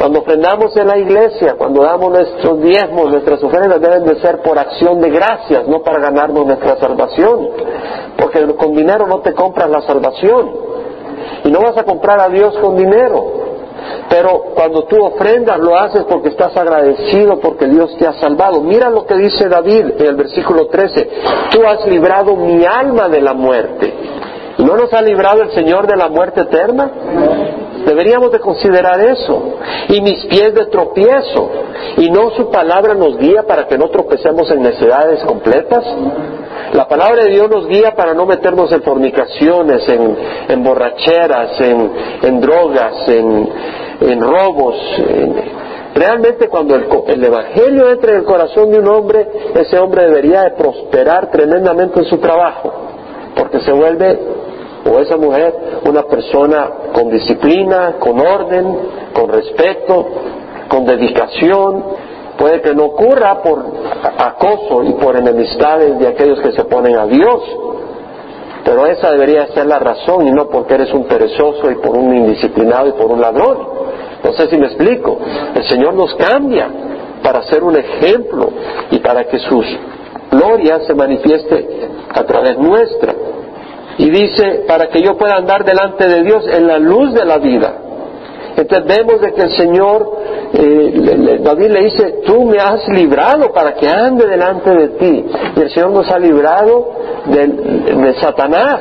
Cuando 0.00 0.20
ofrendamos 0.20 0.74
en 0.78 0.86
la 0.86 0.96
iglesia, 0.96 1.56
cuando 1.58 1.82
damos 1.82 2.10
nuestros 2.10 2.58
diezmos, 2.62 3.10
nuestras 3.10 3.44
ofrendas 3.44 3.82
deben 3.82 4.04
de 4.04 4.18
ser 4.22 4.40
por 4.40 4.58
acción 4.58 4.98
de 4.98 5.10
gracias, 5.10 5.68
no 5.68 5.82
para 5.82 6.00
ganarnos 6.00 6.46
nuestra 6.46 6.78
salvación. 6.78 7.50
Porque 8.16 8.46
con 8.54 8.72
dinero 8.74 9.06
no 9.06 9.18
te 9.18 9.34
compras 9.34 9.68
la 9.68 9.82
salvación. 9.82 10.52
Y 11.44 11.50
no 11.50 11.60
vas 11.60 11.76
a 11.76 11.84
comprar 11.84 12.18
a 12.18 12.30
Dios 12.30 12.56
con 12.62 12.78
dinero. 12.78 13.26
Pero 14.08 14.44
cuando 14.54 14.84
tú 14.84 15.04
ofrendas 15.04 15.58
lo 15.58 15.76
haces 15.76 16.04
porque 16.04 16.30
estás 16.30 16.56
agradecido 16.56 17.38
porque 17.38 17.66
Dios 17.66 17.94
te 17.98 18.06
ha 18.06 18.14
salvado. 18.14 18.62
Mira 18.62 18.88
lo 18.88 19.04
que 19.04 19.16
dice 19.16 19.50
David 19.50 20.00
en 20.00 20.06
el 20.06 20.16
versículo 20.16 20.68
13. 20.68 21.10
Tú 21.50 21.60
has 21.66 21.86
librado 21.86 22.36
mi 22.36 22.64
alma 22.64 23.06
de 23.10 23.20
la 23.20 23.34
muerte 23.34 24.00
¿No 24.60 24.76
nos 24.76 24.92
ha 24.92 25.00
librado 25.00 25.42
el 25.42 25.52
Señor 25.52 25.86
de 25.86 25.96
la 25.96 26.08
muerte 26.08 26.42
eterna? 26.42 26.90
Deberíamos 27.90 28.30
de 28.30 28.38
considerar 28.38 29.00
eso. 29.00 29.56
Y 29.88 30.00
mis 30.00 30.24
pies 30.26 30.54
de 30.54 30.66
tropiezo. 30.66 31.50
¿Y 31.96 32.08
no 32.08 32.30
su 32.30 32.48
palabra 32.48 32.94
nos 32.94 33.18
guía 33.18 33.42
para 33.42 33.66
que 33.66 33.76
no 33.76 33.88
tropecemos 33.88 34.48
en 34.52 34.62
necesidades 34.62 35.24
completas? 35.24 35.84
La 36.72 36.86
palabra 36.86 37.24
de 37.24 37.30
Dios 37.30 37.50
nos 37.50 37.66
guía 37.66 37.96
para 37.96 38.14
no 38.14 38.26
meternos 38.26 38.70
en 38.70 38.82
fornicaciones, 38.82 39.82
en, 39.88 40.62
borracheras, 40.62 41.60
en, 41.60 42.40
drogas, 42.40 43.08
en, 43.08 44.20
robos. 44.20 44.76
realmente 45.92 46.48
cuando 46.48 46.76
el, 46.76 46.86
el, 47.08 47.24
Evangelio 47.24 47.90
entra 47.90 48.12
en 48.12 48.18
el 48.18 48.24
corazón 48.24 48.70
de 48.70 48.78
un 48.78 48.86
hombre, 48.86 49.26
ese 49.56 49.80
hombre 49.80 50.04
debería 50.06 50.42
de 50.42 50.50
prosperar 50.52 51.28
tremendamente 51.32 51.98
en 51.98 52.04
su 52.04 52.18
trabajo, 52.18 52.72
porque 53.34 53.58
se 53.60 53.72
vuelve 53.72 54.16
o 54.84 54.98
esa 54.98 55.16
mujer 55.16 55.54
una 55.86 56.02
persona 56.04 56.70
con 56.92 57.10
disciplina, 57.10 57.96
con 57.98 58.18
orden, 58.20 58.78
con 59.12 59.28
respeto, 59.28 60.06
con 60.68 60.84
dedicación. 60.84 61.84
Puede 62.38 62.62
que 62.62 62.74
no 62.74 62.86
ocurra 62.86 63.42
por 63.42 63.64
acoso 64.18 64.84
y 64.84 64.92
por 64.94 65.16
enemistades 65.16 65.98
de 65.98 66.08
aquellos 66.08 66.40
que 66.40 66.52
se 66.52 66.64
ponen 66.64 66.96
a 66.96 67.06
Dios, 67.06 67.42
pero 68.64 68.86
esa 68.86 69.10
debería 69.10 69.46
ser 69.48 69.66
la 69.66 69.78
razón 69.78 70.26
y 70.26 70.30
no 70.30 70.48
porque 70.48 70.74
eres 70.74 70.92
un 70.94 71.04
perezoso 71.04 71.70
y 71.70 71.74
por 71.76 71.96
un 71.96 72.16
indisciplinado 72.16 72.88
y 72.88 72.92
por 72.92 73.10
un 73.10 73.20
ladrón. 73.20 73.58
No 74.24 74.32
sé 74.32 74.48
si 74.48 74.56
me 74.56 74.66
explico. 74.66 75.18
El 75.54 75.66
Señor 75.68 75.94
nos 75.94 76.14
cambia 76.14 76.68
para 77.22 77.42
ser 77.42 77.62
un 77.62 77.76
ejemplo 77.76 78.50
y 78.90 78.98
para 79.00 79.24
que 79.24 79.38
sus 79.38 79.66
gloria 80.30 80.80
se 80.86 80.94
manifieste 80.94 81.88
a 82.14 82.24
través 82.24 82.58
nuestra. 82.58 83.14
Y 84.00 84.08
dice, 84.08 84.64
para 84.66 84.88
que 84.88 85.02
yo 85.02 85.18
pueda 85.18 85.36
andar 85.36 85.62
delante 85.62 86.08
de 86.08 86.22
Dios 86.22 86.46
en 86.46 86.66
la 86.66 86.78
luz 86.78 87.12
de 87.12 87.22
la 87.26 87.36
vida. 87.36 87.74
Entonces 88.56 88.96
vemos 88.96 89.20
de 89.20 89.34
que 89.34 89.42
el 89.42 89.54
Señor, 89.54 90.16
eh, 90.54 91.38
David 91.42 91.70
le 91.70 91.82
dice, 91.82 92.20
tú 92.24 92.44
me 92.46 92.56
has 92.56 92.88
librado 92.88 93.52
para 93.52 93.74
que 93.74 93.86
ande 93.86 94.26
delante 94.26 94.70
de 94.74 94.88
ti. 94.88 95.26
Y 95.54 95.60
el 95.60 95.70
Señor 95.70 95.90
nos 95.90 96.10
ha 96.10 96.18
librado 96.18 96.92
de, 97.26 98.14
Satanás, 98.22 98.80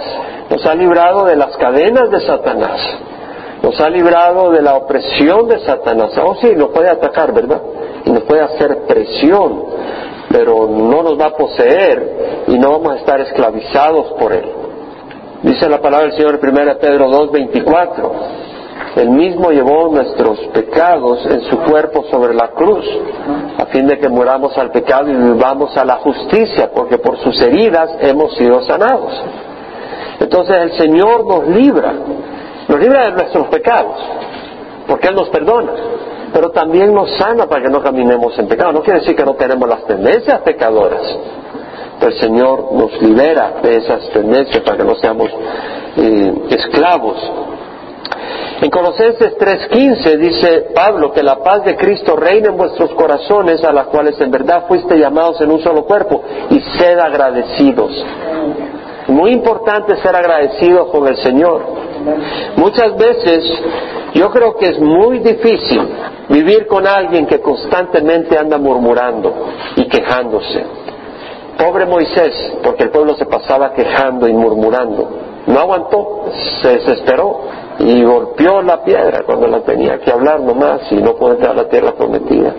nos 0.49 0.65
ha 0.65 0.73
librado 0.73 1.25
de 1.25 1.35
las 1.35 1.57
cadenas 1.57 2.09
de 2.11 2.21
Satanás, 2.21 2.79
nos 3.61 3.77
ha 3.81 3.89
librado 3.89 4.51
de 4.51 4.61
la 4.61 4.75
opresión 4.75 5.49
de 5.49 5.59
Satanás. 5.65 6.11
Oh 6.23 6.35
sí, 6.35 6.53
nos 6.55 6.69
puede 6.69 6.87
atacar, 6.87 7.33
¿verdad? 7.33 7.61
Y 8.05 8.11
nos 8.11 8.23
puede 8.23 8.43
hacer 8.43 8.83
presión, 8.87 9.65
pero 10.31 10.69
no 10.69 11.03
nos 11.03 11.19
va 11.19 11.25
a 11.25 11.35
poseer 11.35 12.45
y 12.47 12.57
no 12.57 12.71
vamos 12.71 12.93
a 12.93 12.95
estar 12.99 13.19
esclavizados 13.19 14.13
por 14.13 14.31
él. 14.31 14.58
Dice 15.41 15.69
la 15.69 15.79
palabra 15.79 16.07
del 16.07 16.17
Señor 16.17 16.37
en 16.43 16.49
1 16.49 16.77
Pedro 16.79 17.09
2, 17.09 17.31
24. 17.31 18.11
Él 18.97 19.09
mismo 19.11 19.51
llevó 19.51 19.87
nuestros 19.87 20.37
pecados 20.53 21.25
en 21.27 21.41
su 21.43 21.57
cuerpo 21.59 22.03
sobre 22.11 22.33
la 22.33 22.49
cruz, 22.49 22.85
a 23.57 23.65
fin 23.67 23.87
de 23.87 23.97
que 23.99 24.09
muramos 24.09 24.57
al 24.57 24.69
pecado 24.71 25.09
y 25.09 25.15
vivamos 25.15 25.77
a 25.77 25.85
la 25.85 25.95
justicia, 25.97 26.71
porque 26.75 26.97
por 26.97 27.17
sus 27.19 27.41
heridas 27.41 27.89
hemos 28.01 28.35
sido 28.35 28.61
sanados. 28.63 29.13
Entonces 30.19 30.57
el 30.57 30.71
Señor 30.73 31.25
nos 31.25 31.47
libra, 31.47 31.93
nos 32.67 32.79
libra 32.79 33.05
de 33.05 33.11
nuestros 33.11 33.47
pecados, 33.47 33.95
porque 34.87 35.07
Él 35.07 35.15
nos 35.15 35.29
perdona, 35.29 35.71
pero 36.33 36.49
también 36.49 36.93
nos 36.93 37.15
sana 37.17 37.47
para 37.47 37.63
que 37.63 37.69
no 37.69 37.81
caminemos 37.81 38.37
en 38.37 38.47
pecado. 38.49 38.73
No 38.73 38.81
quiere 38.81 38.99
decir 38.99 39.15
que 39.15 39.23
no 39.23 39.35
tenemos 39.35 39.69
las 39.69 39.85
tendencias 39.85 40.41
pecadoras, 40.41 41.01
el 42.07 42.19
Señor 42.19 42.71
nos 42.73 43.01
libera 43.01 43.55
de 43.61 43.77
esas 43.77 44.09
tendencias 44.09 44.63
para 44.63 44.77
que 44.77 44.83
no 44.83 44.95
seamos 44.95 45.29
eh, 45.97 46.33
esclavos. 46.49 47.17
En 48.61 48.69
Colosenses 48.69 49.37
3:15 49.37 50.17
dice 50.17 50.67
Pablo 50.75 51.13
que 51.13 51.23
la 51.23 51.37
paz 51.37 51.63
de 51.63 51.77
Cristo 51.77 52.15
reina 52.15 52.49
en 52.49 52.57
vuestros 52.57 52.91
corazones, 52.91 53.63
a 53.63 53.71
las 53.71 53.87
cuales 53.87 54.19
en 54.19 54.31
verdad 54.31 54.65
fuiste 54.67 54.97
llamados 54.97 55.39
en 55.39 55.51
un 55.51 55.61
solo 55.61 55.85
cuerpo, 55.85 56.23
y 56.49 56.59
sed 56.77 56.99
agradecidos. 56.99 57.91
Muy 59.07 59.31
importante 59.31 59.95
ser 59.97 60.15
agradecidos 60.15 60.89
con 60.89 61.07
el 61.07 61.17
Señor. 61.17 61.63
Muchas 62.57 62.95
veces 62.97 63.43
yo 64.13 64.29
creo 64.29 64.55
que 64.55 64.69
es 64.69 64.79
muy 64.79 65.19
difícil 65.19 65.81
vivir 66.29 66.67
con 66.67 66.85
alguien 66.85 67.25
que 67.25 67.39
constantemente 67.39 68.37
anda 68.37 68.57
murmurando 68.57 69.33
y 69.77 69.85
quejándose. 69.85 70.63
Pobre 71.59 71.85
Moisés, 71.85 72.53
porque 72.63 72.83
el 72.83 72.89
pueblo 72.89 73.15
se 73.15 73.25
pasaba 73.25 73.73
quejando 73.73 74.29
y 74.29 74.33
murmurando. 74.33 75.09
No 75.45 75.59
aguantó, 75.59 76.27
se 76.61 76.69
desesperó 76.69 77.41
y 77.79 78.01
golpeó 78.01 78.61
la 78.61 78.81
piedra 78.81 79.23
cuando 79.25 79.45
la 79.45 79.59
tenía 79.59 79.99
que 79.99 80.09
hablar 80.09 80.39
nomás 80.39 80.89
y 80.89 80.95
no 80.95 81.15
pudo 81.15 81.33
entrar 81.33 81.51
a 81.51 81.63
la 81.63 81.67
tierra 81.67 81.91
prometida. 81.91 82.53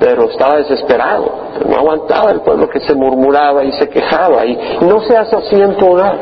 Pero 0.00 0.30
estaba 0.30 0.56
desesperado, 0.56 1.30
no 1.68 1.76
aguantaba 1.76 2.30
el 2.30 2.40
pueblo 2.40 2.70
que 2.70 2.80
se 2.80 2.94
murmuraba 2.94 3.62
y 3.62 3.72
se 3.72 3.90
quejaba. 3.90 4.46
Y 4.46 4.58
no 4.80 5.00
seas 5.02 5.30
así 5.30 5.56
en 5.60 5.76
tu 5.76 5.92
hogar. 5.92 6.16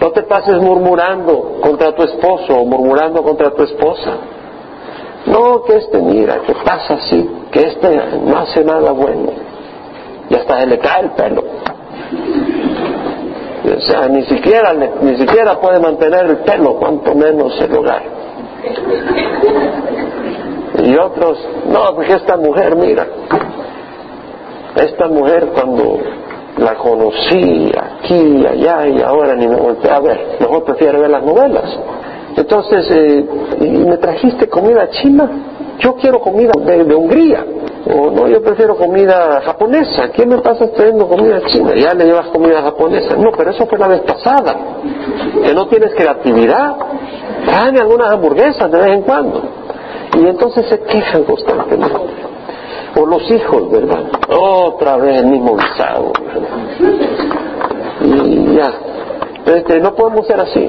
No 0.00 0.10
te 0.12 0.22
pases 0.22 0.56
murmurando 0.62 1.58
contra 1.60 1.94
tu 1.94 2.04
esposo 2.04 2.54
o 2.54 2.64
murmurando 2.64 3.22
contra 3.22 3.50
tu 3.50 3.64
esposa. 3.64 4.12
No, 5.26 5.62
que 5.62 5.76
este 5.76 5.98
mira, 5.98 6.38
que 6.46 6.54
pasa 6.54 6.94
así, 6.94 7.28
que 7.50 7.66
este 7.66 8.00
no 8.24 8.38
hace 8.38 8.64
nada 8.64 8.92
bueno 8.92 9.55
y 10.28 10.34
hasta 10.34 10.60
se 10.60 10.66
le 10.66 10.78
cae 10.78 11.02
el 11.02 11.10
pelo. 11.10 11.44
O 13.76 13.80
sea, 13.80 14.08
ni 14.08 14.24
siquiera, 14.24 14.72
ni 15.02 15.16
siquiera 15.16 15.60
puede 15.60 15.80
mantener 15.80 16.26
el 16.26 16.36
pelo, 16.38 16.76
cuanto 16.76 17.14
menos 17.14 17.60
el 17.60 17.76
hogar. 17.76 18.02
Y 20.82 20.96
otros, 20.96 21.38
no, 21.68 21.94
porque 21.94 22.14
esta 22.14 22.36
mujer, 22.36 22.76
mira, 22.76 23.06
esta 24.76 25.08
mujer 25.08 25.48
cuando 25.54 25.98
la 26.58 26.74
conocí 26.74 27.72
aquí, 27.76 28.46
allá 28.46 28.86
y 28.86 29.00
ahora 29.02 29.34
ni 29.34 29.48
me 29.48 29.56
volteé 29.56 29.90
a 29.90 30.00
ver, 30.00 30.36
mejor 30.40 30.64
prefiero 30.64 31.00
ver 31.00 31.10
las 31.10 31.22
novelas. 31.22 31.78
Entonces, 32.36 32.90
eh, 32.90 33.26
¿y 33.60 33.70
me 33.70 33.96
trajiste 33.96 34.48
comida 34.48 34.88
china? 34.90 35.30
Yo 35.78 35.94
quiero 35.96 36.20
comida 36.20 36.52
de 36.58 36.94
Hungría. 36.94 37.44
O 37.88 38.10
no, 38.10 38.26
yo 38.26 38.42
prefiero 38.42 38.76
comida 38.76 39.40
japonesa. 39.42 40.10
¿Qué 40.10 40.26
me 40.26 40.38
pasa 40.38 40.68
trayendo 40.72 41.06
comida 41.06 41.40
china? 41.46 41.72
Ya 41.76 41.94
le 41.94 42.06
llevas 42.06 42.26
comida 42.28 42.60
japonesa. 42.62 43.16
No, 43.16 43.30
pero 43.36 43.50
eso 43.50 43.66
fue 43.66 43.78
la 43.78 43.86
vez 43.86 44.00
pasada. 44.00 44.56
Que 45.44 45.54
no 45.54 45.68
tienes 45.68 45.94
creatividad. 45.94 46.76
Traen 47.44 47.78
algunas 47.78 48.10
hamburguesas 48.10 48.70
de 48.70 48.78
vez 48.78 48.88
en 48.88 49.02
cuando. 49.02 49.42
Y 50.18 50.26
entonces 50.26 50.66
se 50.68 50.80
quejan 50.80 51.24
constantemente. 51.24 52.00
O 52.98 53.06
los 53.06 53.30
hijos, 53.30 53.70
¿verdad? 53.70 54.04
Otra 54.30 54.96
vez 54.96 55.18
el 55.18 55.26
mismo 55.26 55.56
guisado. 55.56 56.12
Y 58.00 58.56
ya. 58.56 58.72
Este, 59.46 59.78
no 59.78 59.94
podemos 59.94 60.26
ser 60.26 60.40
así. 60.40 60.68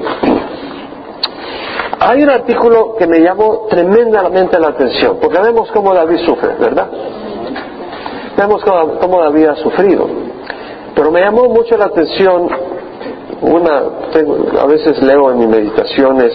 Hay 2.00 2.22
un 2.22 2.30
artículo 2.30 2.94
que 2.96 3.06
me 3.06 3.18
llamó 3.20 3.66
tremendamente 3.68 4.58
la 4.60 4.68
atención, 4.68 5.18
porque 5.20 5.40
vemos 5.40 5.70
cómo 5.72 5.92
David 5.92 6.18
sufre, 6.24 6.54
¿verdad? 6.54 6.88
Vemos 8.36 8.62
cómo, 9.00 9.20
David 9.20 9.46
ha 9.46 9.56
sufrido. 9.56 10.08
Pero 10.94 11.10
me 11.10 11.20
llamó 11.20 11.48
mucho 11.48 11.76
la 11.76 11.86
atención, 11.86 12.48
una, 13.40 13.82
a 14.60 14.66
veces 14.66 15.02
leo 15.02 15.32
en 15.32 15.38
mis 15.38 15.48
meditaciones, 15.48 16.32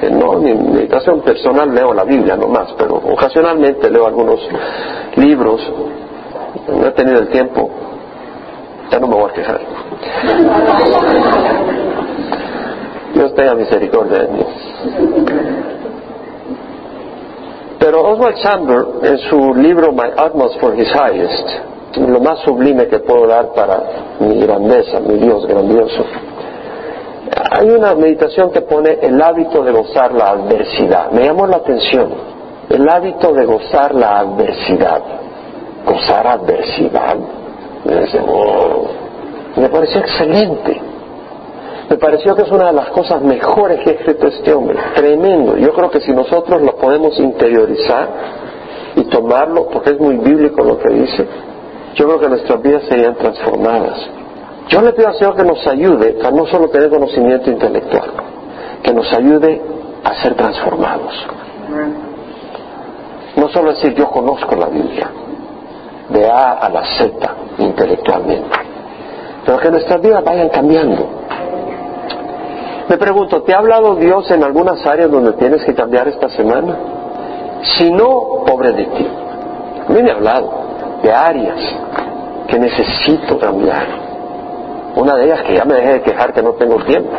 eh, 0.00 0.10
no 0.10 0.32
en 0.34 0.44
mi 0.44 0.54
meditación 0.54 1.20
personal 1.20 1.74
leo 1.74 1.92
la 1.92 2.04
Biblia 2.04 2.36
nomás, 2.36 2.72
pero 2.78 2.94
ocasionalmente 2.94 3.90
leo 3.90 4.06
algunos 4.06 4.40
libros, 5.16 5.60
no 6.68 6.86
he 6.86 6.92
tenido 6.92 7.18
el 7.18 7.28
tiempo, 7.28 7.70
ya 8.90 8.98
no 8.98 9.08
me 9.08 9.14
voy 9.14 9.30
a 9.30 9.34
quejar. 9.34 9.60
Dios 13.20 13.34
tenga 13.34 13.54
misericordia 13.54 14.18
de 14.20 14.28
mí. 14.28 14.46
Pero 17.78 18.02
Oswald 18.02 18.36
Chamber, 18.36 18.86
en 19.02 19.18
su 19.18 19.54
libro 19.54 19.92
My 19.92 20.08
Utmost 20.26 20.58
for 20.58 20.74
His 20.74 20.88
Highest, 20.88 21.98
lo 21.98 22.18
más 22.20 22.38
sublime 22.40 22.86
que 22.88 23.00
puedo 23.00 23.26
dar 23.26 23.52
para 23.52 23.82
mi 24.20 24.40
grandeza, 24.40 25.00
mi 25.00 25.18
Dios 25.18 25.46
grandioso, 25.46 26.02
hay 27.50 27.68
una 27.68 27.94
meditación 27.94 28.52
que 28.52 28.62
pone 28.62 28.98
el 29.02 29.20
hábito 29.20 29.62
de 29.64 29.72
gozar 29.72 30.14
la 30.14 30.30
adversidad. 30.30 31.10
Me 31.10 31.24
llamó 31.24 31.46
la 31.46 31.58
atención. 31.58 32.08
El 32.70 32.88
hábito 32.88 33.34
de 33.34 33.44
gozar 33.44 33.94
la 33.94 34.20
adversidad. 34.20 35.02
Gozar 35.84 36.26
adversidad. 36.26 37.16
Me, 37.84 38.20
oh, 38.26 38.86
me 39.56 39.68
pareció 39.68 40.00
excelente 40.00 40.89
me 41.90 41.96
pareció 41.96 42.36
que 42.36 42.42
es 42.42 42.50
una 42.52 42.66
de 42.66 42.72
las 42.72 42.90
cosas 42.90 43.20
mejores 43.20 43.80
que 43.80 43.90
ha 43.90 43.92
escrito 43.94 44.28
este 44.28 44.54
hombre, 44.54 44.78
tremendo. 44.94 45.56
Yo 45.56 45.72
creo 45.72 45.90
que 45.90 46.00
si 46.00 46.12
nosotros 46.12 46.62
lo 46.62 46.76
podemos 46.76 47.18
interiorizar 47.18 48.08
y 48.94 49.02
tomarlo, 49.06 49.66
porque 49.66 49.90
es 49.90 49.98
muy 49.98 50.16
bíblico 50.18 50.62
lo 50.62 50.78
que 50.78 50.88
dice, 50.88 51.26
yo 51.96 52.06
creo 52.06 52.20
que 52.20 52.28
nuestras 52.28 52.62
vidas 52.62 52.84
serían 52.88 53.16
transformadas. 53.16 54.08
Yo 54.68 54.82
le 54.82 54.92
pido 54.92 55.08
al 55.08 55.14
Señor 55.14 55.34
que 55.34 55.42
nos 55.42 55.66
ayude 55.66 56.18
a 56.24 56.30
no 56.30 56.46
solo 56.46 56.68
tener 56.68 56.90
conocimiento 56.90 57.50
intelectual, 57.50 58.12
que 58.84 58.94
nos 58.94 59.12
ayude 59.12 59.60
a 60.04 60.14
ser 60.22 60.34
transformados. 60.34 61.12
No 63.34 63.48
solo 63.48 63.72
decir 63.72 63.94
yo 63.94 64.08
conozco 64.10 64.54
la 64.54 64.66
Biblia, 64.66 65.10
de 66.08 66.30
A 66.30 66.52
a 66.52 66.68
la 66.68 66.84
Z 66.84 67.36
intelectualmente, 67.58 68.58
pero 69.44 69.58
que 69.58 69.70
nuestras 69.72 70.00
vidas 70.00 70.22
vayan 70.22 70.50
cambiando. 70.50 71.18
Me 72.90 72.98
pregunto, 72.98 73.42
¿te 73.42 73.54
ha 73.54 73.58
hablado 73.58 73.94
Dios 73.94 74.28
en 74.32 74.42
algunas 74.42 74.84
áreas 74.84 75.12
donde 75.12 75.34
tienes 75.34 75.64
que 75.64 75.72
cambiar 75.72 76.08
esta 76.08 76.28
semana? 76.30 76.76
Si 77.62 77.88
no, 77.88 78.42
pobre 78.44 78.72
de 78.72 78.84
ti. 78.84 79.06
A 79.88 79.92
mí 79.92 80.02
me 80.02 80.10
ha 80.10 80.14
hablado 80.14 80.50
de 81.00 81.12
áreas 81.12 81.56
que 82.48 82.58
necesito 82.58 83.38
cambiar. 83.38 83.86
Una 84.96 85.14
de 85.14 85.24
ellas 85.24 85.40
que 85.42 85.54
ya 85.54 85.64
me 85.64 85.74
dejé 85.74 85.92
de 85.92 86.02
quejar 86.02 86.32
que 86.32 86.42
no 86.42 86.54
tengo 86.54 86.82
tiempo. 86.82 87.12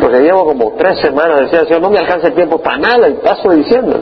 Porque 0.00 0.20
llevo 0.20 0.44
como 0.44 0.74
tres 0.78 1.00
semanas 1.00 1.40
diciendo, 1.40 1.66
Señor, 1.66 1.82
no 1.82 1.90
me 1.90 1.98
alcanza 1.98 2.28
el 2.28 2.34
tiempo 2.34 2.58
para 2.58 2.78
nada 2.78 3.08
y 3.08 3.14
paso 3.14 3.50
diciendo. 3.50 3.98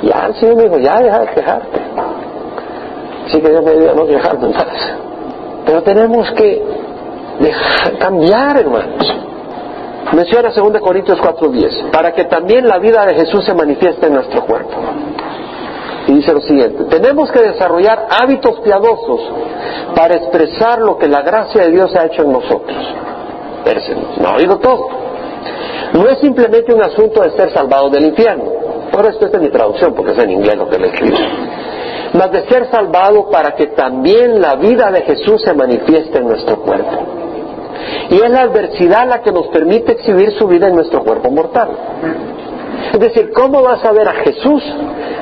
Ya 0.00 0.28
el 0.28 0.34
Señor 0.36 0.56
me 0.56 0.62
dijo, 0.62 0.78
ya 0.78 0.98
deja 1.02 1.18
de 1.18 1.26
quejarte. 1.26 1.80
Así 3.26 3.38
que 3.38 3.50
Dios 3.50 3.62
me 3.62 3.72
dijo 3.72 3.94
no 3.96 4.06
quejarme 4.06 4.48
más. 4.48 4.94
Pero 5.66 5.82
tenemos 5.82 6.30
que 6.32 6.84
dejar, 7.40 7.98
cambiar, 7.98 8.56
hermanos. 8.58 9.14
Menciona 10.12 10.50
2 10.50 10.80
Corintios 10.80 11.18
4:10, 11.20 11.90
para 11.90 12.12
que 12.12 12.24
también 12.24 12.68
la 12.68 12.78
vida 12.78 13.04
de 13.06 13.14
Jesús 13.14 13.44
se 13.44 13.54
manifieste 13.54 14.06
en 14.06 14.14
nuestro 14.14 14.44
cuerpo. 14.44 14.74
Y 16.06 16.12
dice 16.12 16.32
lo 16.32 16.40
siguiente, 16.42 16.84
tenemos 16.84 17.30
que 17.32 17.40
desarrollar 17.40 18.06
hábitos 18.10 18.60
piadosos 18.60 19.20
para 19.96 20.16
expresar 20.16 20.78
lo 20.80 20.98
que 20.98 21.08
la 21.08 21.22
gracia 21.22 21.62
de 21.62 21.70
Dios 21.70 21.94
ha 21.96 22.06
hecho 22.06 22.22
en 22.22 22.32
nosotros. 22.32 22.76
No 24.20 24.28
ha 24.28 24.36
oído 24.36 24.58
todo. 24.58 24.88
No 25.94 26.08
es 26.08 26.18
simplemente 26.18 26.74
un 26.74 26.82
asunto 26.82 27.22
de 27.22 27.30
ser 27.30 27.52
salvado 27.52 27.88
del 27.88 28.04
infierno. 28.06 28.44
Por 28.92 29.06
esto 29.06 29.24
esta 29.24 29.38
es 29.38 29.42
mi 29.42 29.50
traducción, 29.50 29.94
porque 29.94 30.12
es 30.12 30.18
en 30.18 30.30
inglés 30.30 30.56
lo 30.56 30.68
que 30.68 30.78
le 30.78 30.88
escribo. 30.88 31.16
Mas 32.12 32.30
de 32.30 32.46
ser 32.46 32.70
salvado 32.70 33.30
para 33.30 33.52
que 33.52 33.68
también 33.68 34.40
la 34.40 34.56
vida 34.56 34.90
de 34.90 35.02
Jesús 35.02 35.42
se 35.42 35.54
manifieste 35.54 36.18
en 36.18 36.28
nuestro 36.28 36.60
cuerpo. 36.60 37.23
Y 38.10 38.16
es 38.16 38.30
la 38.30 38.42
adversidad 38.42 39.08
la 39.08 39.22
que 39.22 39.32
nos 39.32 39.48
permite 39.48 39.92
exhibir 39.92 40.32
su 40.32 40.46
vida 40.46 40.68
en 40.68 40.76
nuestro 40.76 41.02
cuerpo 41.02 41.30
mortal. 41.30 41.68
Es 42.92 43.00
decir, 43.00 43.32
¿cómo 43.32 43.62
vas 43.62 43.84
a 43.84 43.92
ver 43.92 44.08
a 44.08 44.12
Jesús 44.12 44.62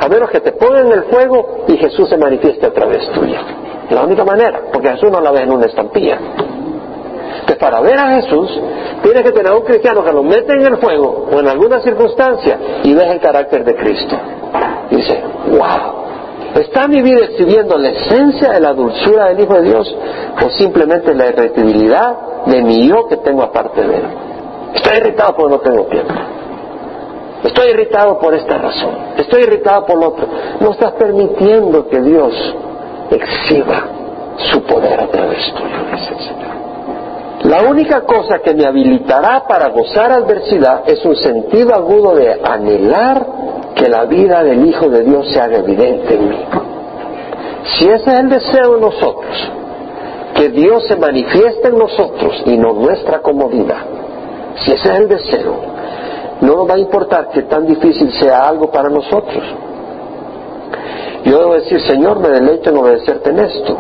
a 0.01 0.09
menos 0.09 0.31
que 0.31 0.41
te 0.41 0.53
pongan 0.53 0.87
en 0.87 0.93
el 0.93 1.03
fuego 1.05 1.65
y 1.69 1.77
Jesús 1.77 2.09
se 2.09 2.17
manifieste 2.17 2.67
a 2.67 2.73
través 2.73 3.09
tuya? 3.13 3.41
La 3.91 4.03
única 4.03 4.25
manera, 4.25 4.63
porque 4.73 4.89
Jesús 4.89 5.11
no 5.11 5.21
la 5.21 5.31
ve 5.31 5.43
en 5.43 5.53
una 5.53 5.67
estampilla. 5.67 6.19
Que 7.47 7.57
para 7.57 7.81
ver 7.81 7.99
a 7.99 8.21
Jesús 8.21 8.61
tienes 9.03 9.23
que 9.23 9.33
tener 9.33 9.53
un 9.53 9.63
cristiano 9.63 10.05
que 10.05 10.13
lo 10.13 10.23
mete 10.23 10.53
en 10.53 10.67
el 10.67 10.77
fuego 10.79 11.29
o 11.33 11.41
en 11.41 11.49
alguna 11.49 11.81
circunstancia 11.81 12.59
y 12.83 12.95
ves 12.95 13.11
el 13.11 13.21
carácter 13.21 13.65
de 13.65 13.75
Cristo. 13.75 14.17
Dice, 14.91 15.23
wow, 15.49 16.02
¿Está 16.55 16.87
mi 16.87 17.01
vida 17.01 17.25
exhibiendo 17.25 17.79
la 17.79 17.91
esencia 17.91 18.51
de 18.53 18.61
la 18.61 18.75
dulzura 18.75 19.29
del 19.29 19.41
Hijo 19.41 19.55
de 19.55 19.63
Dios 19.63 19.97
o 20.45 20.51
simplemente 20.59 21.15
la 21.15 21.29
irritabilidad 21.29 22.45
de 22.47 22.63
mi 22.63 22.89
yo 22.89 23.07
que 23.09 23.17
tengo 23.19 23.43
aparte 23.43 23.81
de 23.81 23.97
él? 23.97 24.05
Estoy 24.75 24.99
irritado 24.99 25.35
porque 25.35 25.51
no 25.51 25.61
tengo 25.61 25.85
tiempo. 25.87 26.15
Estoy 27.45 27.71
irritado 27.71 28.19
por 28.19 28.35
esta 28.35 28.59
razón. 28.59 28.91
Estoy 29.17 29.43
irritado 29.43 29.87
por 29.87 29.99
lo 29.99 30.09
otro. 30.09 30.29
No 30.61 30.73
estás 30.73 30.93
permitiendo 30.93 31.89
que 31.89 32.01
Dios 32.01 32.55
exhiba 33.11 33.85
su 34.51 34.63
poder 34.63 35.01
a 35.01 35.07
través 35.09 35.53
tuyo, 35.55 35.77
dice. 35.91 36.33
La 37.45 37.63
única 37.63 38.03
cosa 38.03 38.39
que 38.39 38.55
me 38.55 38.65
habilitará 38.65 39.45
para 39.49 39.69
gozar 39.71 40.13
adversidad 40.13 40.83
es 40.87 41.05
un 41.05 41.17
sentido 41.17 41.75
agudo 41.75 42.15
de 42.15 42.41
anhelar 42.45 43.27
que 43.83 43.89
la 43.89 44.05
vida 44.05 44.45
del 44.45 44.65
Hijo 44.65 44.89
de 44.89 45.03
Dios 45.03 45.27
se 45.33 45.41
haga 45.41 45.59
evidente 45.59 46.15
en 46.15 46.29
mí. 46.29 46.39
Si 47.65 47.89
ese 47.89 48.11
es 48.13 48.21
el 48.21 48.29
deseo 48.29 48.77
de 48.77 48.81
nosotros, 48.81 49.51
que 50.37 50.51
Dios 50.51 50.87
se 50.87 50.95
manifieste 50.95 51.67
en 51.67 51.79
nosotros 51.79 52.45
y 52.47 52.57
no 52.57 52.75
nuestra 52.75 53.19
comodidad, 53.23 53.85
si 54.65 54.71
ese 54.71 54.89
es 54.89 54.99
el 55.01 55.09
deseo, 55.09 55.57
no 56.43 56.55
nos 56.55 56.71
va 56.71 56.75
a 56.75 56.79
importar 56.79 57.31
que 57.31 57.43
tan 57.43 57.67
difícil 57.67 58.13
sea 58.21 58.49
algo 58.49 58.71
para 58.71 58.89
nosotros. 58.89 59.43
Yo 61.25 61.39
debo 61.41 61.55
decir, 61.55 61.81
Señor, 61.81 62.21
me 62.21 62.29
deleito 62.29 62.71
en 62.71 62.77
obedecerte 62.77 63.31
en 63.31 63.39
esto. 63.41 63.77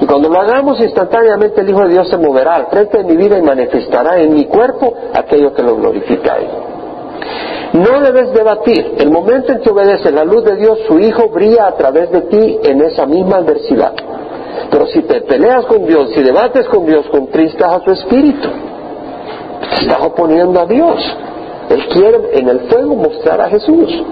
Y 0.00 0.06
cuando 0.06 0.28
lo 0.28 0.40
hagamos 0.40 0.80
instantáneamente 0.80 1.60
el 1.60 1.70
Hijo 1.70 1.82
de 1.82 1.90
Dios 1.90 2.08
se 2.08 2.16
moverá 2.16 2.56
al 2.56 2.66
frente 2.66 2.98
de 2.98 3.04
mi 3.04 3.16
vida 3.16 3.38
y 3.38 3.42
manifestará 3.42 4.18
en 4.18 4.34
mi 4.34 4.46
cuerpo 4.46 4.94
aquello 5.14 5.54
que 5.54 5.62
lo 5.62 5.76
glorifica 5.76 6.32
a 6.32 6.38
Él. 6.38 6.48
No 7.72 8.00
debes 8.00 8.32
debatir. 8.32 8.94
El 8.98 9.10
momento 9.10 9.52
en 9.52 9.60
que 9.60 9.70
obedeces 9.70 10.12
la 10.12 10.24
luz 10.24 10.44
de 10.44 10.56
Dios, 10.56 10.78
su 10.86 10.98
Hijo 10.98 11.28
brilla 11.28 11.66
a 11.66 11.76
través 11.76 12.10
de 12.10 12.22
ti 12.22 12.58
en 12.62 12.80
esa 12.82 13.06
misma 13.06 13.36
adversidad. 13.36 13.92
Pero 14.70 14.86
si 14.86 15.02
te 15.02 15.20
peleas 15.22 15.66
con 15.66 15.86
Dios, 15.86 16.10
si 16.14 16.22
debates 16.22 16.66
con 16.68 16.86
Dios, 16.86 17.06
contristas 17.10 17.72
a 17.72 17.84
su 17.84 17.90
espíritu. 17.90 18.48
Te 19.60 19.82
estás 19.82 20.02
oponiendo 20.02 20.60
a 20.60 20.66
Dios. 20.66 20.98
Él 21.68 21.86
quiere 21.88 22.20
en 22.32 22.48
el 22.48 22.60
fuego 22.60 22.94
mostrar 22.94 23.40
a 23.40 23.48
Jesús. 23.48 24.02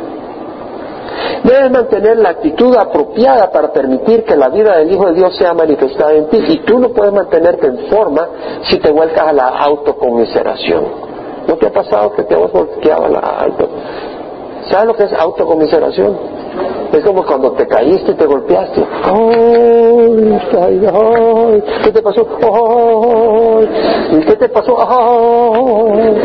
Debes 1.43 1.71
mantener 1.71 2.19
la 2.19 2.31
actitud 2.31 2.77
apropiada 2.77 3.51
para 3.51 3.73
permitir 3.73 4.25
que 4.25 4.37
la 4.37 4.49
vida 4.49 4.77
del 4.77 4.93
Hijo 4.93 5.07
de 5.07 5.15
Dios 5.15 5.35
sea 5.37 5.55
manifestada 5.55 6.13
en 6.13 6.29
ti. 6.29 6.39
Y 6.47 6.59
tú 6.59 6.79
no 6.79 6.91
puedes 6.91 7.13
mantenerte 7.13 7.69
en 7.69 7.79
forma 7.89 8.29
si 8.63 8.79
te 8.79 8.91
vuelcas 8.91 9.29
a 9.29 9.33
la 9.33 9.49
autocomiseración. 9.49 11.06
¿No 11.47 11.57
te 11.57 11.67
ha 11.67 11.73
pasado 11.73 12.13
que 12.13 12.23
te 12.25 12.35
has 12.35 12.53
volteado 12.53 13.09
la 13.09 13.21
auto? 13.21 13.69
¿Sabes 14.69 14.87
lo 14.87 14.95
que 14.95 15.05
es 15.05 15.13
autocomiseración? 15.13 16.17
Es 16.93 17.05
como 17.05 17.25
cuando 17.25 17.53
te 17.53 17.67
caíste 17.67 18.13
y 18.13 18.15
te 18.15 18.27
golpeaste. 18.27 18.85
¡Ay, 19.05 20.39
ay, 20.63 21.63
¿Qué 21.85 21.93
te 21.93 22.03
pasó? 22.03 22.27
¡Ay! 22.43 23.69
¿Y 24.13 24.25
qué 24.25 24.37
te 24.37 24.49
pasó? 24.49 24.77
¡Ay! 24.79 26.17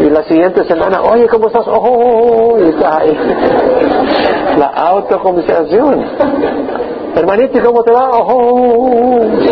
Y 0.00 0.10
la 0.10 0.22
siguiente 0.24 0.64
semana, 0.64 1.02
oye, 1.02 1.26
¿cómo 1.28 1.46
estás? 1.46 1.66
¡Ay! 1.66 2.74
Ahí. 2.84 3.16
La 4.58 4.66
autocomiseración. 4.66 6.04
Hermanito, 7.14 7.58
¿y 7.58 7.60
cómo 7.60 7.82
te 7.82 7.92
va? 7.92 8.10
¡Ay! 8.12 9.50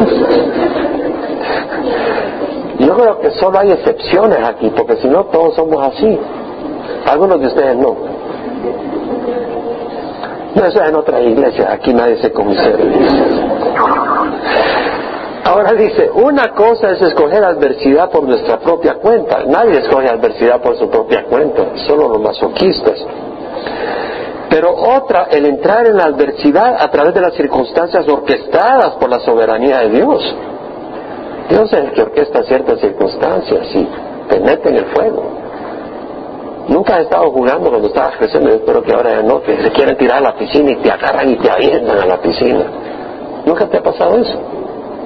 Yo 2.88 2.96
creo 2.96 3.20
que 3.20 3.30
solo 3.32 3.58
hay 3.58 3.70
excepciones 3.70 4.38
aquí, 4.48 4.72
porque 4.74 4.96
si 4.96 5.08
no 5.08 5.26
todos 5.26 5.54
somos 5.56 5.86
así. 5.88 6.18
Algunos 7.06 7.38
de 7.38 7.48
ustedes 7.48 7.76
no. 7.76 7.94
No, 10.54 10.64
eso 10.64 10.82
es 10.82 10.88
en 10.88 10.96
otra 10.96 11.20
iglesia, 11.20 11.70
aquí 11.70 11.92
nadie 11.92 12.16
se 12.16 12.32
comisera. 12.32 12.78
Ahora 15.44 15.74
dice, 15.74 16.10
una 16.14 16.54
cosa 16.54 16.92
es 16.92 17.02
escoger 17.02 17.44
adversidad 17.44 18.08
por 18.10 18.22
nuestra 18.22 18.58
propia 18.58 18.94
cuenta. 18.94 19.44
Nadie 19.46 19.80
escoge 19.80 20.08
adversidad 20.08 20.62
por 20.62 20.78
su 20.78 20.88
propia 20.88 21.24
cuenta, 21.24 21.64
solo 21.86 22.08
los 22.08 22.22
masoquistas. 22.22 23.04
Pero 24.48 24.74
otra, 24.74 25.28
el 25.30 25.44
entrar 25.44 25.86
en 25.86 25.98
la 25.98 26.04
adversidad 26.04 26.80
a 26.80 26.90
través 26.90 27.12
de 27.12 27.20
las 27.20 27.34
circunstancias 27.34 28.08
orquestadas 28.08 28.92
por 28.94 29.10
la 29.10 29.20
soberanía 29.20 29.80
de 29.80 29.90
Dios. 29.90 30.36
Dios 31.48 31.72
es 31.72 31.78
el 31.78 31.92
que 31.92 32.02
orquesta 32.02 32.42
ciertas 32.42 32.80
circunstancias 32.80 33.66
y 33.74 33.88
te 34.28 34.40
mete 34.40 34.68
en 34.68 34.76
el 34.76 34.86
fuego. 34.86 35.22
Nunca 36.68 36.96
has 36.96 37.02
estado 37.02 37.30
jugando 37.30 37.70
cuando 37.70 37.88
estabas 37.88 38.16
creciendo, 38.18 38.50
yo 38.50 38.56
espero 38.56 38.82
que 38.82 38.92
ahora 38.92 39.16
ya 39.16 39.22
no, 39.22 39.40
que 39.40 39.56
se 39.62 39.72
quieren 39.72 39.96
tirar 39.96 40.18
a 40.18 40.20
la 40.20 40.36
piscina 40.36 40.72
y 40.72 40.76
te 40.76 40.90
agarran 40.90 41.30
y 41.30 41.36
te 41.36 41.50
avientan 41.50 41.98
a 41.98 42.04
la 42.04 42.20
piscina. 42.20 42.64
¿Nunca 43.46 43.66
te 43.66 43.78
ha 43.78 43.82
pasado 43.82 44.18
eso? 44.18 44.38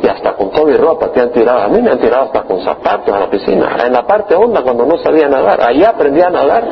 Y 0.03 0.09
hasta 0.09 0.33
con 0.33 0.51
todo 0.51 0.69
y 0.69 0.75
ropa 0.75 1.13
te 1.13 1.21
han 1.21 1.31
tirado. 1.31 1.61
A 1.61 1.69
mí 1.69 1.81
me 1.81 1.93
han 1.93 2.01
tirado 2.01 2.25
hasta 2.25 2.43
con 2.43 2.61
zapatos 2.63 3.15
a 3.15 3.21
la 3.21 3.31
piscina. 3.31 3.77
En 3.87 3.93
la 3.93 4.05
parte 4.05 4.35
honda 4.35 4.61
cuando 4.63 4.85
no 4.85 4.99
sabía 4.99 5.29
nadar. 5.29 5.61
Ahí 5.63 5.85
aprendí 5.85 6.21
a 6.21 6.31
nadar. 6.31 6.65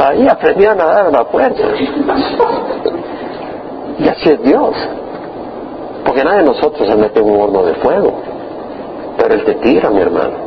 Ahí 0.00 0.26
aprendí 0.26 0.66
a 0.66 0.74
nadar 0.74 1.06
a 1.06 1.10
la 1.12 1.24
fuerza. 1.26 1.62
Y 4.00 4.08
así 4.08 4.30
es 4.30 4.42
Dios. 4.42 4.74
Porque 6.06 6.22
nadie 6.22 6.38
de 6.38 6.44
nosotros 6.44 6.86
se 6.86 6.96
mete 6.96 7.20
en 7.20 7.28
un 7.28 7.40
horno 7.40 7.64
de 7.64 7.74
fuego. 7.74 8.12
Pero 9.18 9.34
Él 9.34 9.44
te 9.44 9.54
tira, 9.56 9.90
mi 9.90 10.00
hermano. 10.00 10.46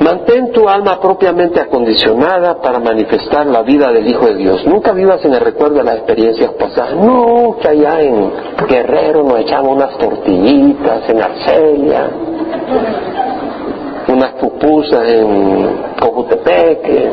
Mantén 0.00 0.52
tu 0.52 0.68
alma 0.68 1.00
propiamente 1.00 1.60
acondicionada 1.60 2.60
para 2.60 2.78
manifestar 2.78 3.46
la 3.46 3.62
vida 3.62 3.90
del 3.92 4.06
Hijo 4.06 4.26
de 4.26 4.34
Dios. 4.34 4.64
Nunca 4.64 4.92
vivas 4.92 5.24
en 5.24 5.34
el 5.34 5.40
recuerdo 5.40 5.76
de 5.76 5.84
las 5.84 5.96
experiencias 5.96 6.52
pasadas. 6.52 6.94
No, 6.96 7.56
que 7.60 7.68
allá 7.68 8.00
en 8.00 8.32
Guerrero 8.68 9.24
nos 9.24 9.40
echamos 9.40 9.76
unas 9.76 9.98
tortillitas, 9.98 11.08
en 11.08 11.20
Arcelia, 11.20 12.10
unas 14.08 14.30
pupusas 14.34 15.08
en 15.08 15.68
Cojutepeque. 16.00 17.12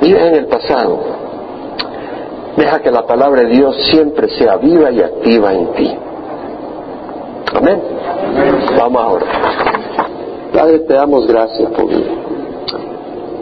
Vive 0.00 0.28
en 0.28 0.34
el 0.34 0.46
pasado. 0.46 1.25
Deja 2.56 2.80
que 2.80 2.90
la 2.90 3.06
palabra 3.06 3.42
de 3.42 3.48
Dios 3.48 3.76
siempre 3.90 4.30
sea 4.30 4.56
viva 4.56 4.90
y 4.90 5.00
activa 5.00 5.52
en 5.52 5.72
ti. 5.74 5.96
Amén. 7.54 7.82
Vamos 8.78 9.02
ahora. 9.02 9.26
Padre, 10.52 10.78
te 10.80 10.94
damos 10.94 11.26
gracias 11.26 11.70
por 11.72 11.86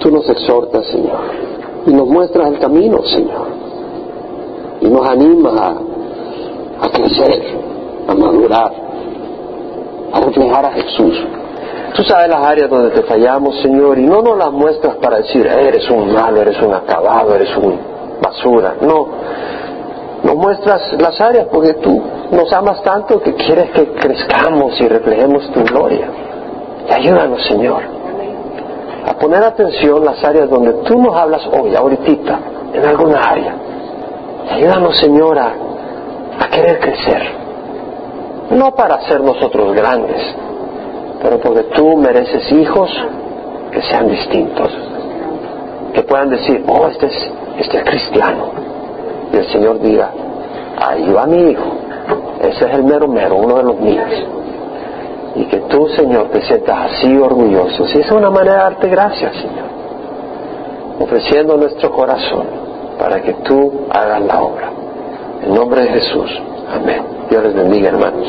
Tú 0.01 0.11
nos 0.11 0.29
exhortas, 0.29 0.85
Señor, 0.87 1.21
y 1.87 1.93
nos 1.93 2.07
muestras 2.07 2.49
el 2.49 2.59
camino, 2.59 3.03
Señor, 3.05 3.47
y 4.83 4.87
nos 4.89 5.07
animas 5.07 5.77
a, 6.81 6.89
crecer, 6.91 7.43
a 8.07 8.15
madurar, 8.15 8.73
a 10.13 10.21
reflejar 10.21 10.67
a 10.67 10.73
Jesús. 10.73 11.25
Tú 11.95 12.03
sabes 12.03 12.29
las 12.29 12.43
áreas 12.43 12.69
donde 12.69 12.91
te 12.91 13.03
fallamos, 13.05 13.63
Señor, 13.63 13.99
y 13.99 14.03
no 14.03 14.21
nos 14.21 14.37
las 14.37 14.53
muestras 14.53 14.97
para 14.97 15.19
decir, 15.19 15.47
eres 15.47 15.89
un 15.89 16.13
malo, 16.13 16.43
eres 16.43 16.61
un 16.61 16.75
acabado, 16.75 17.35
eres 17.37 17.57
un 17.57 17.94
basura. 18.25 18.75
No, 18.81 19.07
muestras 20.35 20.93
las 21.01 21.21
áreas 21.21 21.47
porque 21.51 21.75
tú 21.75 22.03
nos 22.31 22.53
amas 22.53 22.83
tanto 22.83 23.21
que 23.21 23.35
quieres 23.35 23.71
que 23.71 23.93
crezcamos 23.93 24.81
y 24.81 24.89
reflejemos 24.89 25.51
tu 25.53 25.63
gloria. 25.65 26.09
Y 26.89 26.93
ayúdanos, 26.93 27.43
Señor, 27.47 27.83
a 29.07 29.15
poner 29.15 29.43
atención 29.43 30.05
las 30.05 30.23
áreas 30.25 30.49
donde 30.51 30.73
tú 30.85 30.99
nos 30.99 31.15
hablas 31.17 31.47
hoy, 31.47 31.75
ahorita, 31.75 32.39
en 32.73 32.85
alguna 32.85 33.21
área. 33.21 33.55
Ayúdanos, 34.51 34.99
Señor, 34.99 35.39
a, 35.39 35.53
a 36.41 36.49
querer 36.51 36.81
crecer. 36.81 37.23
No 38.51 38.75
para 38.75 39.01
ser 39.09 39.21
nosotros 39.23 39.75
grandes, 39.75 40.23
pero 41.23 41.39
porque 41.39 41.63
tú 41.75 41.97
mereces 41.97 42.53
hijos 42.53 42.91
que 43.71 43.81
sean 43.83 44.09
distintos, 44.09 44.71
que 45.95 46.03
puedan 46.03 46.29
decir, 46.29 46.65
oh, 46.67 46.89
este 46.89 47.07
es, 47.07 47.31
este 47.59 47.79
es 47.79 47.85
cristiano. 47.85 48.51
Y 49.33 49.37
el 49.37 49.47
Señor 49.47 49.81
diga, 49.81 50.11
ahí 50.77 51.11
va 51.11 51.27
mi 51.27 51.51
hijo, 51.51 51.73
ese 52.41 52.67
es 52.67 52.75
el 52.75 52.85
mero 52.85 53.09
mero, 53.09 53.37
uno 53.37 53.57
de 53.57 53.63
los 53.63 53.81
míos. 53.81 54.11
Y 55.37 55.45
que 55.47 55.59
tú, 55.61 55.89
Señor, 55.89 56.29
te 56.29 56.43
sientas 56.43 56.93
así 56.93 57.17
orgulloso. 57.17 57.87
Si 57.87 57.99
es 57.99 58.11
una 58.11 58.31
manera 58.31 58.53
de 58.53 58.63
darte 58.63 58.89
gracias, 58.89 59.33
Señor. 59.37 59.65
Ofreciendo 61.01 61.57
nuestro 61.57 61.91
corazón 61.91 62.47
para 62.99 63.21
que 63.21 63.33
tú 63.35 63.73
hagas 63.91 64.21
la 64.23 64.41
obra. 64.41 64.71
En 65.43 65.55
nombre 65.55 65.83
de 65.83 65.89
Jesús. 65.89 66.41
Amén. 66.73 67.03
Dios 67.29 67.43
les 67.43 67.55
bendiga, 67.55 67.89
hermanos. 67.89 68.29